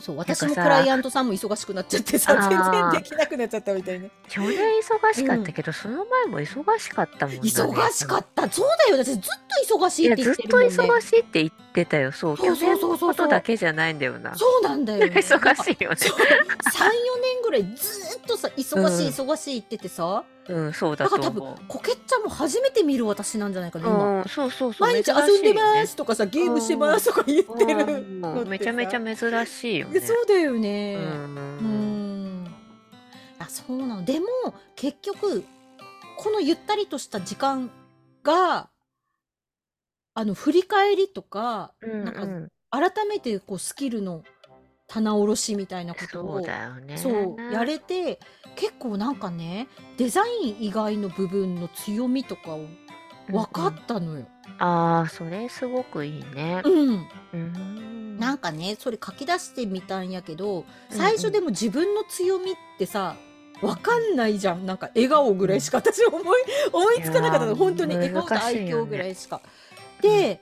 [0.00, 7.40] そう私もクライアントさんも忙しくなっちゃってさ全然できなくなっちゃったみたいな去年忙しかったけど、その前も忙しかったもんね。
[7.42, 9.22] 忙しかったそうだよ私ずっ
[9.68, 12.12] と忙しいっていやずっと言ってるもんね忙しいって言ってたよ。
[12.12, 12.36] そう。
[12.36, 14.34] 去年のことだけじゃないんだよな。
[14.34, 15.96] そうなんだよ、ね、 忙しいよね。
[15.96, 16.90] そう34
[17.22, 20.39] 年ぐらいずっとさ忙しいうん忙しい言っててさ、うん、
[20.74, 21.56] そうだだから多分と思う。
[21.68, 24.88] コケッちゃんも初めて見る私なんじゃないかな今、うん、そうそうそう。
[24.88, 30.00] 毎日遊んでますとかさゲームしてますとか言ってるうんめちゃめちゃ珍しいよね。
[30.00, 32.54] でそうだようねうんん。
[33.38, 34.26] あそうなのでも
[34.76, 35.44] 結局
[36.16, 37.70] このゆったりとした時間
[38.22, 38.68] が
[40.14, 44.22] あの振り返りとかうんなんかうん改めてこうスキルの
[44.90, 46.98] 棚卸しみたいなことそうをだよね。
[46.98, 48.18] そうやれて
[48.56, 52.66] 結構なんかねデザイン以外の部分の強みとかを
[53.30, 54.26] 分かったのよ。
[54.58, 56.60] ああ、それすごくいいね。
[56.64, 58.18] うん、うん。
[58.18, 63.16] なんかねそれ書き出してみたんやけど最初でも自分の強みってさ
[63.62, 66.22] 分かんないじゃんなんか笑顔ぐらいしか私思い
[66.72, 69.40] 思いつかなかったの本当に笑顔と愛嬌ぐらいしか。
[70.02, 70.40] で、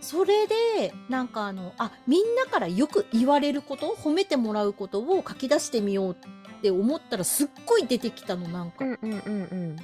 [0.00, 8.84] それでなんかあのあみんなからよく言われること褒めてもらうことを書き出してみようって思ったらすっごい出てきたのなんか。
[8.84, 9.76] うんうんうんうん。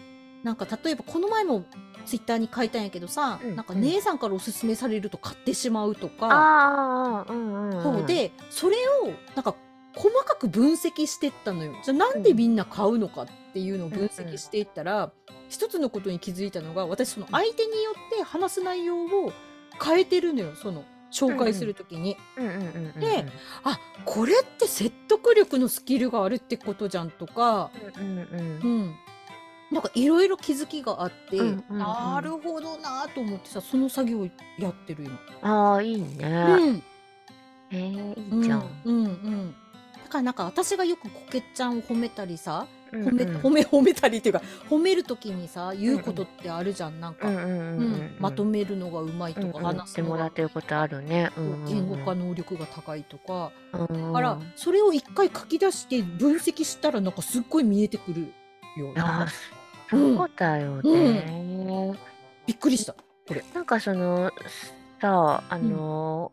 [0.43, 1.65] なんか例えばこの前も
[2.05, 7.83] ツイッターに書いたんやけどさ、うんなんか姉さんからおすすめされると買ってしまうとか、ああ、うんうん、うん。
[7.83, 9.55] そうでそれをなんか
[9.95, 15.13] 細かく分析してったのよじゃあなんでみんな買うのかっていうのを分析していったら、
[15.49, 19.33] 一つのことに気づいたのが私その相手によって話す内容を
[19.83, 22.17] 変えてるのよその紹介するときに。
[22.99, 23.25] で
[23.63, 28.95] あこれって説得力のスキルがあるってことじゃんとか、うんうんうんうん、
[29.71, 34.25] なんかいろいろ気づきがあって、うんうんうんなるほどなと思ってさその作業
[34.59, 35.19] やってる今。
[35.43, 36.07] ああ、いいね。
[36.21, 36.83] うん
[37.71, 38.83] えー、いいじゃん。
[38.85, 39.55] うんうんうん
[40.05, 43.37] だからなんか私がよくこけちゃんを褒めたりさ、うん褒めうん。
[43.41, 49.63] 褒め褒めたりっていうか褒めるときにさ言うことってあるじゃんなんか、うんうんうんうんうんまとめるのがうまいとか、うんうん。
[49.63, 49.85] 話すのが。
[49.85, 51.31] ってもらってることあるね。
[51.37, 51.65] うんうんうん。
[51.67, 58.33] 言語化能力が高いとか、うんだからそれを一回書き出して分析したらなんかすっごい見えてくる
[58.77, 58.93] よ。
[58.97, 59.27] あ
[59.91, 61.99] そうだよね。
[62.47, 62.95] びっくりした。
[63.27, 63.45] これ。
[63.55, 64.31] なんかその
[65.01, 66.33] さあの、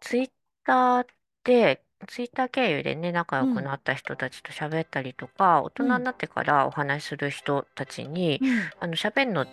[0.00, 0.30] ツイッ
[0.64, 1.06] ター
[1.44, 8.48] でツイッター経由でね仲良くなった人たちと喋ったりとか、大人になってからお話しする人たちに、うん。
[8.80, 9.46] あの喋るの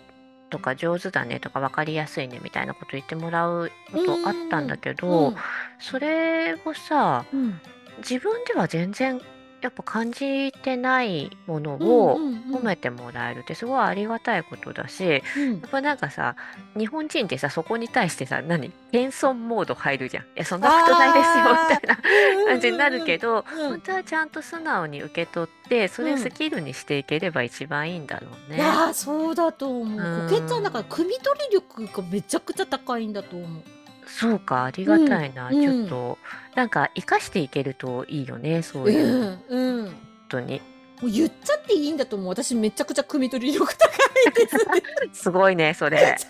[0.50, 5.34] とか上手だねとか分かりやすいねみたいなこと言ってもらうことあったんだけど、
[5.80, 7.24] それをさ
[7.98, 9.20] 自分では全然
[9.62, 16.36] やっぱ感じてないものをうんうんうん褒めてもらえるってすごいありがたいことだし、うんやっぱなんかさ
[16.76, 18.72] 日本人ってさそこに対してさ何？
[18.90, 20.24] 謙遜モード入るじゃん。
[20.24, 28.56] いやそんなことないですよみたいな感じになるけど、うん本当はちゃんと素直に受け取ってそれうんスキルにしていければ一番いいんだろうね。
[28.56, 30.28] いやーそうだと思うんう。
[30.28, 33.62] こけちゃんだから汲み取り力がめちゃくちゃ高いんだと思う。
[34.18, 36.18] そうかありがたいな、うんちょっと
[36.54, 39.84] なんか生かしていけるといいよねそういうんうん。
[39.86, 39.90] も
[40.32, 40.62] 当に。
[41.02, 42.28] う言っちゃっていいんだと思う。
[42.28, 43.88] 私めちゃくちゃ汲み取り力高
[44.30, 44.48] いで
[45.12, 45.20] す。
[45.24, 46.16] すごいねそれ。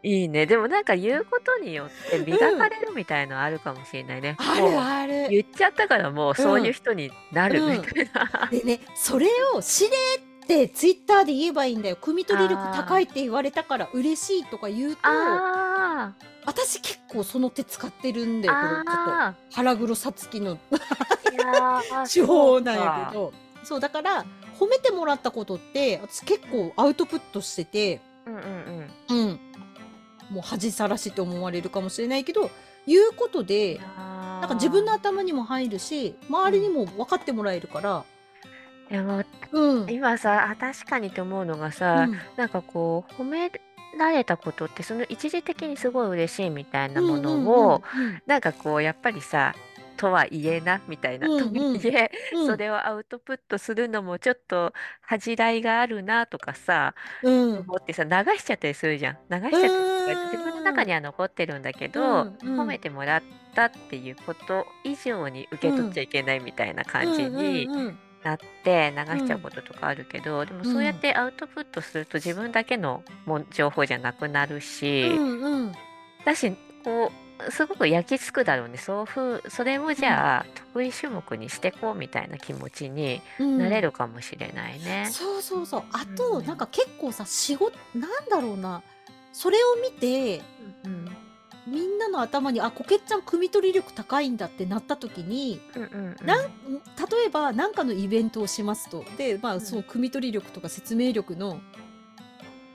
[0.00, 4.36] いいねでもなんか言うことによって磨かれるみたいのあるかもしれないね。
[4.38, 5.28] あるもうある。
[5.28, 8.48] 言っちゃったからもうそういう人になるみたいな。
[8.48, 11.98] でね、それをしれってツイッターで言えばいいんだよ。
[12.00, 16.14] 汲み取り力高いって言われたから嬉しいとか言うと、あ
[16.48, 18.54] 私結構その手使ってるんーだよ。
[18.54, 20.56] これちょっとあ腹黒さつきの。
[20.56, 23.34] ーいやー 手法なんやけど。
[23.62, 24.24] そうだから
[24.58, 29.18] 褒めてもらったことって私結構アウトプットしてて、そうんうんうん。
[29.18, 29.40] うん、
[30.30, 32.50] もう恥さらしって思われるかもしれないけど
[32.86, 38.04] 言うことでななんか自分の頭にも入るし周りにも分かってもらえるから、
[38.88, 39.22] でも
[39.52, 42.18] うん、今さあ確かにと思うのがさ、うん。
[42.36, 43.52] なんかこう褒め
[43.98, 49.54] られたことってその一時的にすごい嬉しいみたいなものを、うんうんなんかこうやっぱりさ
[49.98, 51.52] とは言えなみたいな、うんうん。
[51.80, 52.46] とはいえ、うん。
[52.46, 54.72] それをアウトプットするのもちょっと
[55.02, 57.58] 恥じらいがあるなとかさ、うん。
[57.58, 59.18] 思ってさ流しちゃったりするじゃん。
[59.28, 59.50] 流しちゃっ
[60.06, 62.60] たり自分の中には残ってるんだけど、うんうん。
[62.60, 63.22] 褒めてもらっ
[63.54, 67.68] たっていうこと以上に受け取っちゃいけないみたいな感じに
[68.28, 75.72] なって流しちゃうこととかあるけど、でもそうやってアウトプットすると自分だけのもん情報じゃなくなるし、うんうん。
[76.24, 76.52] だし
[76.84, 77.10] こ
[77.48, 78.76] うすごく焼き付くだろうね。
[78.78, 83.58] そうふうそれをじゃあ、得意種目にしてこうみたいな気持ちにうん。
[83.58, 85.08] なれるかもしれないね。
[85.10, 85.82] そうそうそう。
[85.92, 88.82] あと、うんなんか結構さ仕事なんだろうな。
[89.32, 90.42] それを見て
[90.84, 91.08] うん
[91.70, 96.26] みんなの頭にあこけっちゃん汲み取り力高いんだってなった時にうんうんうん。
[96.26, 96.50] なん例
[97.26, 99.04] えば何かのイベントをしますと。
[99.16, 99.60] で、まあ、うん。
[99.60, 101.60] その汲み取り力とか説明力の、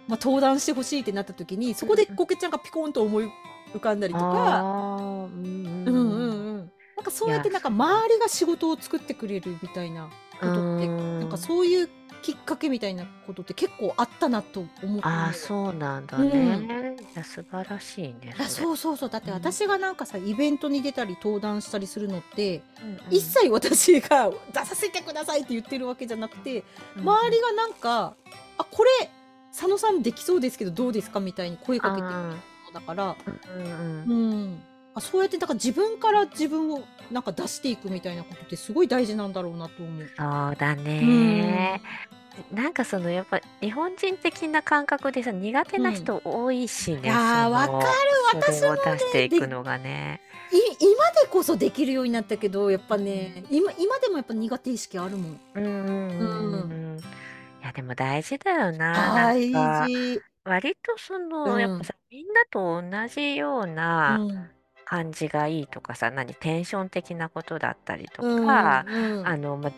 [0.08, 2.16] まあ、登壇してほしいってなった時にそこでうん。
[2.16, 3.30] こけちゃんがピコンと思い
[3.74, 5.88] 浮かんだりとか、あーうんうん。
[5.88, 10.10] うんうんうん、なんかそうやってなんか周りが仕事を作ってくれるみたいな
[10.40, 11.20] ことってうん。
[11.20, 11.90] なんかそういう
[12.24, 15.02] きっかけみたいなことって結構あったなと思って。
[15.04, 16.96] ああそうなんだね。
[17.14, 18.34] いや素晴らしいね。
[18.40, 19.10] そそうそうそう。
[19.10, 19.36] だってうん。
[19.36, 23.00] 私がなんかさイベントに出たり登壇したりするのって、れうんうん。
[23.12, 26.64] 一切私が出させてくださいって言ってるわけじゃなくて
[26.96, 28.16] 周りがなんか
[28.58, 29.10] 「あこれ
[29.52, 32.34] 佐野さんできそうですけどどうですか?」みたいに声かけてるの
[32.74, 34.32] だから、うんうん。
[34.32, 34.64] うん、
[34.96, 40.10] あそうやってだから自分から自分をなんか出していくみたいなことってすごい大事なんだろうなと思う。
[40.16, 41.82] そうだね。
[42.52, 47.82] なんかそのやっぱ日本人的な感覚でさ苦手な人多いしね、いやーわかる
[48.34, 50.22] 私もね出していくのがね。
[50.52, 55.40] い今でこそできるようになったけどやっぱね今今でもやっぱ苦手意識あるもん。
[55.56, 57.00] うんうんうんうん。
[57.00, 59.14] いやでも大事だよな。
[59.14, 60.22] 大事。
[60.46, 64.53] 割とその、うんやっぱさみんなと同じよううなん
[64.86, 69.28] 感じがいいとかさ、何テンション的なことだったりとうんか、うん。
[69.28, 69.72] あのま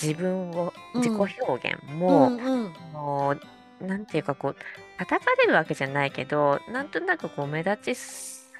[0.00, 1.02] 自分をうん。
[1.02, 2.72] 自己表現うも、んうん。
[2.92, 3.36] も
[3.80, 4.56] うなんていうかこう
[4.98, 7.94] 叩かれるわけじゃないけどなんとなくこう目立ち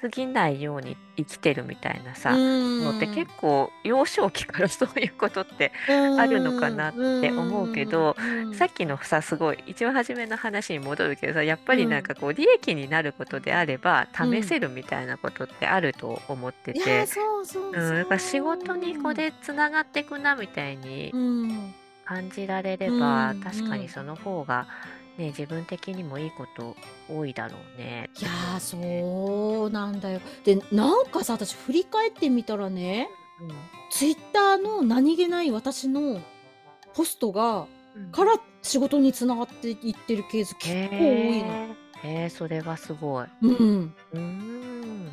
[0.03, 8.17] すぎないように生きてるみたいなさ、のって結構幼少期から そういうことってあるのかなって思うけど、
[8.53, 17.07] さっきのさすごい一番初めの話に戻るけどさやっぱりなんかこう利益になることであれば試せるみたいなことってあると思ってて、
[18.19, 21.73] 仕事にこれつながっていくなみたいにうん。
[22.05, 23.39] 感じられれば、うん。
[23.39, 24.67] 確かにその方が、
[25.17, 26.75] ね、自分的にもいいこと
[27.07, 28.09] 多いだろうね。
[28.19, 30.21] いやーそうなんだよ。
[30.43, 33.09] でなんかさ私振り返ってみたらね
[33.39, 33.49] うん
[33.91, 36.19] ツイッターの何気ない私の
[36.95, 41.53] ポストがうんから仕事につながっていってるケース結構多いの。
[41.53, 43.27] へえへえそれはすごい。
[43.41, 45.11] うん、うーん。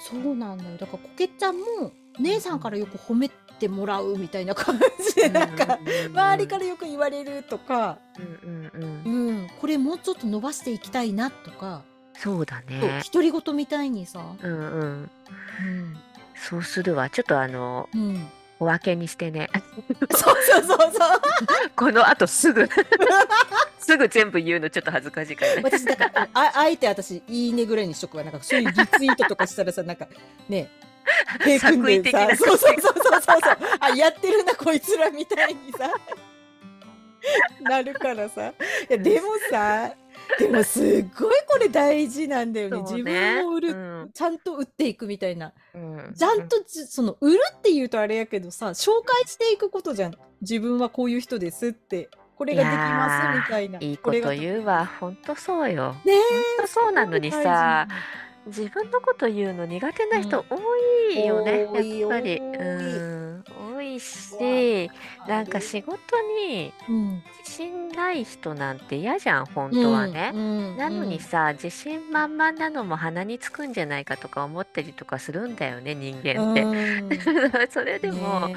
[0.00, 0.76] そうなんだよ。
[0.78, 3.28] だからコケちゃんも姉さんからよく褒め
[3.62, 4.78] てもらうみたいな感
[5.08, 5.78] じでなんか
[6.12, 9.28] 周りからよく言われるとか、うんうんうん。
[9.28, 11.82] うん、これもうちょっと伸ばしていきたいなとか、
[12.14, 13.02] そうだね。
[13.12, 14.60] 独り言みたいにさ、うんうん。
[14.60, 15.10] うん
[16.34, 17.08] そうするわ。
[17.08, 18.26] ちょっとあの、うん、
[18.58, 19.48] お分けにしてね。
[20.10, 20.90] そうそうそうそう。
[21.76, 22.68] この後すぐ、
[23.78, 25.62] すぐ全部言うのちょっと恥ずかしいからね。
[25.62, 30.08] 私だからああえて私いいねぐらいにしとくわなんかそういうリツイートとかしたらさなんか
[30.48, 30.68] ね
[32.36, 33.56] そうそうそうそうそうそう。
[33.80, 35.90] あやってるなこいつらみたいにさ。
[37.62, 38.48] なるからさ。
[38.48, 38.54] い
[38.92, 39.94] やでもさ
[40.38, 42.76] でもすっごいこれ大事なんだよね。
[42.76, 44.10] そう自ね分を売る、うん。
[44.12, 45.52] ちゃんと売っていくみたいな。
[45.74, 46.14] うん。
[46.16, 50.14] ちゃんとじその売るっていうとあれやけどさ紹介していくことじゃん。
[50.40, 52.08] 自分はこういう人ですって。
[52.34, 53.78] これができますみたいな。
[53.80, 54.86] いいことれが言うわ。
[54.98, 55.94] ほんとそうよ。
[56.04, 56.14] ね
[56.66, 57.86] そうなのにさ、
[58.46, 60.56] 自分のこと言うの苦手な人多
[61.14, 62.38] いよね、多いやっぱり。
[62.38, 63.44] うん、
[63.74, 64.90] 多いし、
[65.28, 65.96] なんか仕事
[66.46, 67.22] にうん。
[67.44, 70.32] 自信ない人なんて嫌じゃん、本当はね。
[70.76, 77.20] なのにさ、自信満々なのも鼻につくんじゃないかとか思ったりとかするんだよね、人間って。
[77.70, 78.48] それでも、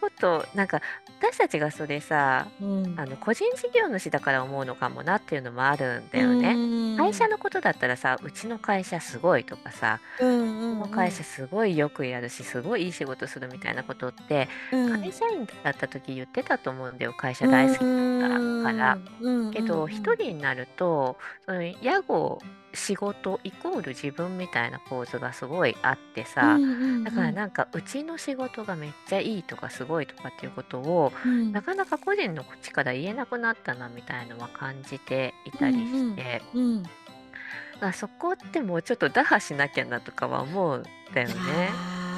[0.00, 0.80] ことなんか
[1.20, 2.62] 私たちがそれさあ
[3.06, 6.96] の個人事業主だから思うのかもなっていうのもあるんだよね。
[6.96, 17.14] 会社のことだったらさうちの会社すごいとかさ、うちの会社すごいよくやるしすごいいい仕事するみたいなことって、会社員だった時言ってたと思うんだよ。
[17.14, 18.98] 会社大好きだったから。
[19.52, 22.40] けど一人になるとその屋号
[22.76, 26.58] 仕事イコール自分みたいな構図がすごいあってさ、
[27.04, 31.12] だからなんかうちの仕事がめっちゃいいとかすごいとかっていうことを、
[31.52, 36.42] なかなか個人の口から言えなくなったなみたいのは感じていたりして、
[37.80, 40.82] あそこってもうちょっと打破しなきゃなとかは思うん
[41.14, 41.34] だよね。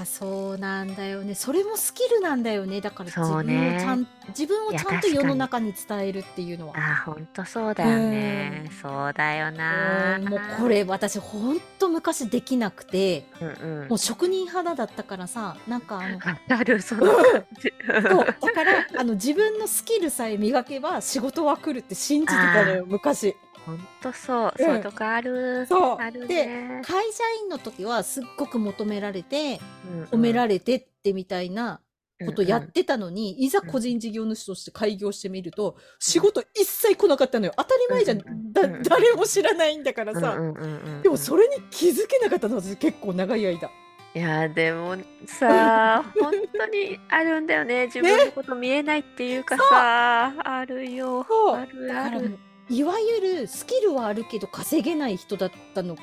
[0.09, 1.35] あそうなんだよね。
[1.35, 2.81] それもスキルなんだよね。
[2.81, 6.75] だから自分をちそうねゃん自分をちゃんと世の中に伝えるっていうのは。
[6.77, 8.71] あほんとそうだよね。
[8.81, 10.19] そうだよな。
[10.19, 13.49] もうこれ私ほんと昔できなくて、うん
[13.83, 13.89] うん。
[13.89, 16.19] もう職人肌だったからさなんかあの
[16.59, 18.27] あるそのそう。
[18.41, 23.37] だからあの自分のスキルさえ磨けば仕事は来るって信じてたのよ昔。
[23.69, 24.65] ほんとそう、うん。
[24.67, 25.67] そういうとこある。
[25.67, 25.97] そう。
[25.99, 26.83] あるでね。
[26.85, 29.61] 会社員の時はすっごく求められて
[29.93, 30.05] うんうん。
[30.07, 31.81] 褒められてってみたいな
[32.25, 37.53] ことやってたのに、いざ個人事業主として開業してみると、仕事一切来なかったのよ。
[37.59, 38.19] 当たり前じゃん。
[38.53, 40.35] だうんうん誰も知らないんだからさ。
[40.39, 43.71] うんうんうんうんでもそれに気づけなかったの私結構長い間。
[44.15, 44.97] いやでも
[45.27, 47.87] さ 本当にあるんだよね。
[47.87, 51.25] 自分のこと見えないっていうかさ、あるよ。
[51.29, 51.57] そう。
[51.57, 52.17] あるだある。
[52.19, 52.39] からもう
[52.71, 55.97] いわゆるスキルはあるけど稼げない人だったの。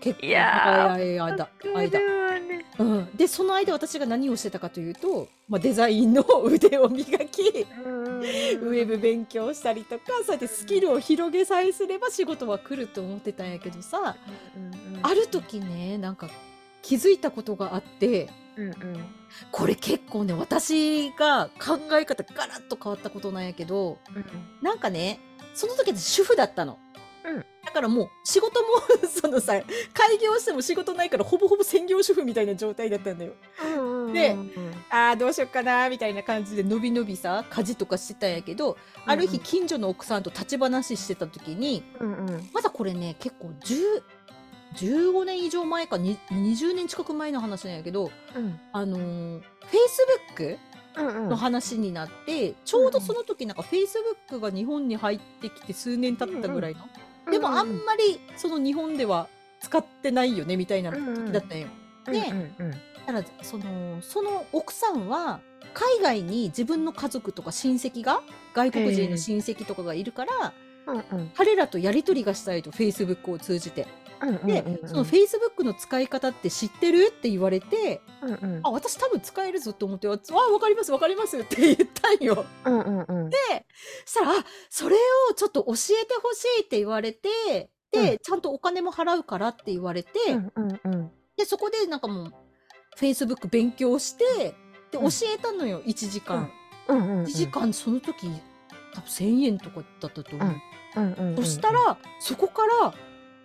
[0.00, 1.20] 結構い長い間。
[1.20, 14.16] わか間るわねうん、でその間私が何をしてたかというと、まあ、デザインの腕を磨きウェブ勉強したりとかそうやってスキルを広げさえすれば仕事は来ると思ってたんやけどさ
[15.02, 16.30] ある時ねなんか
[16.80, 18.74] 気づいたことがあってうんうん。
[19.52, 24.24] これ結構ね私が考え方ガラッと変わったことなんやけどうん。
[24.62, 25.20] なんかね
[25.54, 26.78] その時私主婦だったの。
[27.24, 27.38] うん。
[27.38, 28.68] だだからもう仕事も
[29.08, 29.52] そのさ
[29.94, 33.32] 開業しても仕事ないからほぼほぼ専業主婦みたいな状態だったんだよ。
[34.12, 34.36] で
[34.90, 43.52] ああどうしよっかなみたいな感じでのびのびさ家事とかしてたんやけど、ある日近所の奥さんと立ち話してた時に、うんうん、まだこれね結構
[44.74, 49.42] 15年以上前か20年近く前の話なんやけど、うん、あのー、
[50.36, 50.60] Facebook の話になって、
[50.96, 51.28] うんうん、
[52.64, 56.80] ちょうどその時なんか Facebook が日本に入ってきて数年経ったぐらいの、
[57.30, 59.28] でもあんまりその日本では
[59.60, 61.68] 使ってないよねみたいな時だったんよ。
[62.06, 62.74] うんうん、で、うんうん、
[63.06, 65.40] ただそのその奥さんは
[65.74, 68.22] 海外に自分の家族とか親戚が
[68.54, 70.52] 外国人の親戚とかがいるから、
[70.86, 73.86] うんうん、彼らとやり取りがしたいと Facebook を通じて。
[74.44, 77.06] で、そのフェイスブックの使い方って知ってる？
[77.10, 80.18] って言われて、うんうん、あ、私多分使えるぞと思って、あ、わ
[80.60, 82.44] かります、わかりますって言ったんよ。
[82.64, 83.36] うんうんうん、で、
[84.04, 84.96] そしたら、あ、それ
[85.30, 90.10] をちょっと教えてほしいって言われて、で、うん、ちゃんとお金も払うからって言われて、
[91.36, 92.32] で、そこでなんかもう、
[92.96, 94.54] フェイスブック勉強して、
[94.90, 96.50] で、教えたのよ、1時間。
[96.88, 96.98] うん。
[96.98, 98.28] うんうん、1時間、その時、
[98.92, 101.36] 多分1000円とかだったと思う。
[101.36, 102.92] そしたら、そこから、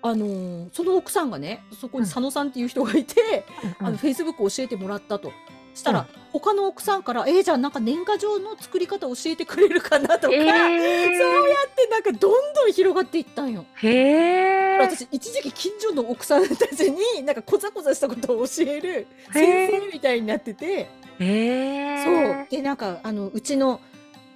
[0.07, 3.45] あのーその奥さんがねそこに佐野さんっていう人がいて、
[3.80, 5.32] あのフェイスブック教えてもらったと。
[5.73, 10.48] したら、他の奥さんから「えー、じゃあなんか年賀状の作り方教えてくれるかな」とか、そうやっ
[11.76, 13.65] てなんかどんどん広がっていったんよ。
[13.76, 14.77] へえ。
[14.80, 22.48] 私一時期近所の奥さんたちになんかこざこざしたことを教える先生みたいになってて、へそう。
[22.49, 23.82] でなんかあのうちの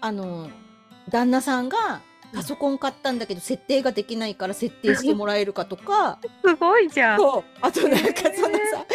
[0.01, 0.49] あの
[1.09, 2.01] 旦那さんが
[2.33, 6.19] パソコン買ったんだけど設定ができないから設定してもらえるかとか。
[6.45, 7.17] すごいじゃん。
[7.17, 7.43] そう。
[7.61, 8.85] あとなんかそのさ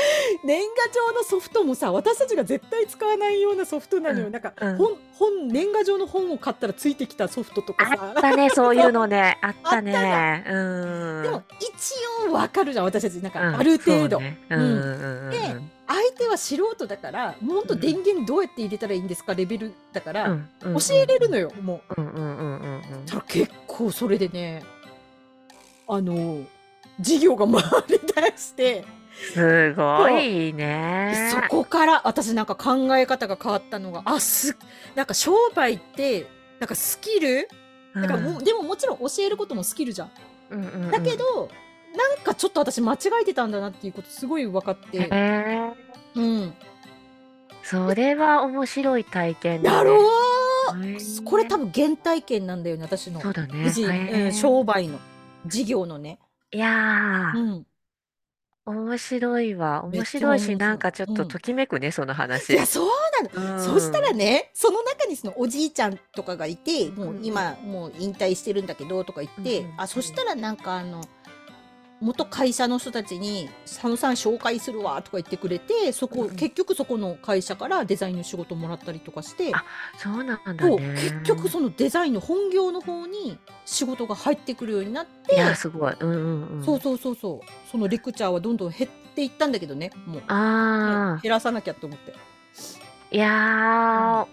[0.45, 7.97] 年賀状のソフトもさ私たちが絶対使わないようなソフトなのよ、うん、なんか、うん、本本年賀状の本を買ったらついてきたソフトとかさ。
[8.01, 9.39] あったねそういうのね。
[9.43, 10.45] あったね。
[10.49, 11.23] うん。
[11.23, 13.15] でも一応わかるじゃん私たち。
[13.15, 15.31] なんかある程度、うん、うん。
[15.31, 15.39] で
[15.87, 22.01] 相手は素人だからもうほんと電源どうやって入れたらいいんですかレベルだから、教えれるのよもう。
[22.01, 24.63] うんうんうんうんたら結構それでね
[25.87, 26.43] あの
[27.01, 28.85] 事業が回りだして
[29.35, 31.31] すごいね。
[31.33, 34.57] そこから私なんか考え方が変わったのがあす
[34.95, 36.27] なんか商売って
[36.61, 37.49] なんかスキル、
[37.95, 40.11] なんかもでももちろん教えることもスキルじゃん。
[40.51, 41.49] うんうんうん、だけど
[41.95, 45.09] なんかちょっと私間違えてたんだなっていうことすごい分かって。
[46.15, 46.55] うん。
[47.63, 49.77] それは面白い体験だ、ね。
[49.77, 53.21] やろうこれ多分原体験なんだよね、私の。
[53.21, 53.73] そうだね。
[54.13, 54.99] うん、商売の、
[55.47, 56.19] 事業のね。
[56.53, 57.39] いやー。
[57.39, 57.67] うん。
[58.67, 59.85] 面白いわ。
[59.85, 62.55] 面白いし、なんかちょっとときめくね、その話。
[62.55, 62.89] いや、そう
[63.35, 63.63] なの。
[63.63, 71.03] そしたらね、その中にそのおじいちゃんとかがいて、もう今、もう引退してるんだけど、とか言って、あ、そしたらなんかあの、
[72.01, 79.55] 元会社の人たちに「佐野さん紹介するわ」とか言ってくれてそこ、うん、結局そこの会社からデザインの仕事もらったりとかして。
[79.55, 79.65] あ
[79.97, 85.35] そうなんだ、ね、結局そのデザインの本業の方に仕事が入ってくるようになって。
[85.35, 87.71] いやすごい、うんうんうん、そうそうそうそう。
[87.71, 90.23] そのレクチャーはどんどん減っていったんだけどねもう。
[90.29, 92.15] あ減らさなきゃと思って。
[93.11, 94.27] いや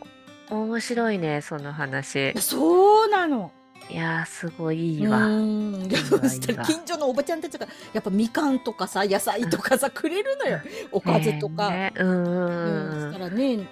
[0.49, 2.33] ー、うん、面白いねその話。
[2.39, 3.51] そうなの
[3.91, 5.25] いやー、すごいいいわ。
[5.25, 10.59] うん近所のおばちゃんたちがやっぱみかんとかさ野菜とかさくれるのよ。
[10.91, 11.69] おかずとか。
[11.69, 13.67] ねうん、そしたらね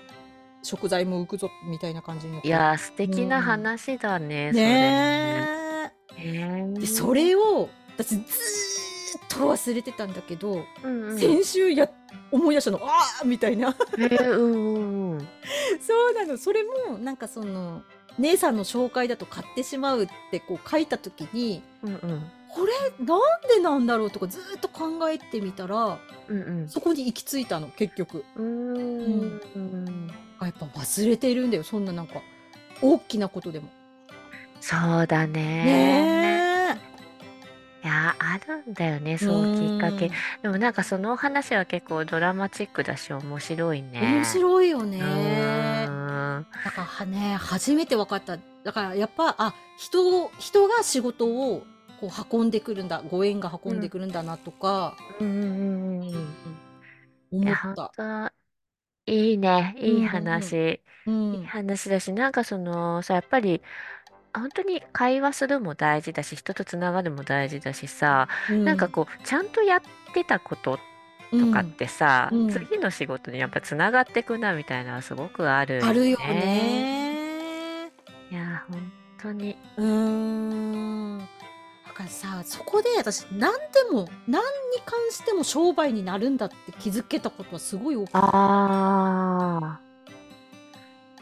[0.61, 2.47] 食材も浮くぞみたいな感じになって。
[2.49, 5.91] いやー、素敵な話だね、それね。
[6.17, 8.25] ねでそれを私ずーっ
[9.29, 11.89] と忘れてたんだけど、うんうん、先週や
[12.29, 12.79] 思い出したの。
[12.83, 12.89] あ
[13.21, 13.73] あみたいな。
[13.97, 15.27] えー、うんうん、
[15.79, 16.37] そうなの。
[16.37, 17.83] それもなんかその
[18.17, 23.19] 姉さんの紹介だと買ってしまうってこう書いた時に、うんうん、これなん
[23.55, 28.25] でなんだろうとかずっと考えてみたら、うんうん、そこに行き着いたの結局。
[28.35, 29.41] うん。
[29.55, 30.11] うん。
[30.39, 32.21] あやっぱ忘れてるんだよそんななんか
[32.81, 33.69] 大きなことでも。
[34.61, 35.33] そうだね。
[35.33, 36.48] ね
[37.81, 40.11] いやあるんだよねそうきっかけ。
[40.41, 44.01] でもなんかその話は結構ドラマチックだし面白いね。
[44.01, 44.99] 面白いよね。
[44.99, 48.37] だからね初めて分かった。
[48.63, 51.63] だからやっぱあ人人が仕事を
[52.01, 53.01] こう運んでくるんだ。
[53.09, 56.27] ご縁が運んでくるんだなとか、うんうんうん
[57.31, 58.33] うん、思った。
[59.05, 63.61] いいね、いい話、うん、いい話だし、なんかそのさ、やっぱり
[64.33, 69.81] 本当に会話するも大事だし、人とつながるも大事だしさ、うん、なんかこうちゃんとやっ
[70.13, 70.79] てたことっ
[71.31, 75.87] とかってさ、うん次の仕事にやっぱつながってくなみたいなのはすごくあるよね。
[75.87, 77.91] あるよね。
[78.31, 78.91] いや本
[79.21, 79.55] 当に。
[79.77, 81.17] うーん。
[81.17, 81.25] わ
[81.87, 88.11] かからさそこで私何でも何に関しても商売になるんだって気づけたことはすごい大きい。
[88.13, 88.19] あ
[89.63, 89.79] あ、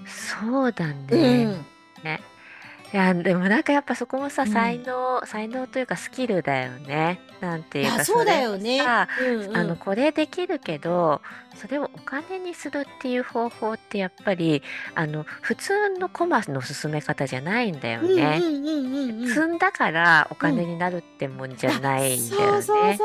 [0.06, 1.46] そうだね。
[1.46, 1.66] うん
[2.04, 2.22] ね。
[2.94, 7.20] いや、でもなんかやっぱそこもさ、才能、才能というかスキルだよね。
[7.42, 8.80] なんていうか、そうだよね。
[8.80, 11.22] さ、うんあの、これできるけど、
[11.56, 14.64] それをお金にするっていう方法ってやっぱり、
[14.96, 18.40] あの、普通のコマの進め方じゃないんだよね。
[19.28, 22.98] 積んだからお金になるってもんじゃないんだよね。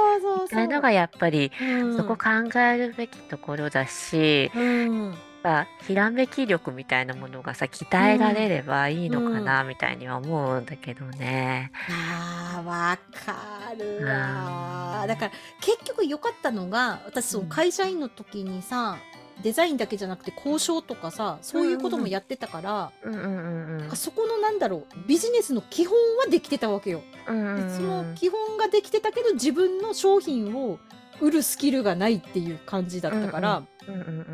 [0.43, 1.51] みたいのがやっぱり、
[1.97, 5.15] そこ考えるべきところだし、うん。
[5.43, 11.71] ぱひらめき力みたいなものがさ鍛えられればいいのかなみたいには思うんだけどね。
[11.91, 18.99] あーわかるわだから結局良かったのが私その会社員の時にさ、
[19.43, 27.03] デザインだけじゃなくて交渉とかさそういうこともやってたから、うんうんうんうん、そこのなんだろうビジネスの基本はできてたわけよ。
[27.27, 30.79] うんその基本ができてたけど自分の商品を
[31.21, 33.59] 売るスキルがないっていう感じだったから。
[33.59, 34.32] うんうんうんうんうん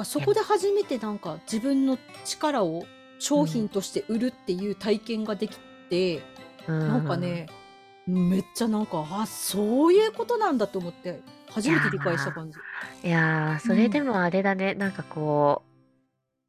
[0.00, 2.84] かそこで初めてなんか自分の力を
[3.18, 5.58] 商品として売るっていう体験ができ
[5.90, 6.22] て、
[6.66, 7.46] うん、なんかね、
[8.06, 11.20] めっちゃなんか、あ、そういうことなんだと思って、
[11.50, 12.58] 初めて理解した感じ。
[13.04, 15.62] いやー、それでもあれだね、なんかこ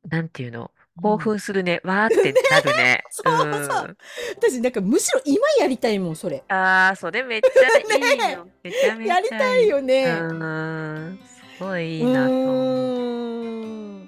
[0.05, 0.71] う、なんていうの、
[1.01, 3.03] 興奮するね、わーってなるね。
[3.11, 3.97] そうそう。
[4.37, 6.43] 私なんかむしろ今やりたいもん、それ。
[6.47, 8.47] ああ、それめっちゃいいよ。
[8.63, 10.05] めちゃめちゃやりたいよね。
[10.05, 11.19] うん。
[11.61, 14.05] すごいいいなと思う。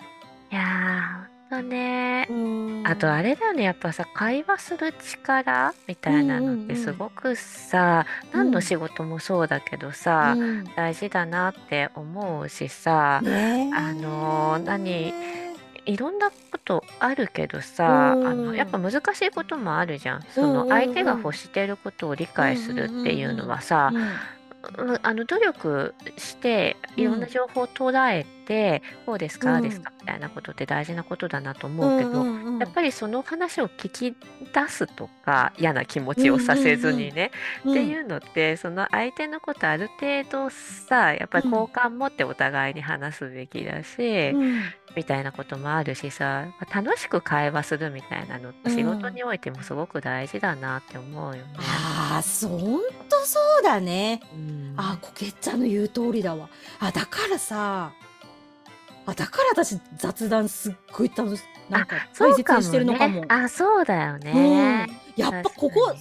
[0.52, 2.28] いやー、ほんとね。
[2.84, 10.36] あとあれだよね、やっぱさ、会話する力みたいなのってすごくさ、何の仕事もそうだけどさ、
[10.76, 15.14] 大事だなって思うしさ、ねあのー何
[15.86, 20.24] いろんなことあるけどさ、あのやっぱ難しいこともあるじゃん。
[20.30, 23.92] その相手が欲してることを理解するっていうのはさ、
[25.02, 32.26] あの努力していろんな情報を捉えて、こうですか、ああですかみたいなことって大事なことだなと思うけど、
[32.60, 34.16] やっぱりその話を聞き
[34.54, 37.32] 出すとか嫌な気持ちをさせずにね、
[37.70, 44.34] っていうのってその相手のことある程度さやっぱり好感持ってお互いに話すべきだし、
[44.96, 51.54] みたいなこともあるしさ楽しく会話するみたいなのって仕事においてもすごく大事だなって思うよね。
[51.58, 54.22] ああ、そほんとそうだね。
[54.34, 56.50] うん、あ、こけっちゃんの言う通りだわ。
[56.80, 57.94] あ、だからさ、
[59.06, 63.26] あ、だから私雑談すっごい楽し、なんか大切にしてるのかも。
[63.28, 64.88] あ、そうだよね。
[65.18, 65.96] うん、やっぱここ、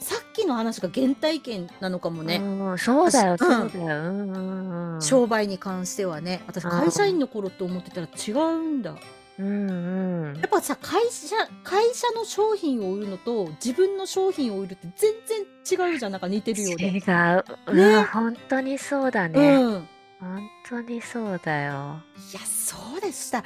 [0.00, 2.36] さっきの話が原体験なのかもね。
[2.36, 5.02] うん、そうだよ、そうだよ、うんうん。
[5.02, 6.42] 商売に関してはね。
[6.46, 8.94] 私、会社員の頃って思ってたら違うんだ。
[9.38, 16.88] うんうん、やっぱさ会社会社の商品を売るのと自分の商品を売るって全然違うじゃんなんか似てるよね。
[16.88, 19.88] 違う、ね、本当にそうだね、うん、
[20.20, 22.02] 本当にそうだよ。
[22.32, 23.42] いやそうでした。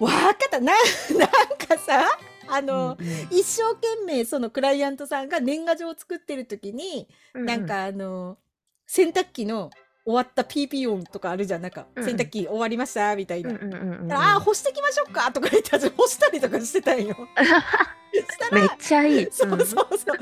[0.00, 0.72] わかったな
[1.16, 2.18] なんかさ
[2.48, 8.38] あの、うんうん、一生懸命そのクライアントさんが年賀状を作ってる時に、うんうん、なんかあの
[8.86, 9.70] 洗濯機の
[10.06, 11.62] 終わった PP 音とかあるじゃん。
[11.62, 17.16] なんか、うん、洗濯機終わわりましたみたいな、うんうんうんうん、ああ干してきましょうかとか言って干したりとかしてたんよ。
[18.52, 19.98] めっちゃいい、そうそうそう。
[19.98, 20.14] すっ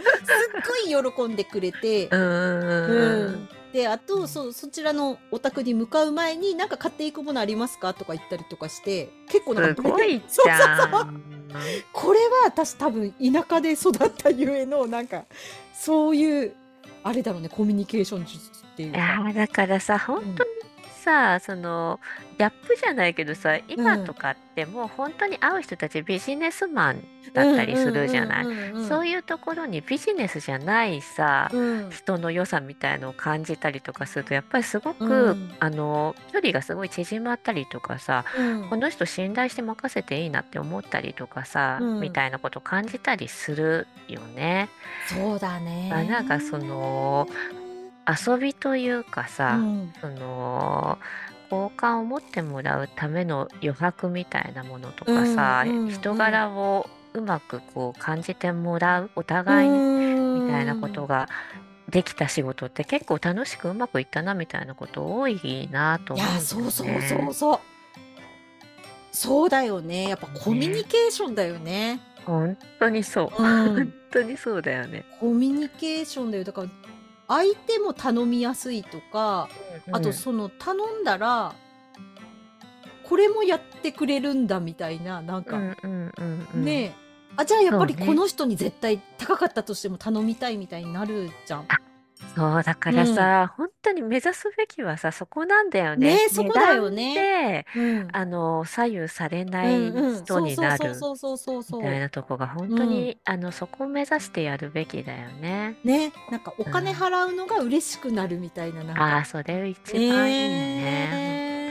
[0.90, 2.08] ごい喜んでくれて。
[2.08, 11.24] うん、であとそそちらのお宅に向かう前に何か買っていくものありますかとか言ったりとかして結構なんかすごいじゃん。
[11.92, 15.24] これは私多分田舎で育ったゆえのなんか
[15.74, 16.54] そういう
[17.02, 19.32] あれだろうねコミュニケーション術っていうか。
[19.34, 20.50] だからさ本当に
[21.04, 22.00] さ、その
[22.38, 28.44] ギャップじゃないけどさ今とかってもう本当に会う人たちビジネスマンだったりするじゃない？
[28.88, 44.68] そういうところにビジネスじゃないさ、うん、人の良さみたいのを感じたりとかするとやっぱりすごく、うん、あの距離がすごい縮まったりとかさ、うん、この人信頼して任せていいなって思ったりとかさ、みたいなこと感じたりするよね。
[45.08, 45.90] そうだね。
[46.08, 47.28] なんかその
[48.06, 50.98] 遊びというかさ、うん、その
[51.50, 59.78] 好感を持ってもらうための余白みたいなものとかさ、うんうん、人柄をうまくこう感じてもらうお互いに
[60.40, 61.28] みたいなことが
[61.88, 67.60] できた仕事って結構楽しくうまくいったなみたいなこと多いなと思う、ね、いやそうそうそうそう
[69.12, 69.48] そう。
[69.48, 70.08] だよね。
[70.08, 72.00] やっぱコミュニケーションだよね。
[72.26, 75.04] 本当にそう、うん、本当にそうだよね。
[75.20, 76.44] コミュニケーションだよ。
[76.44, 76.68] だから
[77.28, 79.48] 相手も頼みやすいとか、
[79.92, 81.54] あとその頼んだら、
[83.04, 85.58] これもやってくれるんだみたいな、なんか、
[86.54, 86.94] ね
[87.36, 91.68] あ、じゃあやっぱりこの人に絶対高かったとしても頼みたいみたいになるじゃん。
[92.26, 96.28] そう、だからさ、本当に目指すべきはさ、そこなんだよねね。
[96.28, 97.14] そ値こだよ段ね。
[97.14, 98.08] で、うん。
[98.12, 100.24] あの、左右されなうんいうん。
[100.24, 102.00] 人そうになるそうそうそうそうそうみたいそう。
[102.00, 102.74] なとこが本うん。
[102.74, 105.78] 当に、あの、そこを目指してやるべきだよね。
[105.84, 106.96] ね、なんかお金うん。
[106.96, 109.18] 払うのが嬉しくなるみたいな、なんあか。
[109.18, 111.08] あ、それ一番いいね。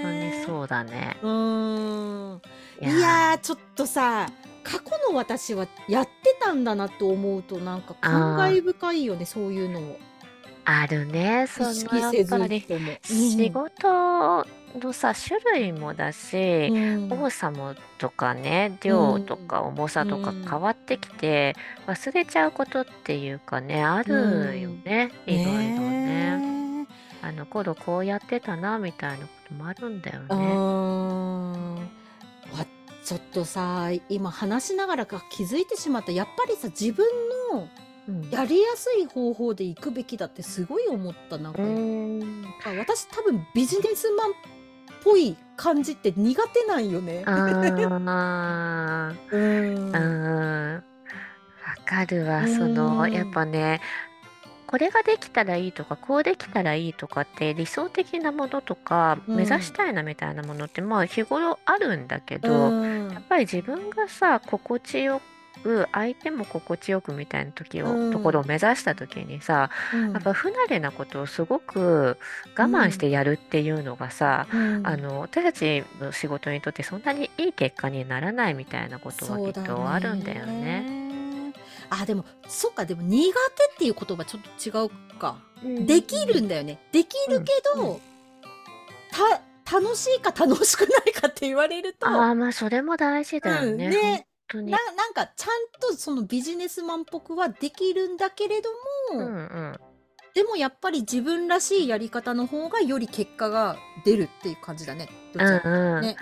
[0.01, 1.17] 本当にねそうだね。
[1.21, 2.41] うーん。
[2.81, 4.27] いやいやー、ちょっとさ、
[4.63, 9.99] 過去の私はやってたんだなと思うと、なんか感あ慨深いよね、そういうのを。
[10.65, 11.45] あ、あるね。
[11.45, 13.01] 意その、識やっせずぱり、とも。
[13.09, 13.51] う仕ん。
[13.51, 14.47] 事
[14.79, 16.11] のさ、種類もだ
[16.65, 17.09] うし、ん。
[17.09, 19.37] 多さもとかね、う量とん。
[19.37, 20.61] か重さうとか変ん。
[20.61, 21.55] わってきて、
[21.87, 24.13] 忘れちゃうことっていうかね、あう
[24.53, 24.83] るよん。
[24.85, 25.11] ね。
[25.25, 26.37] いろいろね。
[26.37, 26.87] ね
[27.21, 30.33] あの頃こうやってたな、みたいなこともあるんだよえ。
[30.33, 30.63] うーね。
[31.55, 31.75] ん。
[31.75, 32.65] わ、
[33.03, 36.11] ちょっとさ、今話しながらか気づいてしまった。
[36.11, 37.05] やっぱりさ、自分
[37.53, 37.67] の
[38.07, 38.29] うん。
[38.29, 41.37] やりやすい方法で行くべきだってすごい思った。
[41.37, 41.59] なんう
[42.57, 44.33] か、私多分ビジネスマンっ
[45.03, 47.23] ぽい感じって苦手なんよね。
[47.25, 47.31] あ
[49.31, 50.83] うん。
[51.65, 52.47] わかるうわ。
[52.47, 53.27] その、やっ。
[53.31, 53.81] ぱね、
[54.67, 59.73] これができたらいいとか、こうできたらいいとかって理想的なものとか、う目指しん。
[59.73, 63.23] たいなみたいなものって、まあ日頃あるんだけうど、やっ。
[63.27, 65.21] ぱり自分がさ、心地よ
[65.61, 68.45] く、相手も心地よくみたいな時うを、ところをん。
[68.45, 70.13] 目指した時にさ、うん。
[70.13, 72.17] やっぱ不慣れなことをすごく
[72.59, 72.97] う我慢しん。
[72.97, 74.83] てやるっていうのがさ、うん。
[74.83, 80.53] あの、私たちの仕事にとってそんなにいい結果にならないみたいなことはきっとあるんだよね。
[80.53, 81.53] ね。
[81.89, 85.37] あ、でも、そっか、でも苦手っていう言葉ちょっと違うか。
[85.63, 86.79] うんできるんだよね。
[86.91, 87.93] できうんるけうん。
[87.93, 88.01] ど、
[89.11, 89.41] た、
[89.79, 93.91] 楽しいか楽しくないかって言われると、ああ、まあそれも大事だようん、ね。
[93.91, 94.27] 本ね。
[94.53, 94.71] 当に。
[94.71, 95.49] な、なんか、ちゃん
[95.79, 98.69] とそのビジネスマンっぽくはできるんだけれど
[99.11, 99.79] うんも、うん。
[100.33, 103.75] でもやっぱり自分らしいやり方の方がより結果が
[104.05, 105.07] 出るっていう感じだね。
[105.33, 106.01] どうんちらうとうん。
[106.01, 106.15] ね。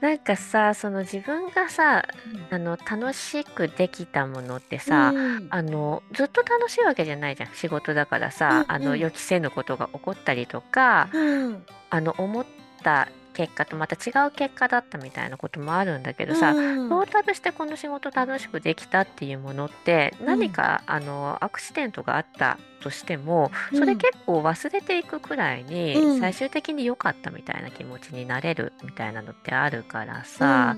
[0.00, 2.06] なんかさ、その自分がさ、
[2.50, 2.54] うん。
[2.54, 5.46] あの、楽しくできたものってうさ、ん。
[5.50, 7.50] あの、ずっと楽しいわけじゃないじゃん。
[7.54, 8.98] 仕事だからうさ、んあの、うん。
[8.98, 11.66] 予期せぬことが起こったりとか、うん。
[11.90, 12.46] あの、思っ
[12.82, 16.88] た結果とまた違う結果だったみたいなこともあるんだけどさ、うん。
[16.88, 20.26] トータルしてこの仕事楽しくできたっていうものってうん。
[20.26, 23.78] 何かあのアクシデントがあったとしてもうん。
[23.78, 26.20] それ結構忘れていくくらいにうん。
[26.20, 30.24] 最終的に良かったみたいな気持ちになれるみたいなのってあるからうん。
[30.24, 30.76] さ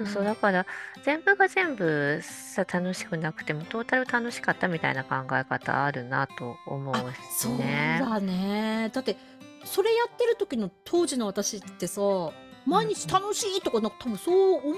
[0.00, 0.06] うん。
[0.06, 0.24] そう。
[0.24, 0.66] だから
[1.04, 7.98] 全部が全部さ楽しくなくてもトータル楽しかったみたいな考え方あるなと思あ、うしそうね。
[7.98, 8.90] だね。
[8.92, 9.16] だって、
[9.64, 14.74] それやってる時の当時の私ってさ、うん毎日楽しいとか、なんか多分そう思う、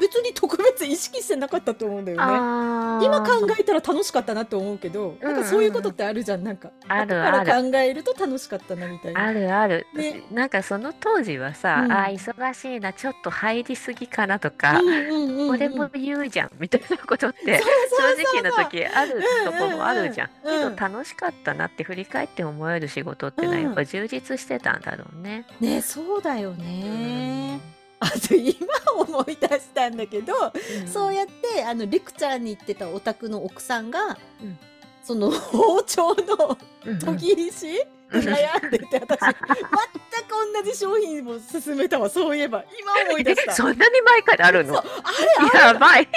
[0.00, 2.24] 別に特別意識してなかったと思うんだよね。
[2.24, 6.44] 今あ考ーえたら楽しかったなって思うけど、うんなんかそういうことってあるじゃん。
[6.44, 7.70] なんか、あ後からるある。
[7.70, 9.24] 考えると楽しかったなみたいな。
[9.24, 9.86] あるある。
[9.94, 10.22] ね。
[10.30, 12.14] なんかその当時はうさ、ああ、ん。
[12.14, 16.02] 忙しいな、ちょっと入りすぎかなとうか、んうんこれもうんうん。
[16.02, 17.62] 言うじゃん、みたいなことって、正
[18.40, 18.52] 直な。
[18.52, 20.28] 時あるとこもあるじゃん。
[20.28, 20.76] けどうんうんうん。
[20.76, 23.86] 楽しかったなって振り返って思える仕事ってのはやっぱうん。
[23.86, 25.44] 充実してたんだろうね。
[25.60, 27.56] ね、そうだようね。
[27.56, 27.60] ん。
[28.04, 28.66] あと今
[28.96, 30.32] 思い出したんだけど、
[30.82, 30.88] うん。
[30.88, 34.58] そうやってあのレクチャーに行ってたお宅の奥さんが、うん。
[35.02, 36.58] その包丁の。
[36.84, 39.40] 研ぎ石で悩んでて、私、全く
[40.62, 42.62] 同じ商品を勧めたわ、そういえば。
[42.78, 43.52] 今思い出しえ、た。
[43.56, 44.78] そんなに前からあるの？
[44.78, 44.88] あれ、
[45.38, 46.04] あれ、やばい。
[46.04, 46.12] 本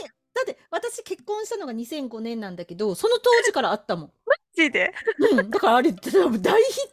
[0.00, 0.10] 当に。
[0.34, 4.12] だって私結婚したのが2005年なんだけど、その当時からあったもん。
[4.26, 4.92] マジで？
[5.30, 6.38] うん、だからあれ、大ヒッ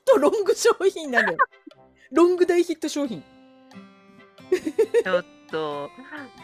[0.06, 1.38] トロング商品なのよ。
[2.12, 3.24] ロング大ヒット商品。
[5.04, 5.90] ちょっと、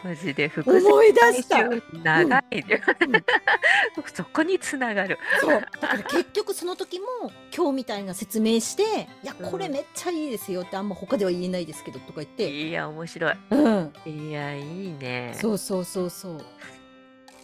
[0.04, 1.68] マジで伏線思い出した。
[2.02, 2.82] 長いね。
[3.00, 4.04] うん。
[4.12, 5.18] そこにつながる。
[5.40, 5.60] そう。
[5.80, 7.06] だから結局その時も
[7.54, 9.72] 今日みたいな説明して、いや、これうん。
[9.72, 13.34] めっちゃいいですよってあんま他では言えないですけどとか言って、いや、面白い。
[13.50, 13.92] うん。
[14.06, 15.34] いや、いいね。
[15.40, 16.44] そうそうそうそう。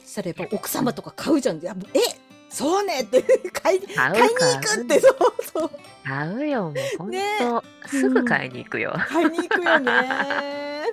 [0.04, 1.58] そしたらやっぱ奥様とか買うじゃん。
[1.58, 3.22] いやえそうねって
[3.62, 5.14] 買い買う買いに行くって、そう
[5.52, 5.70] そう。
[6.04, 8.94] 買うよ、もうほんねと、すぐ買いに行くよ。
[9.08, 10.84] 買いに行くよね。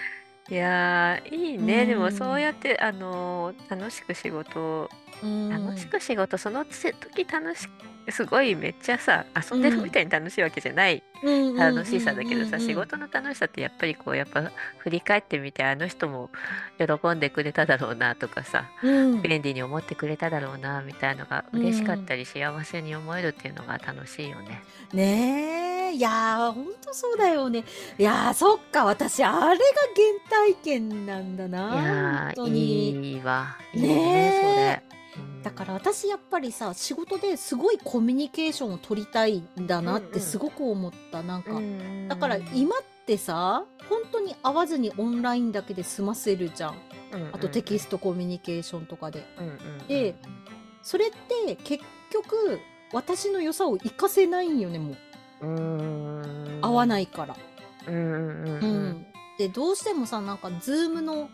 [0.50, 1.86] いやー、いいうね。
[1.86, 2.52] でもそうやん。
[2.52, 4.90] って、あのー楽しく仕事を
[5.22, 5.88] う楽しん。
[5.88, 7.68] く仕事、そのつ時楽し
[8.10, 11.02] すごいめっちゃさ、遊うんでるみたいに楽しいわけじゃない
[11.56, 12.58] 楽しさうんだけどさ。
[12.58, 16.30] 仕事の楽しさってやっぱりこう、やっぱ振り返ってみて、あの人も
[16.78, 19.22] 喜んでくれただろうなとかさ、うん。
[19.22, 22.04] 便利に思ってくれただろうなみたいのがう嬉しかっん。
[22.06, 24.62] たり幸せに思えるっていうのが楽しいよね。
[24.92, 27.64] ねえ、いやー、ほんとそうだよね。
[27.98, 29.58] いやー、そっか、私、あれが原
[30.52, 33.12] 体験なんだいな、やー、本当に。
[33.14, 33.56] いいわ。
[33.72, 34.93] いいね、それ。
[35.42, 41.22] だから私やっぱりさ仕事ですごいコミュニケーションを取りたいんだなってすごく思った。
[41.22, 41.60] なんか
[42.08, 46.74] だから今ってさ本当に会わずにオンラインだけで済ませるじゃん。
[47.32, 49.24] あとテキストコミュニケーションとかで。
[49.88, 50.14] で
[50.82, 52.58] それって結局
[52.92, 56.60] 私の良さを活かせないんよねもう。
[56.62, 57.36] 合わないから。
[57.86, 59.06] うん。
[59.38, 61.28] でどうしてもさなんかズームの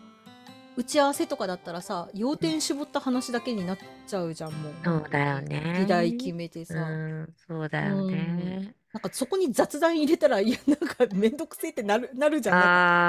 [0.81, 3.77] 打ち合わせとかだったらさ要点絞った話だけになっ
[4.07, 4.73] ちゃうじゃんもう。
[4.83, 5.77] そうだよね。
[5.79, 12.55] 議題決めてさ、うん、そうだよね、なんかそこに雑談入れたらいやなんか面倒くせえってなる なるじゃん。
[12.55, 12.63] なん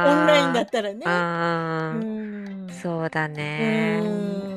[0.05, 1.01] かオンラインだったらね。
[1.07, 2.69] うん。
[2.71, 4.03] そうだね。
[4.05, 4.52] い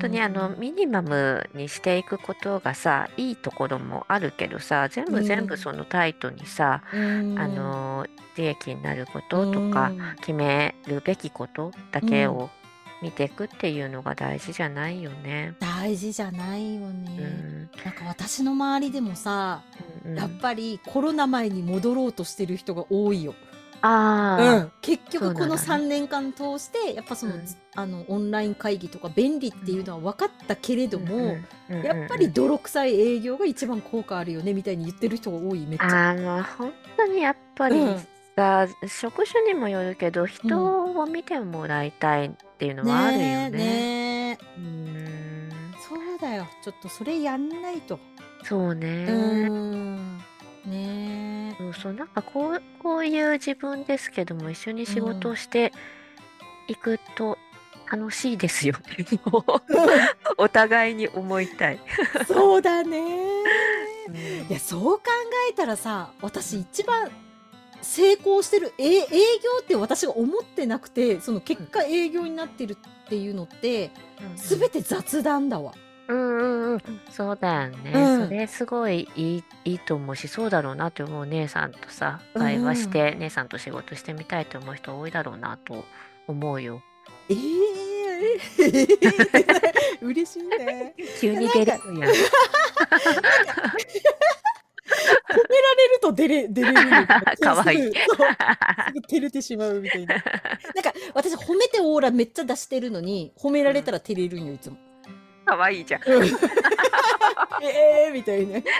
[0.00, 8.06] 当にあのミニマムにしていくことがさいいところもあるけどさ全部全部そのタイトにさ、あの
[8.36, 12.50] 利益になることとか決めるべきことだけを
[13.02, 15.54] 見ていくっていうのが大事じゃないよね。
[15.58, 17.16] 大事じゃないよね。
[17.18, 19.62] うん、なんか私の周りでもさ、
[20.04, 23.34] うんうん、やっぱりコロナ前に戻ろうとしてる人が多いよ。
[23.82, 27.34] あうん、結局この3年間通してやっぱその,、
[27.74, 31.38] あのオンライン会議とか便利っていうのは分かったけれども、
[31.68, 36.10] やっぱり泥臭い営業が一番効果あるよねみたいに言ってる人が多いめっちゃ。
[36.10, 37.80] あの本当にやっぱり
[38.36, 43.50] さ、職種にもよるけど人を見てもらいたいっていうのはあるよね。
[43.50, 45.50] ねうん。
[45.88, 46.46] そうだよ。
[46.62, 47.98] ちょっとそれやんないと。
[48.42, 49.06] そうね。
[49.08, 50.20] うん
[50.70, 51.56] ね。
[51.58, 55.72] そうそう、なんかこう、こういう自分ですけども、一緒に仕事をして
[56.68, 57.36] いくと
[57.90, 58.74] 楽しいですよ
[60.38, 61.80] お互いに思いたい。
[62.26, 63.00] そうだね。
[64.48, 65.04] いや、そう考
[65.50, 67.10] えたらさ、私一番
[67.82, 69.06] 成功してる、え営業
[69.60, 73.90] って私が思ってなくて、その結果営業になってるっていうのって、
[74.36, 75.74] すべて雑談だわ。
[76.10, 76.80] うんうんうん。
[77.10, 77.92] そうだよね。
[77.94, 85.84] うんそれすごいいいいいと思うし、そうだろうなって思う姉さんとさ、会話して、姉さんと仕事してみたいと思う人多いだろうなと
[86.26, 86.82] 思うよ。
[87.28, 87.36] ええ
[90.02, 90.94] 嬉しいね。
[91.20, 91.80] 急に出るやん。
[91.80, 92.14] 褒めら
[95.74, 97.06] れると出れ出れる
[97.40, 97.80] かわ いい。
[97.82, 97.92] す
[98.92, 100.16] ぐ照れてしまうみたいな。
[100.16, 104.76] なんか私褒めてオーラめっちゃ出してるのに褒められたら照れるんよいつも。
[105.50, 106.02] かわいいじゃん。
[107.62, 108.52] ええみたいな。
[108.52, 108.70] なんか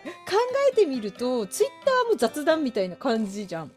[0.00, 0.36] 考
[0.70, 3.72] えてみるとツイッターも雑談みたいな感じじゃん。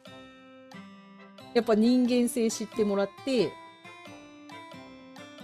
[1.53, 3.51] やっぱ人間性知ってもらって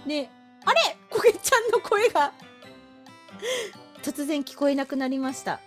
[0.06, 0.30] ね
[0.64, 0.96] あれ？
[1.08, 2.32] こげちゃんの声が
[4.02, 5.60] 突然聞こえなくなりました。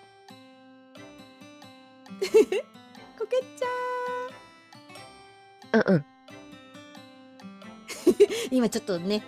[2.22, 5.82] こけちゃん。
[5.82, 6.06] うんうん。
[8.52, 9.24] 今ちょっとね、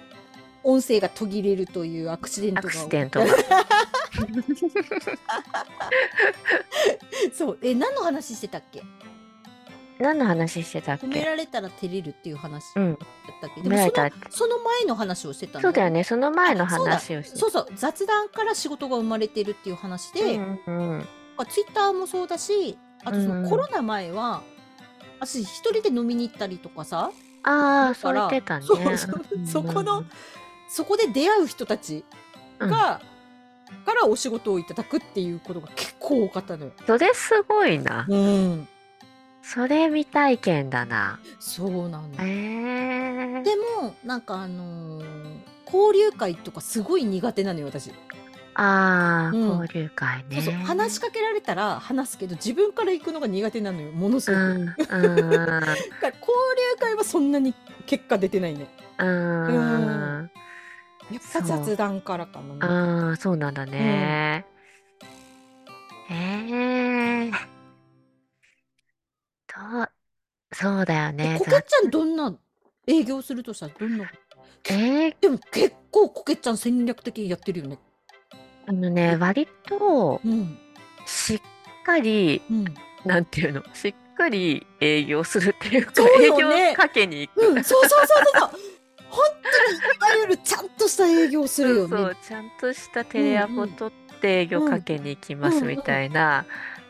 [0.64, 2.68] 音声が途切れるというアクシデントが。
[2.69, 3.26] アクシデントが。
[7.34, 8.84] そう、え、何の話してたっけ？
[9.99, 11.06] 何の話してたっけ？
[11.06, 12.98] 褒められたら照れるっていう話だっ
[13.41, 16.03] たっけ、うん、でもそのその前の話をしてたんだそうだよね。
[16.03, 21.07] その前の話をしてそうそう雑談から仕事が生まれてるっていう話で、うんうん、
[21.49, 24.44] ツイッターもそうだしあとそのコロナ前は、
[25.19, 27.11] うん、私一人で飲みに行ったりとかさ
[27.44, 28.65] ああ、そう言ってたね。
[28.65, 30.06] そうそうそこの、
[30.68, 32.03] そこで出会う人たち
[32.57, 36.72] が、うん、からお仕事をいただくっていうことが結構多かったのよ。
[36.88, 38.06] それすごいな。
[38.07, 38.68] うん。
[39.41, 41.20] それ未体験だな。
[41.40, 42.10] そうなの。
[42.20, 43.52] えー、で
[43.82, 45.06] も、なんかあのー、
[45.65, 47.91] 交流会とかすごい苦手なのよ、私。
[48.56, 50.42] ああ、うん、交流会ね。
[50.42, 54.42] そうそう話しかけられたら話すけど自分から行くのが苦手なのよものすごく。
[54.42, 54.86] うん、 交流
[56.80, 57.54] 会はそんなに
[57.86, 58.68] 結果出てないね。
[59.00, 60.30] うん。
[61.12, 63.10] やっぱ雑談からかな。
[63.10, 64.46] ああ、そうなんだね。
[66.10, 67.32] うん、ええー。
[69.48, 69.58] と、
[70.54, 71.38] そうだよね。
[71.40, 72.36] こけちゃんどんな
[72.88, 73.68] 営業するとした？
[73.68, 74.12] らどんな？
[74.70, 77.80] えー、でも結構こけちゃん戦略的にやってるよね。
[78.65, 80.22] あのね、割と、
[81.06, 81.41] しっ
[81.85, 82.65] かり、うん、
[83.06, 87.48] なんていうの、しっかり営業するっていうか、うよね、営業かけに行く。
[87.48, 88.07] うん、そうそうそう
[88.40, 88.49] そう。
[89.10, 91.98] 本当にいわゆるちゃんとした営業するよね。
[91.98, 96.45] そうちゃんとしたテレアポ取って営業かけに行きますみたいな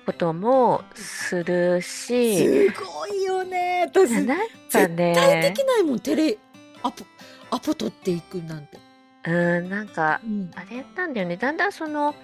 [0.06, 2.70] こともするし。
[2.70, 3.88] すごいよね。
[3.90, 4.26] 私、なん
[4.72, 6.38] かね、絶対できないもん、テレ
[6.82, 7.06] アポ、
[7.52, 8.83] アポ取っていくなんて。
[9.26, 10.20] うん、なんか、
[10.56, 11.38] あれなんだよね。
[11.38, 12.16] だんだんその、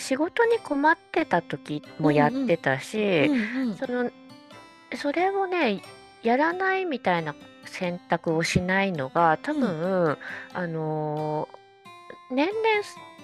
[0.00, 3.28] 仕事に困ってた時もやってたし、
[3.78, 4.10] その、
[4.96, 5.82] それをね、
[6.22, 7.34] やらないみたいな
[7.66, 10.16] 選択をしないのが、多分、
[10.54, 12.56] あのー、年々、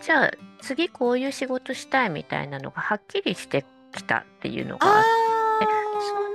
[0.03, 0.31] じゃあ
[0.61, 5.05] 次こういう仕事したいみたいなのがはっきりしてきたっていうのがあっ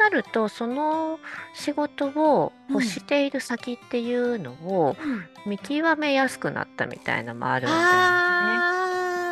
[0.04, 1.20] なると、その
[1.54, 4.98] 仕事を欲している先っていうのを
[5.46, 7.80] 見極めやすくなったみたいなのもあるんだよ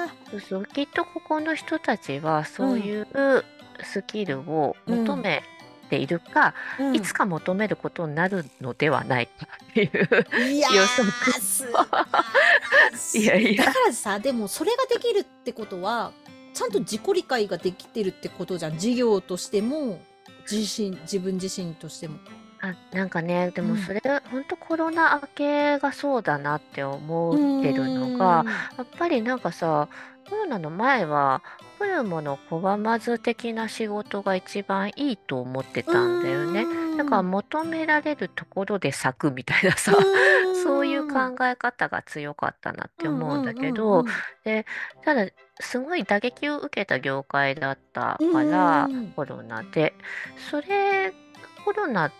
[0.07, 0.13] ね。
[0.31, 3.07] そうそう、きっとここの人たちはそういう
[3.83, 5.43] スキルを求め
[5.89, 11.09] ているか、うん、いつか求めることになるのではないかっていう予測。
[13.13, 13.65] いやいや。
[13.65, 16.13] だからさ、でもそれができるってことは、
[16.53, 18.77] ちゃんと自己理解ができてるってことじゃん。
[18.77, 19.99] 事業としても、
[20.51, 22.15] 自身、自分自身としても。
[22.61, 28.45] あ、なんかね、でもそれ、うん、本当コロナ明けがそうだなって思ってるのが、
[28.77, 29.87] やっぱりなんかさ、
[30.29, 31.41] コロナの前は、
[31.79, 36.65] 来るもの拒まず的な仕事が一番いいと思ってたんだよね。
[37.03, 39.95] だから求められるところで咲くみたいなさ、
[40.63, 44.05] そういう考え方が強かったなって思うんだけど、
[44.43, 44.65] で、
[45.03, 45.25] ただ、
[45.59, 49.93] すごい打撃を受けた業界だったから、コロナで。
[50.49, 51.11] それ、
[51.65, 52.11] コロナ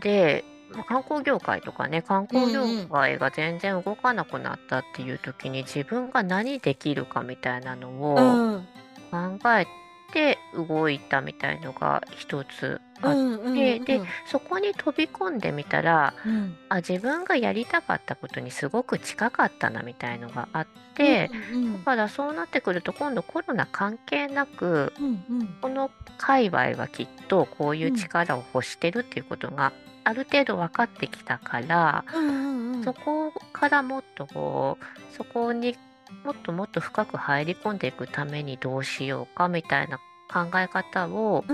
[0.00, 0.44] で、
[0.88, 8.62] 観光業界とかね、観光業界が全然動かなくなったっていう時に自分が何できるかみたいなのを
[9.10, 9.66] 考え
[10.12, 13.14] て動いたみたいのが一つあっ
[13.54, 29.72] て、でそこに飛び込んでみたら、うん、あ自分がやりたかったことにすごく近かったなみたいのがあって、うんうん、だからそうなってくると今度コロナ関係なく、うんうん、この界隈はきっとこういう力を欲してるっていうことが
[30.04, 35.76] ある程度分かってきたから、うんうんうん、そこからもっとこうそこに
[36.24, 39.98] もっともっと深く入り込んでいくためにどうしようかみたいな
[40.32, 41.44] 考え方を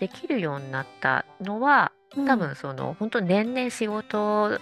[0.00, 4.58] できるようになったのは、うん、多分その本当年々仕事を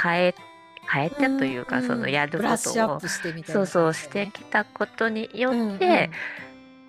[0.00, 0.34] 変え
[0.90, 3.00] 変えてというか、うん、そのやることを、
[3.46, 5.78] そうそうしてきたことによって、うんうん、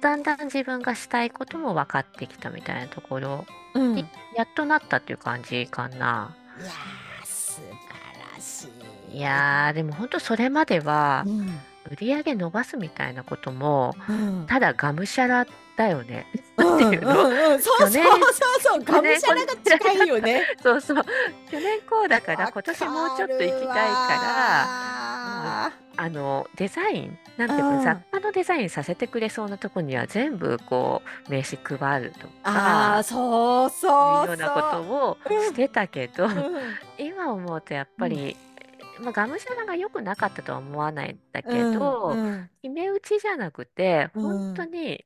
[0.02, 4.06] だんだん自分がしたいことも分かってきたみたいなところに、
[4.36, 6.36] やっとなったっていう感じかな。
[6.60, 6.72] いや
[7.24, 8.68] 素晴らし
[9.12, 9.18] い。
[9.18, 11.26] いやでも本当それまでは、
[11.92, 15.46] 売り上げ伸ばすみたいなことも、うん、ただがむしゃら
[15.78, 16.26] だよね。
[16.58, 17.10] なんていうん。
[17.54, 18.04] うん、そうそうそう。
[18.62, 20.44] そうがむしゃらが近いよね。
[20.64, 21.04] そうそう。
[21.52, 23.76] 去年こうだから今年もうちょっと行きたいから
[25.98, 33.92] あのデザインなんていうか、雑貨のデザインさせてくれそうなとこには全部こう名刺配るとかあそうそう
[34.24, 34.82] いうようなこと
[35.32, 36.28] をしてたけど、
[36.98, 38.36] 今思うとやっぱり、
[39.00, 45.06] まあ、がむしゃらが良くなかったとは思わないんだけど、うんうん、決め打ちじゃなくて本当に、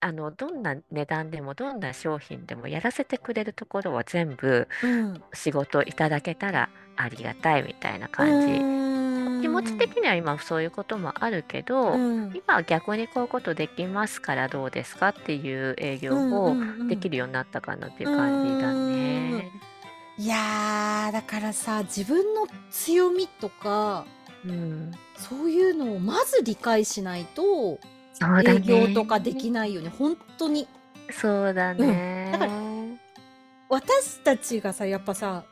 [0.00, 4.66] あのどんな値段でもどんな商品でもやらせてくれるところは全部
[5.32, 8.82] 仕事いただけたらありがたいみたいな感じ。
[9.42, 16.56] 気持ち的には今そういうこともあるけど、うん、今は逆にこういうことできますからどうですかっていう営業を
[16.88, 19.71] できるようになったかなっていう感じだね。
[20.22, 24.06] いやー、だからさ、自分の強みとか、
[24.46, 24.92] うん。
[25.16, 27.80] そういうのをまず理解しないと、
[28.12, 30.68] そうだ営業とかできないよね、ほんとに。
[31.10, 32.30] そうだね。
[32.32, 32.52] だから
[33.68, 35.42] 私たちがさ、やっぱさ、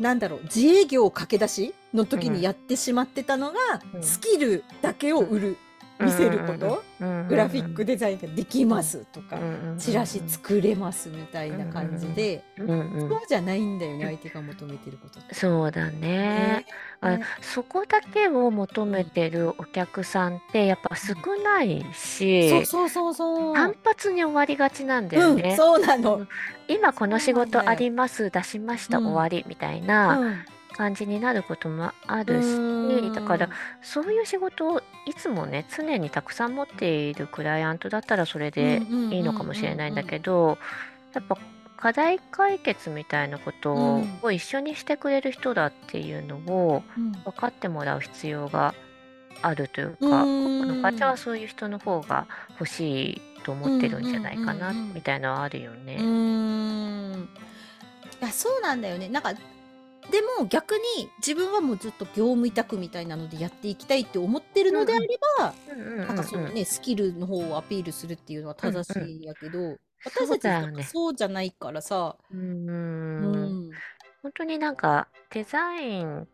[0.00, 3.58] なんだろう、自営業駆け出しの時にやってしまってたのが、
[3.92, 5.58] うんスキルだけを売る。
[5.98, 6.82] 見せること、
[7.28, 9.38] グラフィックデザインができますとか、
[9.78, 16.66] チラシ作れますみたいな感じで、そうじゃないんだよね相手が求めてることそうだね。
[17.00, 26.26] あそこだけを求めてるお客さんってやっぱ少ないし、そうそうそう単発に終わりがちなんだよね、そうなの。
[26.68, 30.44] 今この仕事あります出しました終わりみたいな、
[30.76, 33.48] 感じになることもあるしだから
[33.82, 40.58] そういう仕事をいつもね常にたくさん持っているクライアントだったらそれでいいのかもしれないんだけど
[41.14, 41.38] やっぱ
[41.76, 46.82] 課題解決みたいなことを一緒にしてくれる人だっていうのを
[47.24, 48.74] 分かってもらう必要が
[49.42, 52.26] あるというか、この会社はそういう人の方が
[52.58, 55.96] 欲しいと思ってるんじゃないかなみたいなのはあるよね。
[58.22, 59.08] いやそうなんだよね。
[59.10, 59.34] なんか
[60.10, 65.08] でも逆に自分はもうずっと業務委託みたいなのでやっていきたいって思ってるのであれ
[65.38, 65.54] ば、
[66.06, 73.70] なんかそのね、スキルの方をアピールするっていうのは正しいんやけど、私たちはそうじゃないからさ、うん、
[74.22, 76.26] 本当になんかデザインっ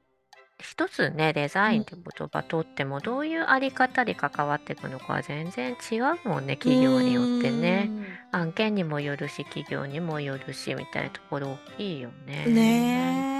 [0.62, 7.90] 一つねデザインって言葉とってもどういうあり方で関わっていくのかは全然違うもんね企業によってね。
[8.30, 12.46] 案件にもよるし企業にもよるしみたいなところ大きいよね。
[12.46, 13.31] ね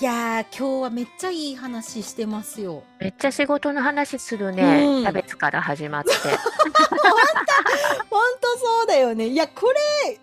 [0.00, 2.82] いや今日はめっちゃいい話してますよ。
[2.98, 6.10] めっちゃ仕事の話するね、うん、キャベツから始まって。
[6.16, 6.30] 本
[6.96, 9.26] 当本当そうだよね。
[9.26, 9.68] いやこ
[10.06, 10.18] れ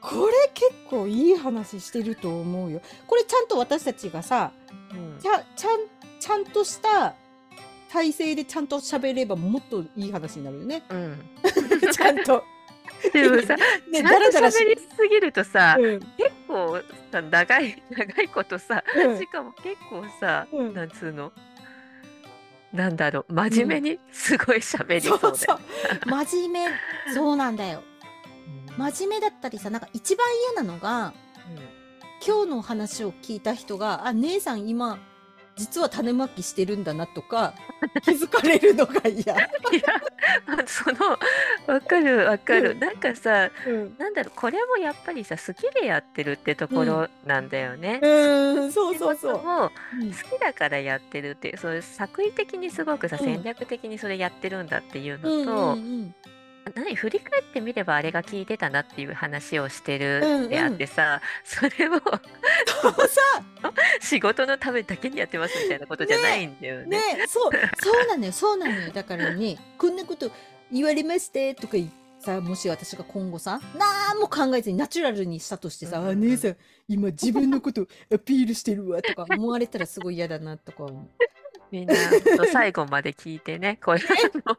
[0.00, 2.80] これ結構いい話してると思うよ。
[3.06, 4.52] これちゃんと私たちがさ、
[4.90, 5.80] うん、ちゃちゃん
[6.18, 7.14] ちゃんとした
[7.92, 10.82] 体制でちゃんと喋ればもっといい話になるよね。
[10.88, 11.28] うん、
[11.92, 12.42] ちゃんと。
[13.12, 13.56] でもさ、
[13.90, 16.80] ね、だらだら喋りすぎるとさ、うん、結構
[17.12, 21.32] さ長い長いことさ、うん、しかも結構さ、うん、なんつうの？
[22.72, 25.58] なんだろう真面目にすごい喋りそうだよ、うん、そうそう。
[26.26, 26.70] 真面目。
[27.14, 27.82] そうなんだよ。
[28.76, 31.14] 真面目だったりさなんか一番嫌なのが、
[31.48, 31.62] うん、
[32.26, 34.98] 今日の話を聞いた人が「あ姉さん今
[35.56, 37.54] 実は種まきしてるんだな」とか
[38.02, 39.16] 気づかれるのが嫌。
[39.16, 39.34] いや
[40.66, 41.18] その
[41.66, 48.00] わかるわかる、うん、なんかさ、うん、なんだろうこれもやっぱりさ好きでやってるってところなんだよね。
[48.02, 49.40] うん、そうそうそう。
[49.40, 49.70] 好
[50.36, 56.14] きだからやってるってそういう作為的にすごくさ、戦略的にそれやってるんだっていうのと、うんうんうん
[56.74, 61.20] 何振り返ってみればあれが聞いてたなっていう話をしてるであってさ、
[61.60, 63.20] うんうん、それをそうさ
[64.00, 67.16] 仕事のためだけにやってますみたいなことじゃないんだよね。
[67.16, 70.30] ねそうそうなのよそうなのよだからね こんなこと
[70.72, 76.56] 言われましてとか言さもし私が今後さ何も考えずにナチュラルにしたとしてさ「うんうん、あ姉さん
[76.88, 81.08] 今自分のことアピールしてるわ」とか思われたらすごい嫌だなとか思う。
[81.70, 81.94] みんな
[82.52, 84.04] 最後まで聞いてねこういう
[84.46, 84.56] の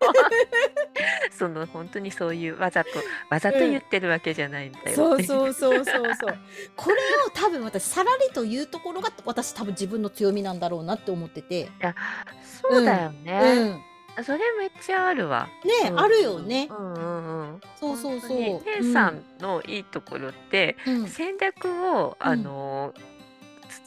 [1.31, 2.89] その本当にそういうわざと
[3.29, 6.39] わざと言ってるわけじゃないんだよ、そうそうそうそうそう。
[6.75, 11.61] これを多分私さらりというところが私多分自分の強みなんだろうなって思ってて。
[11.61, 11.95] いや
[12.43, 13.81] そうだよね、
[14.17, 14.23] うん。
[14.23, 15.47] それめっちゃあるわ。
[15.84, 15.93] ね、う。
[15.93, 16.67] ん、あるよね。
[16.71, 17.61] うんうんうん。
[17.79, 18.38] そうそうそう。
[18.38, 23.16] 姉さんのいいところって、うん、戦略をあの、うん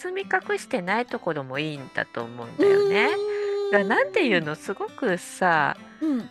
[0.03, 3.11] 包み隠してないところもいいんだと思うんだよね。
[3.73, 6.29] だなんていうのすごくさ、うん、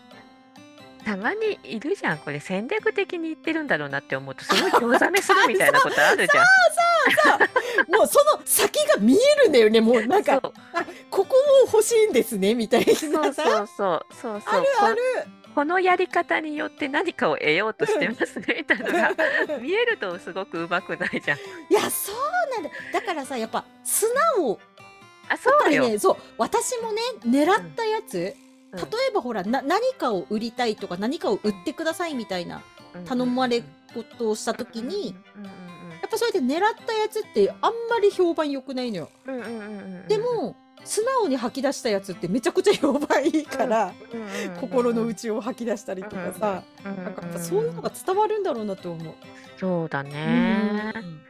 [1.05, 6.45] たまにいるじゃんこれ戦略的に言ってるんだろうなって思うとすごい興ざめするみたいなことあるじゃん。
[6.45, 6.51] そ
[7.37, 7.97] うそうそう。
[7.97, 10.51] もうその先が見えるんだよねもうなんかこ
[11.09, 12.93] こも欲しいんですねみたいな。
[12.95, 14.05] そうそうそう。
[14.13, 14.59] そうそう。
[14.59, 14.97] あるある
[15.55, 19.57] このやり方によって何かを得ようとしてますねみ たいなのが。
[19.59, 21.37] 見えるとすごくうまくないじゃん。
[21.37, 21.41] い
[21.73, 22.15] やそう
[22.51, 22.69] なんだ。
[22.93, 24.05] だからさやっぱ素
[24.37, 24.59] 直。
[25.29, 26.17] あそうよ、ね、そう。
[26.37, 28.35] 私もね狙ったやつ、
[28.71, 32.63] うん、例えばほらな何かを売りたいとか何かを売ってくださいみたいな
[33.05, 33.61] 頼まれ
[33.93, 35.15] ことをした時に、
[36.01, 39.09] やっぱそれで狙ったやつってあんまり評判良くないのよ。
[40.07, 43.93] でも素直に吐き出したやつってめちゃくちゃ評判いいから、
[44.59, 49.13] 心の内を吐き出したりとかさ、なんかそういうのが伝わるんだろうなと思う。
[49.59, 50.93] そうだね。
[50.95, 51.28] い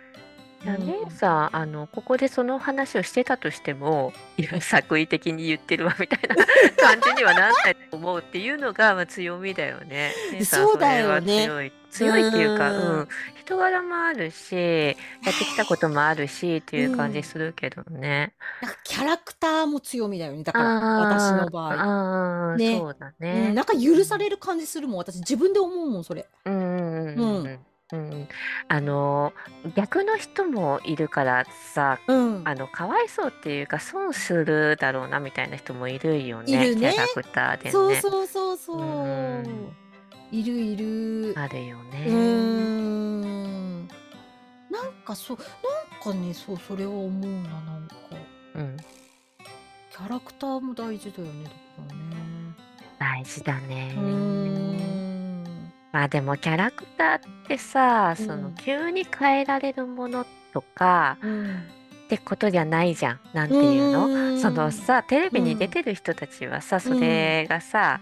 [0.66, 6.36] やね、さあのここでその話をしてたとしてもいや作為的に言ってるわみたいな
[6.76, 10.14] 感じにはならないと思うっていうのが、まあ、強みだよね。
[10.44, 11.46] そうだよね。
[11.46, 11.72] 強い。
[11.92, 14.96] 強いっていうか、うん、人柄もあるしやっ
[15.26, 18.34] てきたこともあるしっていう感じするけどね。
[18.62, 20.44] なんかキャラクターも強みだよね。
[20.44, 20.66] だから
[21.00, 22.58] 私の場合。
[22.58, 24.98] ね、そうだね、うん、なんか許される感じするもん。
[24.98, 26.28] 私自分で思うもんそれ。
[26.46, 27.60] うんうんうん、うん、
[28.68, 29.34] あの
[29.76, 37.72] 逆の人もいるからさ、うん、あのかわいそうっていうか損するだろうなみたいな人もいるよねいるねキャラクターでね。
[37.72, 38.80] そうそうそうそう。
[38.80, 38.84] う
[39.42, 39.76] ん、
[40.32, 41.34] いるいる。
[41.36, 42.06] あるよね。
[42.08, 43.88] うん。
[43.88, 47.96] なんかそうなんかねそうそれは思うななんか。
[48.54, 48.78] うん。
[49.90, 51.56] キャラクターも大事だよねだか
[51.90, 52.06] らね。
[53.00, 53.96] 大事だね。
[53.98, 54.99] うん
[55.92, 61.18] まあでもキャラクターってさ、その急に変えられるものとか
[62.06, 63.20] ってことじゃないじゃん。
[63.34, 64.40] なんていうの？
[64.40, 68.02] そのさ、テレビに出てる人たちはさ、それがさ、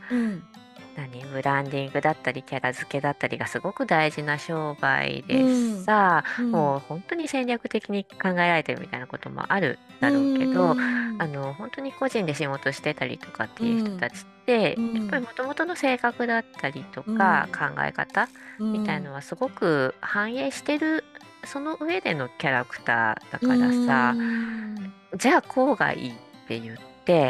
[0.98, 5.44] 何ブランディングだったりキャラ付けだったりがすごく大事な商売で
[5.84, 18.28] さ、うん、もう本当に戦略的に考えられてるみたいなこともあるだろうけど、うん、あの本当に個人で仕事してたりとかっていう人たちって、うん、やっぱりもともとの性格だったりとか、考え方
[18.60, 21.03] みたいのはすごく反映してる
[21.45, 24.15] その上でのキャラクターだからさ、
[25.15, 26.14] じゃあこうがいいっ
[26.48, 26.97] て言って。
[27.07, 27.29] っ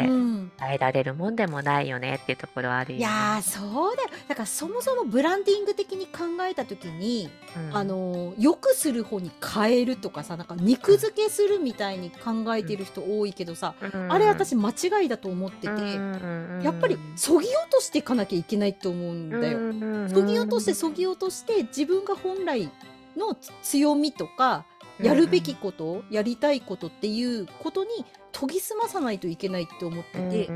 [0.58, 4.08] 変えられるもんでもないよねっていうところあるよいやそうだよ。
[4.26, 20.08] だからそもそもブランディング的に考えた時に、うん、あのよくする方に変えるとかさなんか肉付けするみたいに考えてる人多いけどさ、うん、あれ私間違いだと思ってて、うん、やっぱりそぎ落としていかなきゃいけないと思うんだよ。
[20.08, 22.68] そぎ落としてそぎ落として自分が本来
[23.16, 24.64] の強みとか
[25.00, 27.90] やるべきこと、やりたいことっていうことに
[28.32, 30.50] 研ぎ澄まさないといけないって思ってて、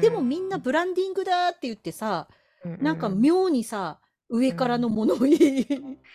[0.00, 2.28] でもみんなブランディングだって言ってさ、
[2.64, 3.98] なんか妙にさ
[4.28, 5.66] 上からの物言い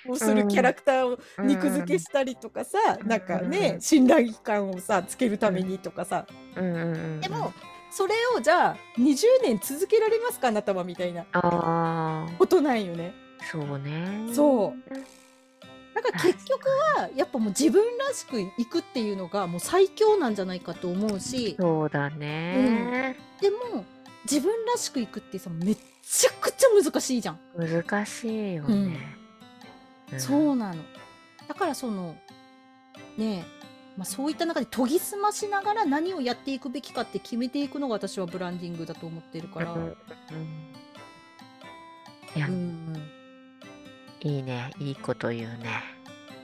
[0.07, 6.25] をするキャラクターを肉付けしたりとかさ、なんかね信頼感をさつけるためにとかさ、
[6.55, 7.53] でも
[7.89, 11.25] それをじゃあ20年続けられますかあなたはみたいな。
[12.37, 13.13] ことなんよね。
[13.51, 14.29] そうね。
[14.33, 15.20] そう
[15.93, 23.85] だから結局はやっぱもう自分らしくいくっていうのがもう最強なんじゃないかと思うしそうだね、うん、でも
[24.23, 27.39] 自分らしくいくってさめちゃくちゃ難しいじゃん。
[27.55, 28.99] 難しいよね、
[30.11, 30.83] うん、そうなの。
[31.47, 32.15] だからその
[33.17, 33.45] ね
[33.97, 39.73] まあ、そういった中で研ぎ澄ましながら何をやっていくべきかって決めていくのが私はブランディングだと思ってるから。
[39.73, 39.95] うん、
[42.35, 43.20] いや、うん
[44.21, 44.71] いいね。
[44.79, 46.01] いいこと言うね。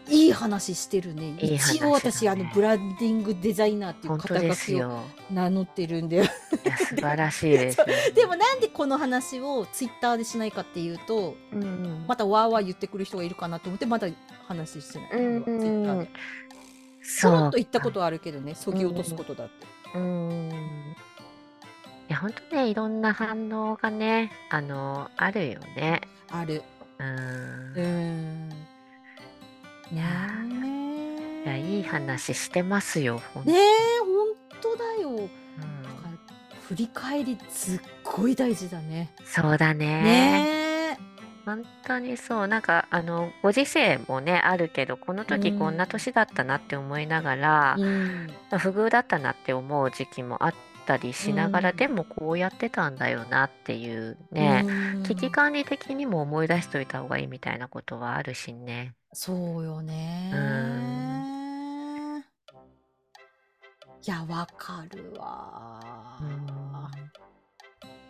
[0.09, 1.37] いい話してるね。
[1.39, 6.23] いい一応私、あの、ブランディングデザイナーっていう肩書きを名乗ってるんで。
[6.23, 7.77] 素晴らしいです、
[8.15, 14.07] でもなんでこの話をツイッターでしないかっていうと、うんうん、またわーわー言ってくる人がいるかなと思って、まだ
[14.47, 15.11] 話してない。
[15.11, 16.09] うんツイッターで。
[17.01, 17.51] そう。
[17.51, 19.53] と言ったことあるけどね、そぎ落とすことだって。
[19.95, 20.95] うん。
[22.09, 26.01] いや、本当ね、いろんな反応がね、あの、あるよね。
[26.29, 26.63] ある。
[26.99, 28.51] うん。
[29.91, 30.03] いや
[31.43, 35.09] いや、いい話してますよ、ほんねえ、ほんとだよ。
[35.09, 35.29] うん。
[36.67, 39.13] 振り返りすっごい大事だね。
[39.25, 40.01] そうだね。
[40.01, 40.99] ね
[41.45, 42.47] 本当にそう。
[42.49, 48.27] なんか、あの、ご時世もね、あるけど、この時こんな年だったなって思いながら、うん。
[48.59, 50.53] 不遇だったなって思う時期もあっ
[50.87, 54.63] たりしながら、うん、でもこうやってたんだよなっていうね、
[54.95, 58.95] うん、危機管理的にも思い出しといた方がいいみたいなことはあるしね。
[59.13, 60.31] そうよね。
[60.33, 66.45] うん、いや、わかるわ、うん。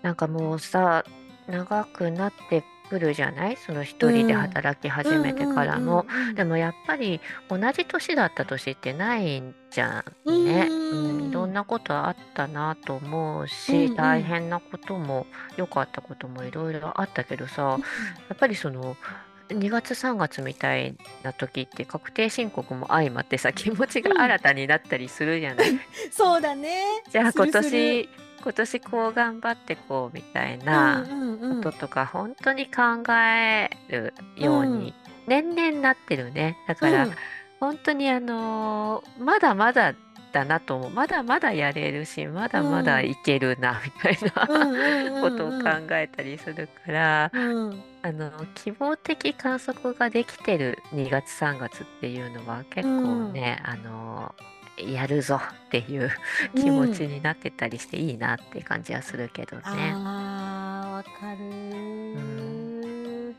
[0.02, 1.04] なんかもうさ、
[1.48, 3.58] 長くなってくるじゃない？
[3.58, 6.06] その一人で働き始めてからも、
[6.36, 15.28] でもやっぱり同じ年だった年ってないんじゃんね、うん、いろんなことあったなと思うし、大変なことも
[15.58, 17.78] 良かったこともいろいろあったけどさ、
[18.30, 18.96] やっぱりその
[19.50, 25.80] 2月3月みたいな時って確定申告も相まってさ 気持ちが新たになったりするじゃない、
[26.12, 26.84] そうだね。
[27.10, 28.10] じゃあ今年
[28.42, 31.06] 今年こう頑張ってこうみたいな
[31.62, 32.82] こととか本当に考
[33.14, 34.94] えるように
[35.28, 36.58] 年々なってるね。
[36.68, 37.08] だから、
[37.60, 39.94] 本当にあのーまだまだ
[40.32, 40.90] だなと思う。
[40.92, 47.32] まだまだやれるし、まだまだいけるなみたいなことを考えたりするから、
[48.04, 56.12] あの希望的観測ができてる2月3月っていうのは結構ね、あのーやるぞっていう
[56.56, 59.64] 気持ちになってたりしていいなって感じはするけどね。
[59.66, 61.50] あーわかるう
[62.24, 63.36] ん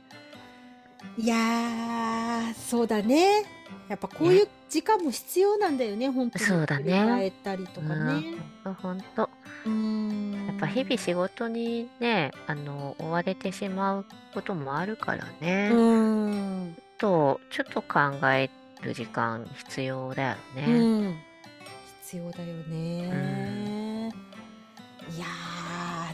[1.17, 3.45] いやそうだね
[3.89, 6.85] やっぱこういう時間も必要なんだよね本当にそうだね。
[6.85, 8.25] 振り返ったりとかね。
[8.65, 9.31] うん、ほんと。
[9.67, 15.71] うんやっぱ日々仕事にね、あの、追われてしまうこともあるからね。
[15.73, 15.81] う
[16.31, 17.99] んと、ちょっと考
[18.31, 18.51] え
[18.83, 20.65] る時間必要だよね。
[20.67, 21.17] うん
[22.09, 24.09] 必要だよね。
[25.15, 25.27] いや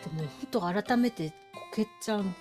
[0.04, 2.34] でも本当改めてこけちゃん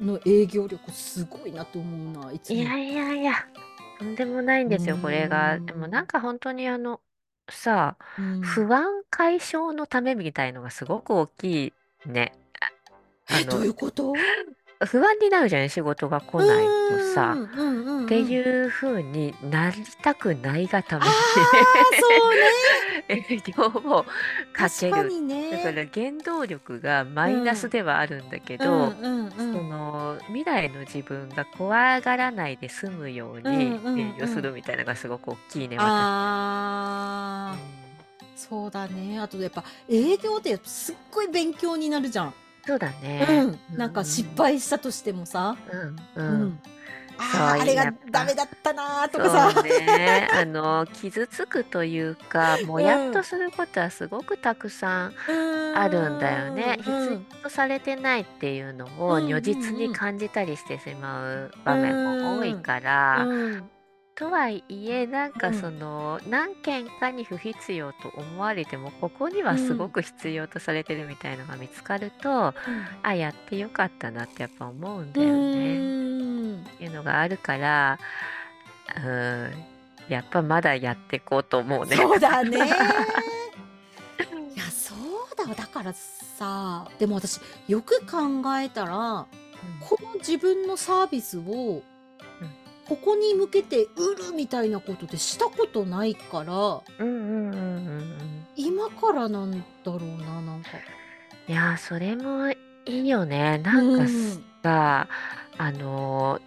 [0.00, 3.34] の営業力すごいなと思うな、いついやいやいや、
[3.98, 5.58] とんでもないんですよ、これが。
[5.58, 7.02] でもなんか本当にあの、
[7.50, 8.04] さあ、
[8.40, 11.72] 不安解消のためみたいのがすごく大きい
[12.06, 12.32] ね。
[13.28, 14.14] あえ、どういうこと？
[14.80, 17.36] 不安になるじゃない仕事が来ないとさ。
[18.04, 21.16] っていう風になりたくないがためにね。
[23.08, 23.22] 営
[23.56, 24.04] 業を
[24.52, 24.92] かける。
[24.92, 37.58] だから原動力がマイナスではあるんだけど、その未来の自分が怖がらないで済むように営業するみたいなのがすごく大きいね、ああ、
[38.36, 39.18] そうだね。
[39.20, 42.34] あとやっぱ営業ってすっごい勉強になるじゃん。
[42.66, 43.26] そうだね。
[43.72, 43.78] うん。
[43.78, 45.56] なんか失敗したとしてもさ。
[46.16, 46.22] うん。
[46.22, 46.60] うん。
[47.16, 49.62] ああれがダメだったなとかさ。
[49.62, 55.14] ね、 あの傷つくというかもやっとすることはすごくたくさん
[55.76, 56.76] あるんだよね。
[56.78, 63.26] 必要とされてないっていうのを如実に感じたりしてしまう場面も多いから。
[64.16, 72.54] とはいえなんかその、うん、何件かに不必要と思われてもここにはすごく必要とされてるみたいのが見つかると、うん、
[73.02, 76.60] あやってよかったなってやっぱ思うんだよね。
[76.62, 77.98] っていうのがあるから
[79.04, 79.74] うん。
[80.08, 81.96] やっぱまだやっていこうと思うね。
[81.96, 82.58] そうだね。
[82.58, 82.60] い
[84.56, 89.26] やそうだだからさでも私よく考えたら、うん、
[89.80, 91.82] この自分のサービスを
[92.88, 100.70] ここに向けて売るみたいなことでしたことないから、うんうんうんうん、今からなんだろうななんか。
[101.46, 102.56] いやそれもい
[102.86, 104.06] いよねなんか
[104.62, 105.08] さ、
[105.58, 106.40] うん、あの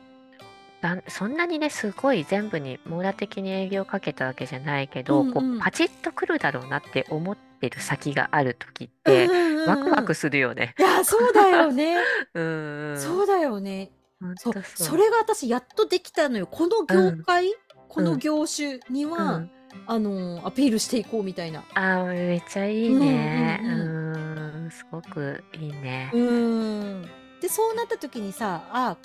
[0.81, 10.75] だそんなにねすごい全部に網羅的に営業かけたわけじゃないけど、うんうん、こうパチッとくるだろうなって思ってる先がある時って、うんうんうん、ワクワクするよね。
[10.77, 11.97] いやそうだよね。
[12.33, 13.91] うん、そうだよね。
[14.37, 16.47] そう、それが私やっとできたのよ。
[16.47, 17.53] この業界、
[17.87, 19.51] この業種にうは、ん。
[19.85, 21.63] あの、アピールしていこうみたいな。
[21.75, 23.61] あめっちゃいいね。
[23.63, 26.09] うん、すごくいいね。
[26.13, 27.01] うん。
[27.41, 28.97] で、そうなった時にさ、あ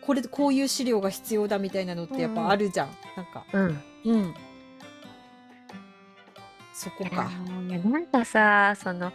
[0.00, 2.90] これ、こういう資料が必要だみたいなのってやっぱあるじゃん。
[3.16, 3.44] なんか。
[3.52, 3.82] うん。
[4.04, 4.34] うん。
[6.72, 7.28] そこか。
[7.84, 9.12] なんかさ、その、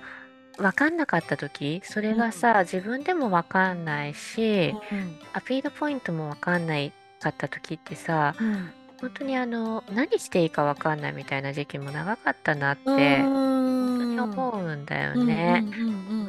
[0.58, 5.20] 分かんなかった時それがさ、自分でも分かんないし、うん。
[5.34, 8.72] アピールポイントも分かんないかった時ってさ、うん。
[9.00, 15.66] 本当にあの、何していいか分かんないみたいな時期も長かったなって、本当に思うんだよね。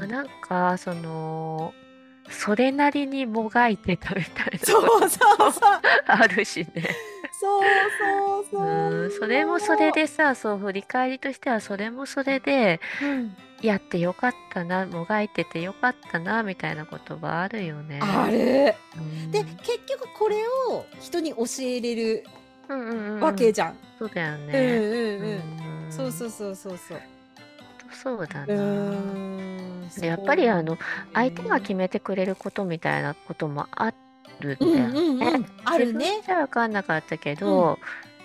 [0.08, 1.74] なんか、その、
[2.30, 5.80] それなりにもがいてたみたいなそうそうそう。
[6.06, 6.88] あるしね。
[7.38, 7.62] そう
[7.98, 9.06] そうそう。
[9.08, 13.36] ん、それもそれでさ、そう、振り返りとしてはそれもそれで、うん。
[13.62, 18.00] やってよかったな、もがいててよかったな、みたいなことはあるよね。
[18.02, 18.74] ある。
[18.96, 20.36] うん、で、結局これ
[20.70, 22.24] を人に教えれる
[23.20, 23.76] わけじゃん。
[23.98, 24.52] そうだよね。
[24.52, 25.92] うんうんうん。
[25.92, 27.00] そうそうそうそうそう。
[27.92, 28.54] そうだな。
[30.00, 30.78] やっぱりあの
[31.12, 33.92] 相手が決めてくれることみたいなこともあ
[34.40, 34.98] るんだよね。
[34.98, 36.22] うんうんうん、あるね。
[36.26, 37.78] じゃ分かんなかったけど、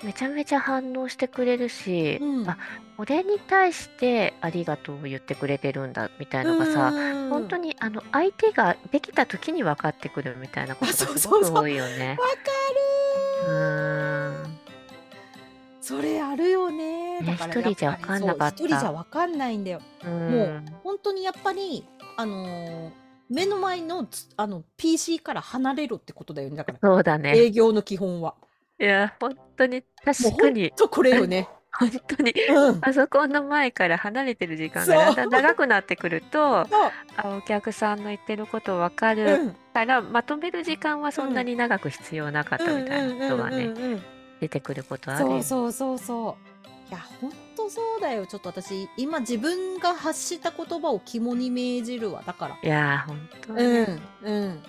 [0.04, 2.58] めちゃめちゃ反応してくれるし、うん、あ
[2.98, 12.10] 俺に対してありがとうを言ってくれてるんだみたいなのがさ、ん本当にあの相手ができた時に分かってくるみたいなことがすごく多いよね。
[12.12, 14.58] わかるうん
[15.82, 17.22] それあるよね。
[17.22, 18.64] ね一人じゃ分かんなかった。
[18.64, 19.82] 一人じゃ分かんないんだよ。
[20.04, 21.86] うもう本当にやっぱり
[22.18, 22.92] あのー
[23.30, 24.08] 目の前の
[24.38, 26.56] あの PC から離れろってことだよね。
[26.56, 27.38] だからそうだね。
[27.38, 28.36] 営業の基本は。
[28.80, 30.72] いや、本当に確かに。
[30.72, 31.48] とこれよね。
[31.78, 36.68] 本当に、うん、パソコンの前から離れてる時間がだんだん長くなってくるとあ
[37.24, 39.54] お客さんの言ってること分かる。
[39.74, 43.74] から、うん、まとめる時間はそんなに長く必要なかったみたいなことがね
[44.40, 45.26] 出てくることある。
[45.26, 46.90] そうそうそうそう。
[46.90, 48.26] いや本当そうだよ。
[48.26, 52.58] ちょっと私今自分が発した言葉を肝に銘じるわだから。
[52.64, 54.64] いや本当うんうん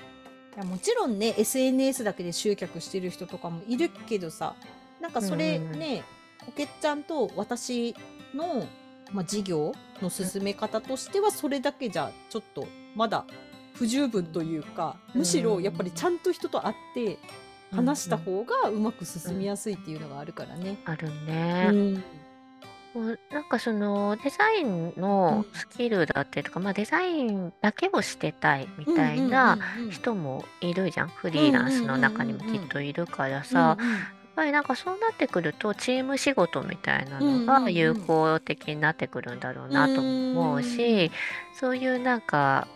[0.59, 4.55] やもちろんね SNS だけで集客してる人とかもいるけどさ
[5.01, 6.03] なんかそれね、
[6.45, 7.95] こけっちゃんと私
[8.35, 8.67] の、
[9.13, 9.73] まあ、事業
[10.03, 12.67] の進め方としてはそれだけじゃちょっと
[12.97, 13.25] まだ
[13.75, 17.19] 不十分というかむしろやっぱりちゃんと人と会って
[17.71, 20.79] 話した方がうまく進みやすいっていうのがあるからね。
[20.85, 21.69] あるね。
[21.71, 22.05] うん
[23.33, 29.59] なんかそのデザインのスキルだったりとか、まあ、デザインだけをしてたいみたいな
[29.91, 31.09] 人もいるじゃん。
[31.09, 33.77] フリーランスの中にもきっといるからさ、やっ
[34.37, 41.11] ぱりなんかそうなってくるとチーム仕事みたいなのが有効的になってくるんだろうなと思うし、
[41.55, 42.69] そういうなんか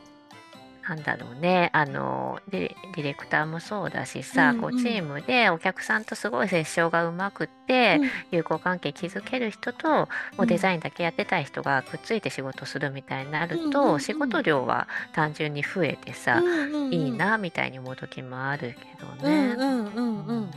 [0.89, 1.71] なんだろうね。
[1.73, 19.55] あのディレクターもそうだしさ、うんうん、こうチームでお客さんとすごい折衝がうまくって、うん、友好関係築ける人ともうデザインだけやってたい人がくっついて仕事するみたいになると、うんうん、仕事量は単純に増えてさ、うんうんうん、いいなみたいに思う時もあるけどね。
[19.59, 20.51] うんうんうん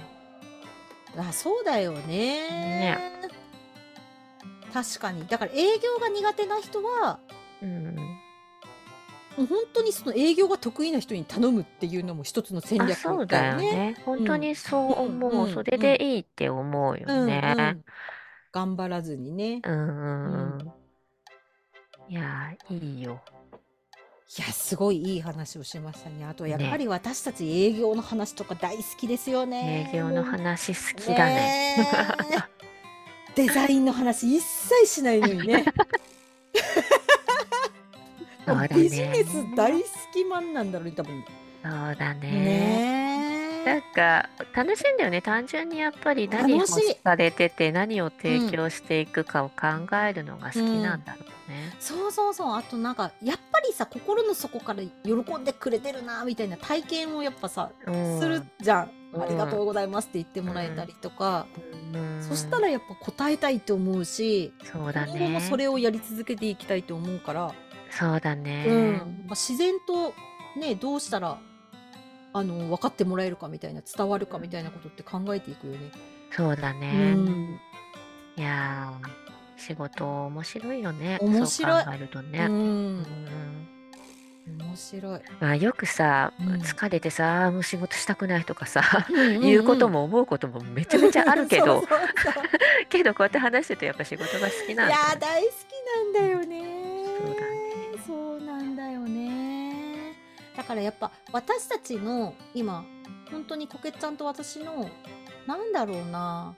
[1.18, 2.08] あそうだよね。
[2.08, 2.98] ね。
[4.74, 5.26] 確かに。
[5.28, 7.35] だから営業が苦手な人は、うん、
[9.38, 13.98] もう本当にその営業が得意な人に頼むっていうのも一つの戦略だそうだよね。
[14.06, 15.49] 本当にそう思う。
[15.49, 17.40] それでいいって思うようんうね。
[17.40, 17.84] ん。
[18.52, 19.62] 頑張らずにね。
[19.64, 20.74] うんうんうん。
[22.07, 23.22] いやいいよ。
[24.38, 26.26] いや、すごいいい話をしましたね。
[26.26, 29.90] あとやっぱり私たち営業の話とか大好きですよね。
[29.94, 31.36] 営業の話好きだね。
[31.36, 31.78] ね
[32.32, 32.56] え
[33.36, 35.66] デザインの話一切しないのにね。
[38.46, 39.24] そうだビジネね。
[39.24, 41.24] ス大好きマンなんだろうね、多分。
[41.64, 43.64] そうだね。
[43.66, 43.82] なん。
[43.82, 45.22] か楽しいんだよね。
[45.22, 48.52] 単純にやっぱり何を楽しい欲されてて何を提うん。
[48.52, 49.56] 供していくかを考
[49.98, 50.84] えるのが好きうん。
[50.84, 51.74] なんだろうね。
[51.80, 52.56] そうそうそう。
[52.56, 57.92] あとなんか、やっぱりさ、心の底から喜んでくれてるな、みたいな体験をやっぱさ、う
[58.22, 58.52] するん。
[58.62, 58.92] じゃん。
[59.14, 59.22] う。
[59.24, 60.48] ありがとうんございますって言ってうん。
[60.48, 61.48] もらえたりとか。
[62.20, 62.62] うそしたん。
[62.62, 65.58] らやっぱ答えたいと思うし、そうだ今後もそね。
[65.64, 67.52] れをやり続けていきたいと思うから、
[67.98, 68.44] そうだうん。
[68.44, 68.68] ね。
[69.26, 70.14] まあ、自然と
[70.60, 71.38] ね、どうしたら、
[72.34, 75.92] あの、分かってもらえるかみたいな、伝わるかみたいなことって考えていくよね。
[76.32, 77.14] そうだうね。
[77.14, 77.60] ん。
[78.38, 81.18] いやー、仕事面白いよね。
[81.22, 81.96] 面そう考白い。
[81.96, 82.24] えるとう。
[82.24, 82.40] ね。
[82.46, 83.06] うんん。
[84.60, 85.20] 面白い。
[85.40, 86.48] まあ、よくさ、うん。
[86.62, 89.78] 疲れてさ、もう仕事したくないとかさ、うん言うこ。
[89.78, 91.98] とも思うこともめちゃめちゃあるけ そうど、そうそう。
[92.90, 95.20] けどこうやって話してるとやっぱ仕事が好きいなんだやー、よね。
[95.22, 97.55] 大好きなんだよそうだね。
[98.86, 100.14] だよね。
[100.56, 102.86] だからやっぱ私たちの今、
[103.32, 104.90] 本当にこけちゃんと私の、
[105.48, 106.56] なんだろうな。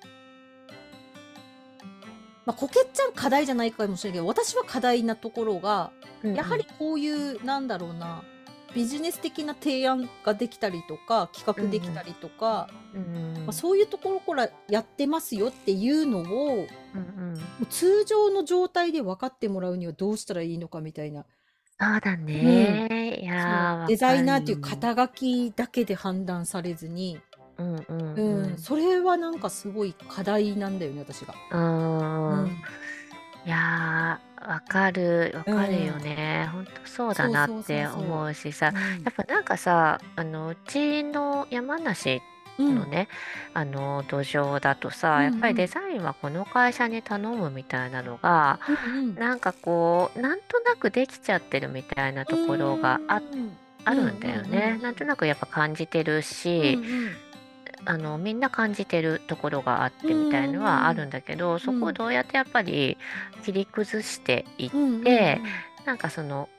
[2.46, 5.92] まあ、こけちゃん課題じゃないかもしれないけど、私は課題なところが、
[6.24, 6.36] うんうん。
[6.36, 8.24] やはりこういう、なんだろうな、
[8.74, 13.34] ビジネス的な提案ができたりとか、企うん画できたりとか、うん。
[13.46, 17.34] まあ、そういうところからやってますよっていうのを、もうんうん。
[17.62, 21.26] う通常の状態で分かってもらうにはどうしたらいいのかみたいな。
[21.80, 22.84] そうだうん。
[22.88, 23.20] ね。
[23.22, 23.56] いそう。
[23.56, 24.60] やー、わデザイかるナーっていうよ。
[24.62, 27.24] 肩書きだけで判断されずに、
[27.58, 28.58] うんうんう、うんん。
[28.58, 31.36] それはなんかすごい課題なんだよね、私が。
[32.30, 32.46] うん。
[32.46, 32.64] ん。
[33.46, 36.02] いやー、わかる、わうかるよん。
[36.02, 36.50] ね。
[36.52, 38.78] ほんとそうだそうなっそうそうてそ思うしさ、う。
[38.78, 39.06] うん。
[39.06, 42.22] やっぱなんかさ、あの、うちの山梨
[42.58, 42.76] うん。
[42.76, 43.08] のね、
[43.54, 45.70] あの、土壌だとうさ、やっぱりデんうん。
[45.70, 49.16] ザインはこの会社に頼むみたいなのが、うんうん。
[49.16, 53.22] なんかこう、なんとなくできちゃってるみたいなうところがあ。
[53.86, 54.78] あうんるんだようんうんね。
[54.82, 56.22] なんとなくやっぱ感じてる
[56.62, 56.74] うん。
[56.76, 57.18] し、うんうん。
[57.86, 61.94] あの、みんな感じてるところがあっうてみたいのはあるんんだけど、うそこをん。
[61.94, 62.98] どうやってやっぱり
[63.44, 65.64] 切り崩していっうんうんうて、ん。
[65.86, 66.50] なんかその、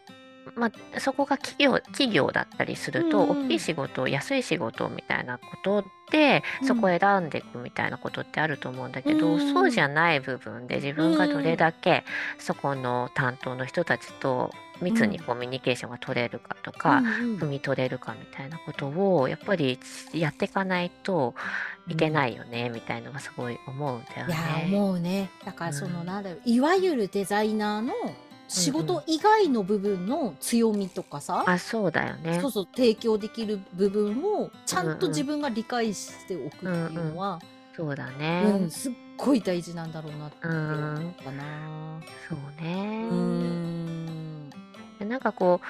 [0.56, 6.68] まあ、そこが企業、企業だったりすうると、大きいん仕事、安い仕事みたいなことで、うん。
[6.68, 9.80] そこを選んでいくみたいなことってあると思うんだうけど、そうじん。
[9.80, 11.56] ゃない部分で自う分がどれん。
[11.56, 12.04] だけ
[12.38, 14.50] そこの担当の人たちと
[14.80, 15.20] う密にん。
[15.20, 17.36] コミュニケーションが取れるかとうか、んうん。
[17.36, 19.78] 汲み取れるかみたいなことを、やっぱり
[20.12, 21.34] やっていかないと
[21.86, 21.92] うん。
[21.92, 24.76] いけないよね、みたいのがすごい思うんだよいやー、ね。
[24.76, 25.30] 思うね。
[25.44, 26.06] だかうらその、ん。
[26.06, 27.92] なんだろう、いわゆるデザイナーの
[28.48, 28.70] 仕。
[28.72, 32.38] 事以外の部分の強みとかさ、あ、そうだよそね。
[32.48, 35.26] うそう、提供できる部分をちゃうんんと自うん。
[35.26, 37.08] 分が理解しておくうんっていううん。
[37.14, 37.38] のは、
[37.76, 38.52] そうだうね。
[38.52, 41.14] ん、すっごい大事なんだろうなっうて思っん。
[41.24, 42.00] たな。
[42.28, 43.10] そううーね。
[43.10, 44.50] ん。
[44.98, 45.66] でなんかこう、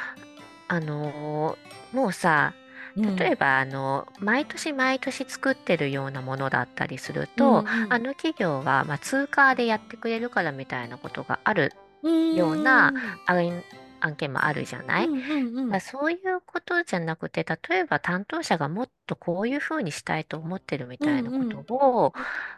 [0.69, 2.53] あのーもうさ、
[2.97, 3.17] うん。
[3.17, 7.93] 例えば、あの、毎年毎年作ってるようなものだったりするうんと、うん。
[7.93, 11.88] あの企業は、まあ、通貨でやってくれるからみたいなことがあるう
[12.33, 12.93] ような。
[13.27, 13.63] 案
[14.01, 15.07] 案件もあるじゃない？
[15.07, 15.81] うんうんうだからん。
[15.81, 21.49] そういうことじゃなくて、例えば担当者がもっとこういうふうにしたいと思ってるみうたいなこんうん。
[21.67, 22.13] とを、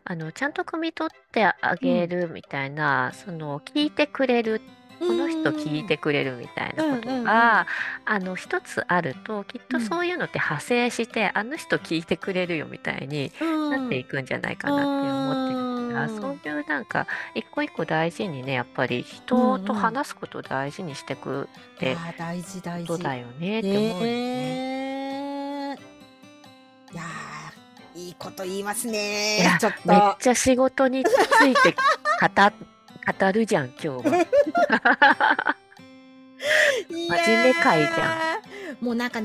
[0.04, 2.04] あの、ちゃんと汲み取ってあうん。
[2.04, 4.60] げるみたいな、その、聞いてくれる、
[5.00, 5.84] うこの人聞い。
[5.86, 7.24] てくれるみたいなことうんうんうん。
[7.24, 7.66] が、
[8.04, 9.80] あの、一つあると、きっとうん。
[9.80, 13.98] そういうのって派生して、あの人聞いてくれるよみたいにうなってん。
[13.98, 16.38] いくんじゃないかなって思ってるから、そう。
[16.44, 19.74] いうなんか、一個一個大事にね、やっぱりう人と。
[19.74, 22.88] 話すことを大事にしていくって大事大事。
[22.88, 24.00] ことだよねって思うよね。
[24.00, 25.78] ねえ。
[26.92, 29.38] いやー、いいこと言いますいね。
[29.38, 30.16] や、ちょっめっと。
[30.20, 31.76] ちゃ仕事について
[32.20, 32.52] 語、
[33.26, 34.26] 語るじゃん、今日は。
[36.88, 38.38] い真面目会じゃ
[38.80, 38.84] ん。
[38.84, 39.20] もうなんか、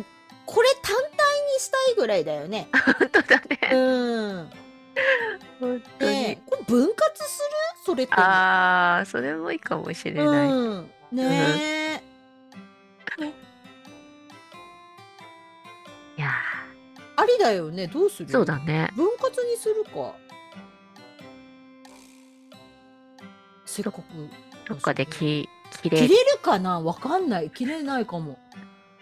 [0.45, 2.67] これ単体にしたいぐらいだよね。
[2.99, 3.59] 本当だね。
[3.71, 3.77] う
[4.43, 4.49] ん。
[5.59, 6.37] 本当に。
[6.45, 7.85] これ分割する？
[7.85, 8.21] それとも。
[8.21, 10.25] ああ、それもいいかもしれない。
[10.49, 10.67] うん。
[10.77, 10.89] うん。
[11.11, 12.03] ねえ。
[16.17, 16.29] いや
[17.17, 17.87] ありだよね。
[17.87, 18.89] どうすー、そうるだね。
[18.95, 20.15] 分割にするか。
[23.65, 24.03] せっど、かく
[24.69, 25.49] どっかで切
[25.81, 26.79] 切れれ、るかな？
[26.79, 27.49] わかんない。
[27.49, 28.39] 切れないかも。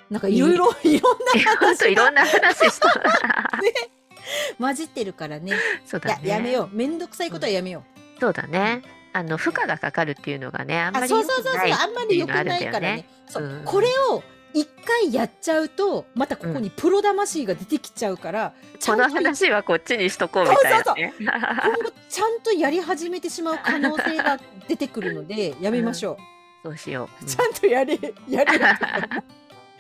[0.09, 2.87] なんかいろいろ、いろんなえ、ほんと話がいろんな話した。
[4.23, 5.53] ね、 混じってるからね。
[5.85, 6.29] そうだね。
[6.29, 6.75] やめよう。
[6.75, 7.55] めんどくさいことはうん。
[7.55, 7.83] やめよ
[8.19, 8.45] そうだう。
[8.47, 8.51] うん。
[8.51, 8.81] ね。
[9.13, 11.71] あの、負荷がかかるっていうのがね、あんあ、まりそう良くないそうそうそう。
[11.71, 12.57] あんまり良くな。
[12.57, 13.05] いからね。
[13.27, 13.61] そうう。
[13.61, 13.65] ん。
[13.65, 18.53] これを一回やっちゃうとまたここにプロ魂が出てきちゃうから、
[18.85, 26.17] この話はこっちにしとこうみたいな、ね、今後ちゃんとやり始めてしまう可能性が出てくるのでやめましょ
[26.63, 28.59] う、 うん、そうしよう、うん、ちゃんとやれやれ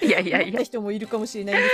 [0.03, 0.61] いやいやいや。
[0.61, 1.69] 人もいるかもしれないんです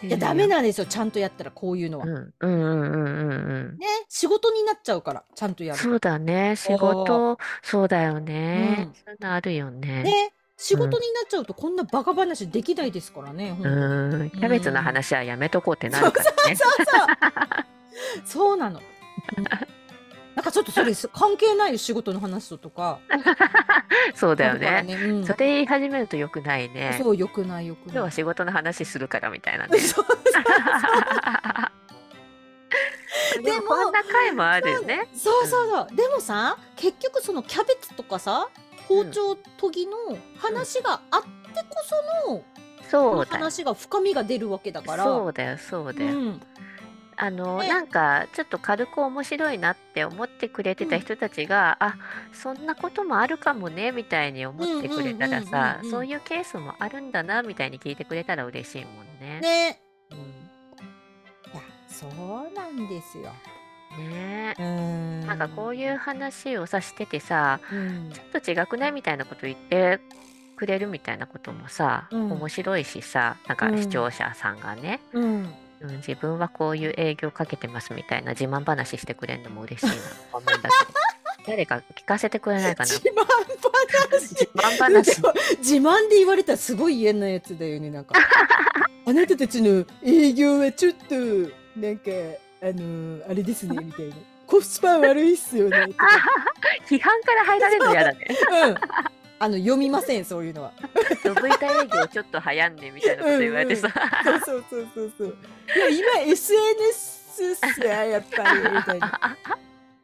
[0.00, 0.08] けど。
[0.08, 3.78] いやダメなんですよちゃんとやったらこういうのは、うんうんうんうんうん。
[3.78, 5.80] ね仕事になっちゃうからちゃんとやる。
[5.80, 6.56] そうだね。
[6.56, 10.02] 仕事そうだよね、うん、そういうのあるよね。
[10.02, 13.56] ね仕事になっちゃうとこんなバカ話できないですからね。
[13.58, 16.54] うん、キャベツの話はやめとこうってなるからね。
[16.54, 18.26] そうそうそう。
[18.26, 18.80] そうなの。
[20.40, 22.98] なんかちょっとそれ関係ない仕事の話とか。
[24.16, 24.82] そうだよね。
[24.82, 26.98] ねうん、それ言い始めるとよくないね。
[27.02, 27.88] そうよくないよくない。
[27.88, 29.76] 今日は仕事の話するからみたいなね。
[33.44, 35.10] でもこんな回もあるね。
[35.14, 35.94] そうそうそう。
[35.94, 38.48] でもさ、結局そのキャベツとかさ、
[38.88, 39.92] 包丁研ぎの
[40.38, 41.34] 話があってこ
[42.24, 42.42] その、
[42.88, 46.40] そう話が深みが出るわけだからそうだよそうだよ、うん、
[47.22, 51.98] あの、ね、なんかちょっと軽く面白いなって思ってくれてた人たちが、うん、あ
[52.32, 59.40] そんなこともあるかもねみたいに思ってくれたらさそういうケースもあるんだなみたいに聞いてくれたら嬉しいもんね。
[59.40, 59.80] ね。
[60.10, 60.22] うん、い
[61.54, 63.24] やそうなんですよ。
[63.98, 64.54] ね。
[64.58, 65.24] え。
[65.26, 70.00] なんかこういう話をさしててさ、うん、ちょっと違くないみたいなこと言って
[70.56, 79.98] くれるみたいなこともさ、うん、面白いしさなんか視聴者さんがね、うん、うん、自分はこういう営業かけてますみたいな自慢話してくれるのも嬉しいなと
[80.36, 80.70] 思うんだけど。
[81.46, 82.90] 誰か聞かせてくれないかな。
[82.90, 83.24] 自慢
[84.10, 84.34] 話？
[84.34, 85.22] 自慢話？
[85.58, 88.14] 自慢で言われたらすごい嫌なやつだよね、なんか。
[89.06, 91.14] あなたたちの営業はちょっと、
[91.76, 92.10] なんか、
[92.62, 94.16] あのー、あれですね、みたいな。
[94.46, 95.78] コスパ悪いっすよね。
[96.88, 98.26] 批判から入られるの嫌だね。
[98.64, 98.74] うん。
[99.42, 100.72] あの読みませんそういうのは。
[101.24, 103.88] ドブ板営業ちょっと流行んねみたいなこと言われてさ。
[104.26, 105.36] うんうん、そうそうそうそう
[105.76, 109.36] いや今 SNS っすややっぱりみたいな。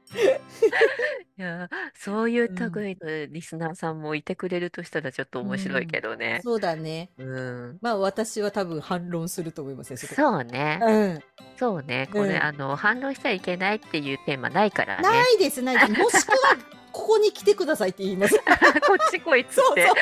[1.39, 6.41] いや、そういう類のリスナーさんもいてくれるとしたらちょっと面白いけどね。
[6.43, 7.11] そうだね。
[7.19, 7.79] うん。
[7.83, 10.81] まあ私は多分反論すると思いますよ、そうね。
[10.83, 11.23] うん。
[11.59, 12.09] そうね。
[12.11, 15.03] これ、うんあの、反論しちゃいけないっていうテーマないからね。
[15.03, 16.01] ないです、ないです。
[16.01, 16.57] もしくは、
[16.97, 18.35] ここに来てくださいって言います。
[18.41, 19.87] こっち来いっつそうって。
[19.87, 19.97] そう。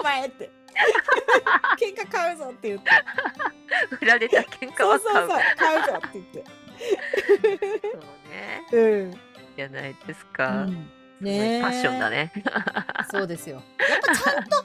[0.00, 0.50] お前って。
[1.80, 2.90] 喧嘩買うぞって言って。
[4.02, 5.00] 売られた喧嘩は買う。
[5.00, 6.44] そうそう買うぞって言って。
[7.92, 8.66] そうね。
[8.72, 9.20] うん。
[9.56, 10.48] じゃないですか。
[10.48, 10.90] うん、
[11.20, 12.32] ねファッションだね。
[13.08, 13.62] そうですよ。
[13.88, 14.64] やっぱちゃんと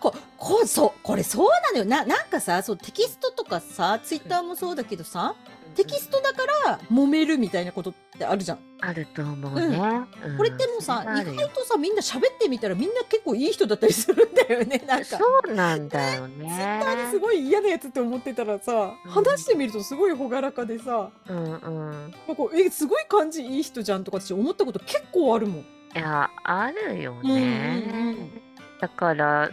[0.00, 5.34] ここそうこれそうなのよななんかさそうテキストとかさツイッターもそうだけどさ、
[5.74, 8.58] テキストだから揉めるみたいなことってあるじゃん。
[8.80, 9.78] あると思うね。
[10.24, 15.18] うん、これってもさ、意外とさみんな喋ってみたらみんな結構いい人だったりするんだよねなんか。
[15.18, 16.36] そうなんだよね。
[16.36, 21.50] ツイッターにすごい嫌なやつって思ってたらさ、うん、話してみるとすごい朗らかでさ、うんうん、
[21.90, 22.18] なんか
[22.54, 25.60] えすごい感じいい人じゃんとか私思ったこと結構あるもん。
[25.60, 27.84] いやあるよね。
[27.92, 28.40] うんうんうん
[28.80, 29.50] だから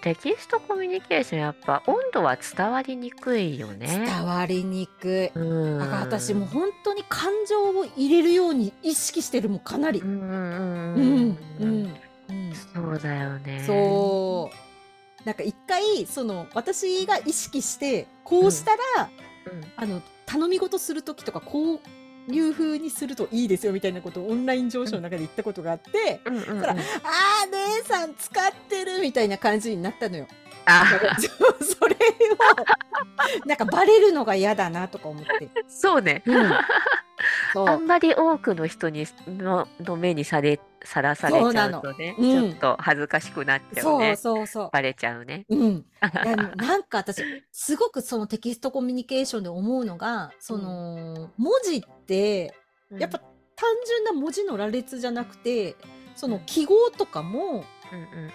[0.00, 3.86] テキストコミュニケーションやっぱ温度は伝わりにくいよね。
[3.86, 5.38] 伝わりにくい。
[5.38, 10.00] うんだから私もう本当に感情を入れるように意識してるもんかなり。
[10.00, 11.96] うんうんうん
[12.28, 13.64] うんそうだよね。
[13.66, 15.26] そう。
[15.26, 19.10] なんか一回その私が意識してこうしたら、
[19.52, 21.80] うんあの頼み事する時とかこう
[22.28, 26.74] いう風にするといいですよみたいなことをオンライン上昇の中で言ったことがあって、うんうんうん、ああ
[27.46, 30.26] 姉さん使ってるみたいな感じになったのよ。
[30.66, 30.84] あ。
[31.60, 35.50] それをなんかバレるのが嫌だなとか思って。
[35.68, 36.50] そうね、うん、
[37.52, 37.68] そう。
[37.68, 44.16] あんまり多くの人にのの目にされさらされちゃうとね、うん、ちょっと恥ずかしくなっちゃうね。
[44.16, 44.70] そうそうそう。
[44.72, 45.56] バレちゃうねう。
[45.56, 45.84] ん。
[46.56, 47.22] なんか私
[47.52, 52.54] すごくそのテキストコミュニケーションで思うのがその、文字って
[52.90, 55.76] やっぱ単純な文字の羅列じゃなくて
[56.14, 58.32] その記号とかも、うんうん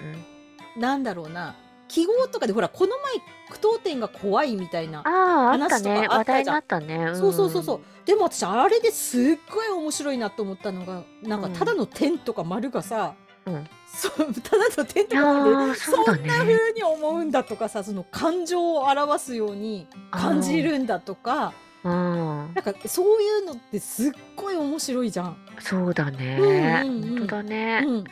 [0.76, 1.56] うん、なんだろうな
[1.92, 3.16] 記号とかでほらこの前
[3.50, 6.64] 句読点が怖いみたいな話とかあったじゃん。
[6.66, 7.82] あ、ねね、そうそうそうそう。
[8.06, 21.54] でも私あれですっごい面白いなと思ったのがなんかただの点とか丸がさ、うん、そう ただの点とか丸でそ,、んな風に思うんだとかさその感情を表すように感じるんだとか。
[21.84, 25.38] なんかそういうのってすっごい面白いじゃん。
[25.60, 26.38] そうだね。
[26.40, 27.84] うんうんうん、本当だね。
[27.86, 28.04] うん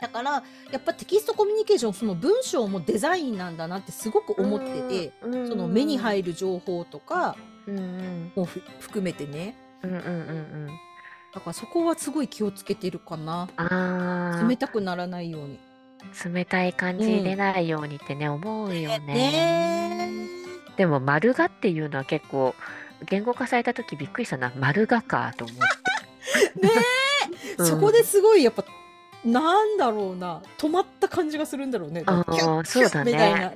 [0.00, 7.36] だからやっぱテキストコミュニケーションその文章もデザインなんだなってすごく思ってて、その目に入る情報とか
[8.34, 8.46] も
[8.80, 10.66] 含めてね、うんうんうんうん、
[11.34, 13.48] だからそこはすごい気をつけてるかな。
[14.48, 15.58] 冷たくならないように。
[16.24, 20.10] 冷たい感じ出ないようにってね、思うよね。
[20.76, 22.54] でも丸がっていうのは結構
[23.06, 24.50] 言語化された時びっくりしたな。
[24.56, 25.60] 丸がかと思って。
[26.66, 26.72] ね
[27.58, 28.64] え、そこですごいやっぱ
[29.24, 32.02] なんだろうな止まった感じがするんだろうね。
[32.06, 33.12] ああそうだね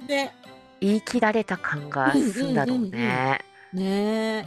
[0.07, 0.35] ね。
[0.81, 3.41] 言い切られた感がするんだろうね。
[3.73, 4.47] ね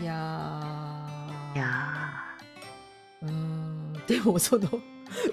[0.00, 1.08] いや
[1.54, 1.64] いや
[3.22, 4.68] うんでもその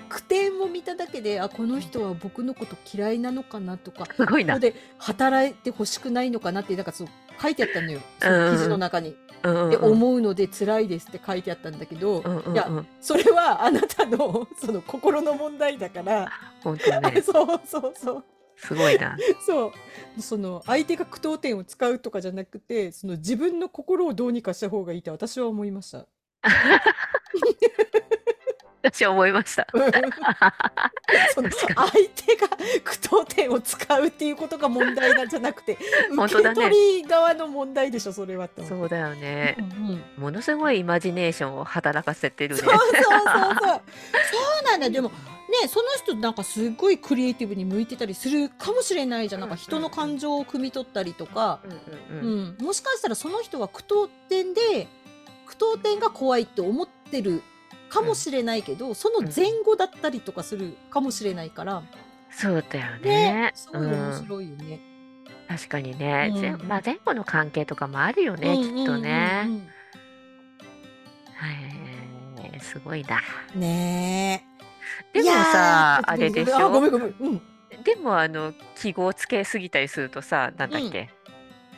[0.09, 4.59] 句点を見ただけであこの人は僕のこと嫌いなのかなとかすごいな。
[4.59, 7.07] で働いてほしくないのかなってなんかそう
[7.41, 8.01] 書いてあったのよ。
[8.19, 9.15] その記事の中に。
[9.41, 16.29] で思うので辛いですって書いてあったんだけど、うんうんうん、いやそれはあなたのその心の問題だから。
[16.61, 17.21] 本当ね。
[17.23, 18.23] そうそうそう。
[18.57, 19.17] すごいな。
[19.45, 19.71] そ
[20.17, 20.21] う。
[20.21, 26.05] その相手が句読点を使うとかじゃなくてその自分の心をどうにかした方がいいって私は思いました。
[28.81, 29.67] 私は思いました。
[31.35, 31.65] その相
[32.15, 32.47] 手が
[32.83, 35.77] 句読点を使うっていうことが問題なんじゃなくて、
[36.11, 36.69] 受け取
[37.01, 40.03] り側の問題でしょ、それはそうだよね、うんうん。
[40.17, 42.61] ものすごいイマジネーションを働かせてるね。
[42.61, 43.61] そうそうそうそう。
[43.61, 43.71] そ
[44.61, 44.89] うなんだ。
[44.89, 49.41] でもね、その人なんかすごいクリエイティブに向いてたりするかもしれないじゃん。
[49.41, 51.59] なんか人の感情を汲み取ったりとか、
[52.09, 54.87] うん、もしかしたらその人は句読点で
[55.47, 57.41] 句読点が怖いって思ってる
[57.89, 61.83] かもしれないけど、その前後だったりとかするかもしれないから、
[62.31, 63.51] そうだよね。
[63.55, 64.79] すごい面白いよね。
[65.47, 69.47] 確かにね、ぜまあ、前後の関係とかもあるよね、きっとね。
[71.33, 71.51] は
[72.55, 73.19] い、すごいな。
[73.55, 74.45] ね
[75.13, 76.69] でもさ、あれでしょ？
[76.69, 77.15] ごめんごめん。
[77.19, 77.41] うん。
[77.83, 81.09] でもあの記号つけすぎたりするとさ、なんだっけ、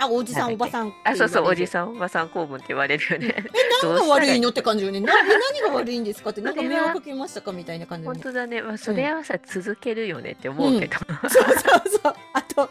[0.01, 0.93] あ、おじさん、おばさん。
[1.03, 3.35] あ、そうそう、おじさん、おばさん公文って言われるよね。
[3.37, 3.43] え、
[3.83, 4.99] 何が悪いのって感じよね。
[4.99, 8.07] な、何が悪いんですかって、なんか迷惑かけましたかみたいな感じ。
[8.07, 10.97] 本当だね、まあ、それはさ、続けるよねって思うけど。
[11.29, 12.15] そうそうそう。
[12.33, 12.61] あと、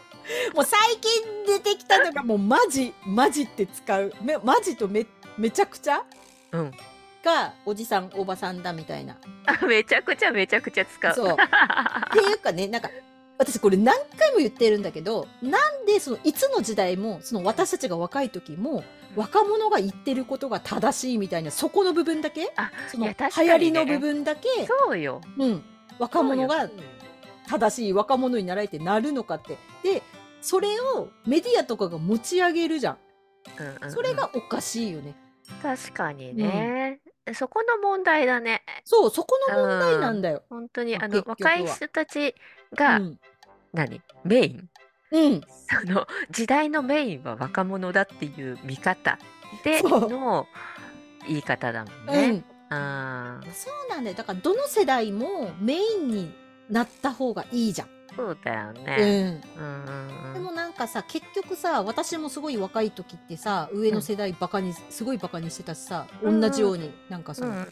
[0.53, 4.13] もう最近出てきたのが、もうマジ、マジって使う。
[4.21, 5.05] め、マジとめ、
[5.37, 6.03] めちゃくちゃ？
[6.51, 6.71] うん。
[7.23, 12.89] がおじさんおばさんだみたいなあめちゃくちゃめちゃくちゃ使うそうっていうかねなんか
[13.41, 18.83] 私これ何回も言ってるんだけどなんでそのいつの時代もその私たちが若い時も
[19.15, 22.53] 若者が言ってることが正しいみたいなそこの部分だけ？
[22.55, 24.47] あその流行りの部分だけ？
[24.67, 25.63] そうよ、うん、
[25.97, 26.69] 若者が
[27.49, 29.57] 正しい若者に習えてなるのかって。
[29.83, 30.03] で
[30.39, 32.97] それをメディアとかが持ち上げるじゃん。
[33.59, 35.15] うんうんうん、それがおかしいよね。
[35.63, 38.61] 確かにね、うん、そこの問題だね。
[38.85, 42.35] そうそこの問題なんだよ、うん、本当にあの若い人たち
[42.75, 43.19] が、うん
[43.73, 44.01] 何？
[44.23, 44.69] メイン？
[45.13, 49.19] うん、その時代のメインは若者だっていう見方
[49.63, 50.47] での
[51.27, 52.29] 言い方だもんね。
[52.69, 54.15] うん、あそうなんだよ。
[54.15, 56.33] だからどの世代もメインに
[56.69, 57.89] なった方がいいじゃん。
[58.13, 59.85] そうだよね、うん、
[60.27, 67.65] うん、でもなんかさ結局さ私もすごい若い時ってさ上の世代バカに、すごいバカにしてたしさ、同じようになんかその、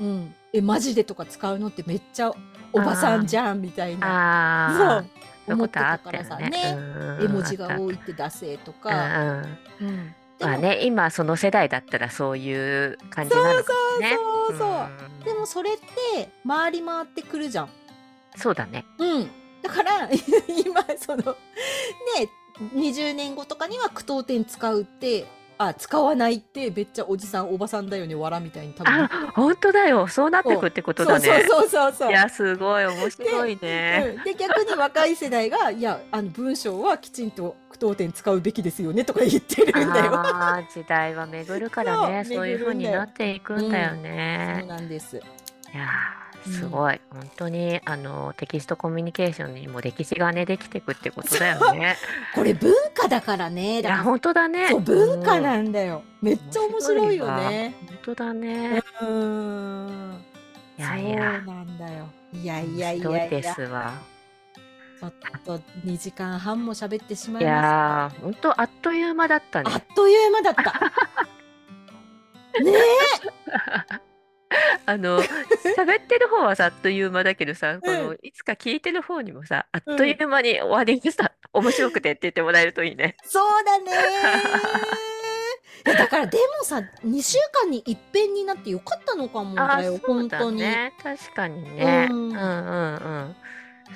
[0.00, 2.30] うん、えマジでとか使うのってめっちゃ
[2.72, 5.02] おばさんじゃんみたいな。
[5.12, 5.19] そう
[5.54, 6.76] 思ってたからさねね
[7.22, 9.42] 絵文字が多いって出せとか。
[9.80, 14.16] うん、まあね今その世代だったらそういう感じなのかもね。
[14.16, 14.88] そうそうそう、
[15.18, 15.76] うん、でもそれっ
[16.14, 17.68] て回り回ってくるじゃん。
[18.36, 18.84] そうだね。
[18.98, 19.30] うん。
[19.62, 20.08] だから
[20.48, 21.36] 今その
[22.18, 22.28] ね
[22.74, 25.26] 20年後とかには句読点使うって
[25.62, 30.08] あ使わないってめっちゃおじさんおばさんだよねわらみたいに多分あ本当だよ。
[30.08, 31.44] そうなってくってことだね。
[31.46, 31.60] そう。
[31.60, 34.16] そうそうそういやすごい面白いね。
[34.24, 40.12] で,、逆に若い世代がいやあの文章はきちんと句読点使うべきですよねとか言ってるんだよ。
[40.14, 42.24] あ時代は巡るからね。
[42.24, 45.16] そういうふうになっていくんだよね、うん、そうなんです。
[45.18, 45.20] い
[45.76, 45.88] や
[46.44, 51.96] すごい、うん、本当にあのテキストコミュニケーションにも歴史がねできていくってことだよね。
[52.34, 53.82] これ文化だからね。
[53.82, 54.68] だから本当だね。
[54.68, 57.74] そう文化なんだよ、うん、めっちゃ面白いよね。
[57.86, 58.82] 本当だね。
[59.02, 60.24] うん。
[60.78, 61.42] いやいや。
[61.44, 62.08] そうなんだよ。
[62.32, 63.28] いやいやいやいや。
[63.28, 63.92] ですわ。
[65.00, 65.12] ちょっ
[65.44, 67.58] と2時間半も喋ってしまいました。
[67.60, 69.70] いや本当あっという間だったね。
[69.74, 70.62] あっという間だった。
[72.62, 74.09] ねえ。
[74.86, 83.16] あの喋ってる方はさあっという間だけどさ、このいつか聞いてる方にもさあっという間に終わりました、 面白くてって言ってもらえるといいね。
[83.24, 83.92] そうだね
[85.84, 90.62] だからでもさ2週間にいっぺんになってよかったのかもだよ本当に。
[91.02, 92.44] 確かにね、うん、うんうんう
[93.30, 93.36] ん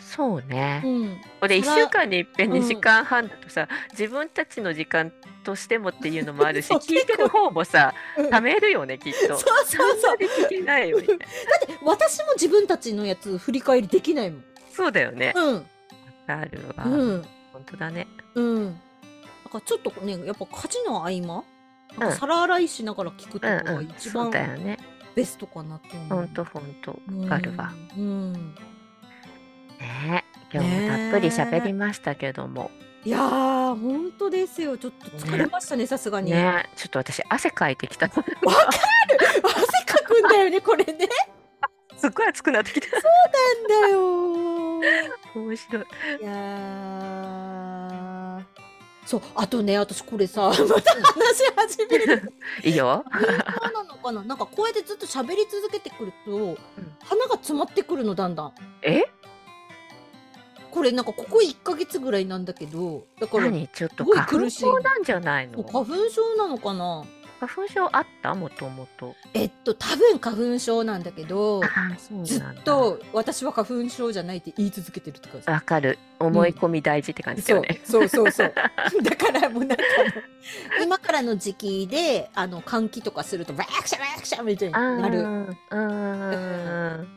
[0.00, 5.12] そうね、うん、これ1週間にいっぺん2時間半だとさ、自分たちの時間
[5.44, 7.94] としてもっていうのもあるし聞いてる方もさ、
[8.30, 9.18] ためるよねきっと。
[9.20, 10.16] そうそうそう。
[10.46, 14.44] 聞けないよ、ね、だって私も自分たちのやつ振り返りできないもん。
[14.72, 15.32] そうだよね。
[15.36, 15.66] うん
[16.26, 16.84] あるわ。
[16.84, 18.08] うん本当だね。
[18.34, 18.80] うん
[19.44, 21.44] だからちょっとねやっぱ家事の合間
[21.98, 23.86] なんか皿洗いしながら聞くとかがうんうん。
[23.86, 24.78] そう一番だよね。
[25.14, 26.98] ベストかなって思うほんとほんと。
[27.20, 27.72] わかるわ。
[27.96, 28.54] うん
[29.84, 30.24] ね。
[30.52, 32.70] 今日もたっぷり喋りましたけども。
[33.04, 34.78] いやー本当ですよ。
[34.78, 36.30] ちょっと疲れましたねさすがに。
[36.30, 36.70] ね。
[36.76, 38.06] ちょっと私汗かいてきた。
[38.08, 38.32] 汗か
[40.04, 41.08] くんだよねこれね。
[41.96, 42.88] すっごい暑くなってきた。
[42.96, 43.02] なん
[43.82, 44.00] だよ。
[44.00, 45.84] ー面白い。
[46.22, 48.44] いやー。
[49.06, 52.32] そうあとね私これさ また話し始める。
[52.64, 53.04] いいよ。
[53.12, 54.22] そうなのかな？
[54.22, 56.56] なんかこうやってずっと喋り続けてくると、
[57.04, 58.54] 鼻が詰まってくるのだんだん。
[58.82, 59.04] え？
[60.74, 63.68] これなんかここ1ヶ月ぐらいなんだけどだから何？
[63.68, 65.62] ちょっと花粉苦しい症なんじゃないの？
[65.62, 67.04] 花粉症なのかな？
[67.40, 68.34] 花粉症あった？
[68.34, 69.14] もともと。
[69.34, 72.42] えっと多分花粉症なんだけどあそうずっ。
[72.64, 75.98] と私は花粉症じゃないって言い続けてるって感じわかる。
[76.18, 77.80] 思い込み大事って感じだそうよね。
[77.84, 78.52] そうそうそう
[79.02, 79.84] だからもうなんか
[80.82, 87.08] 今からの時期であの換気とかするとバークシャバークシャみたいにあなるーうーん。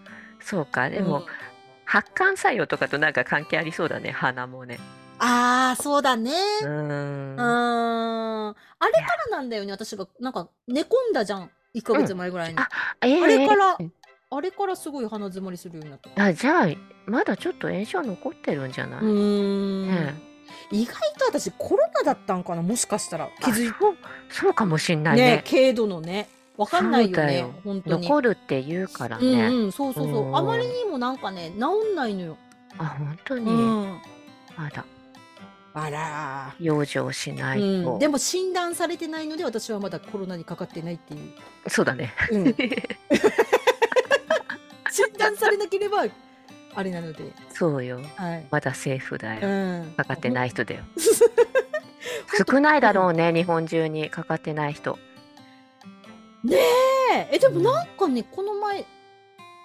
[0.42, 0.90] そうか。
[0.90, 1.26] でうんも、
[1.88, 4.12] 発汗作用とかとなんか関係ありそうだね。
[4.12, 4.78] 鼻もね。
[5.20, 6.32] ああそうだね。
[6.62, 7.40] うーうんん。
[7.40, 8.54] あ
[8.86, 9.00] れか
[9.32, 11.50] らなんだよね私がなんか寝込んだじゃん。
[11.74, 12.60] 1ヶ月前ぐらいに、うん。
[12.60, 12.70] あ
[13.02, 13.24] えー。
[13.24, 13.94] あれからうん
[14.30, 16.22] あれからすごい鼻詰まりするようになった。
[16.22, 16.68] あじゃあ
[17.06, 19.88] まだちょっと炎症残ってるんじゃない、うーん。
[19.88, 20.22] ね
[20.72, 23.30] 意外と私コロナだったんかなもしかしたら。
[23.40, 23.96] 気づいあそう。
[24.30, 25.38] そうかもしんないね。
[25.38, 26.28] ね軽度のね
[26.58, 28.02] わかんないよねよ本当に。
[28.04, 30.24] 残るって言うからうんね、うんそうそうそう。
[30.28, 30.38] うん。
[30.38, 32.38] あまりにもなんかね治んないのよ。
[32.78, 34.02] あ本当に、うん。
[34.58, 34.84] まだ
[35.74, 36.56] あら。
[36.60, 41.20] 養生しないと、ー、うん、でも診断されてないので私はまだコロナにかかってないっていう、
[41.70, 42.14] そうだね。
[42.32, 42.46] うん、
[44.90, 46.06] 診断されなければ
[46.74, 47.32] あれなので。
[47.54, 48.02] そうよ。
[48.16, 50.84] はい、まだセーフだよ、うん、かかってない人だよ。
[52.52, 54.10] 少ないだろうね日本中に。
[54.10, 54.98] かかってない人
[56.48, 56.58] ね
[57.14, 57.30] え。
[57.34, 58.86] えでもなんかねこの前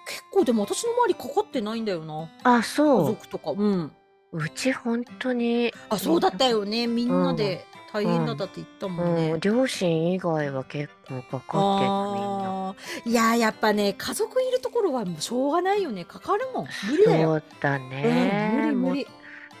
[0.05, 2.21] 結構でも私の周りかかってないんだよな。
[2.23, 3.05] 家あそう。
[3.07, 3.51] 族とか。
[3.51, 3.91] うん。
[4.33, 5.73] うち本当に。
[5.89, 6.87] あそうだったよね。
[6.87, 12.69] みんなで大変だったって言ったもんね、うん、両親以外は結構かかってたみんな。
[12.69, 13.09] あー。
[13.09, 16.03] いややっぱね家族いるところはもうしょうがないよね。
[16.03, 16.67] かかるもん。
[16.89, 18.69] 無理だよ、そうだね。
[18.69, 19.07] うん、無理無理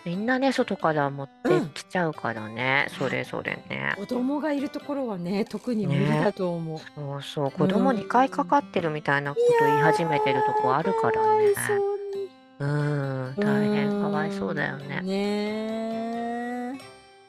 [0.05, 1.69] みんなね、外から持ってうん。
[1.69, 3.93] きちゃうからね、それぞれね。
[3.97, 11.47] 子供がいるところはね特に無理だと思う、そうそう、子供2回かかってるみたいなこと言い始めてるとこあるからね。
[12.59, 15.01] うん、大変かわいそうだよね。
[15.01, 15.03] ね。
[15.05, 16.73] え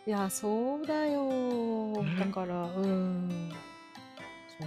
[0.06, 1.30] いやそうだよ、
[2.02, 2.16] ね。
[2.18, 3.50] だからうん。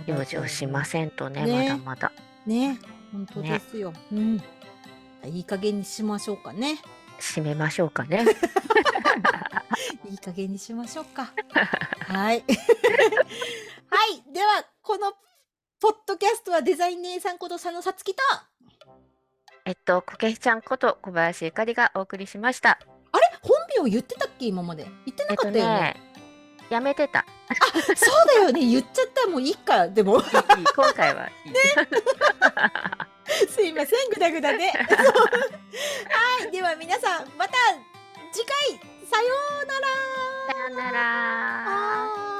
[0.05, 1.69] 養生しませんとね、ね。
[1.69, 2.11] まだまだ。
[2.45, 2.79] ね。
[3.11, 4.41] 本当ですよ、うん。
[5.25, 6.77] いい加減にしましょうかね
[7.19, 8.25] 締めましょうかね。
[10.09, 11.31] いい加減にしましょうか。
[12.07, 12.43] はい。
[13.89, 14.33] はい。
[14.33, 15.13] ではこの
[15.79, 18.21] ポッドキャストはデザイン姉さんこと佐野さつきと。
[19.65, 22.79] えっと、こけひちゃんこと小林ゆかりがお送りしました。
[23.11, 23.27] あれ？
[23.41, 24.45] 本名言ってたっけ？
[24.47, 24.83] 今まで。
[25.05, 26.01] 言ってえっとなかったよね,、ね、
[26.69, 27.25] やめてた。
[27.95, 28.61] そうだよね。
[28.65, 29.27] 言っちゃった。
[29.27, 29.87] もういいか。
[29.87, 30.21] でも。
[30.21, 30.23] いい
[30.75, 31.53] 今回はいい。
[33.49, 34.69] すいませんぐだぐだで。
[34.71, 34.81] は
[36.47, 37.53] いでは皆さんまた
[38.31, 38.79] 次回。
[39.09, 39.33] さよ
[39.63, 39.87] うなら。
[40.53, 42.36] さよなら。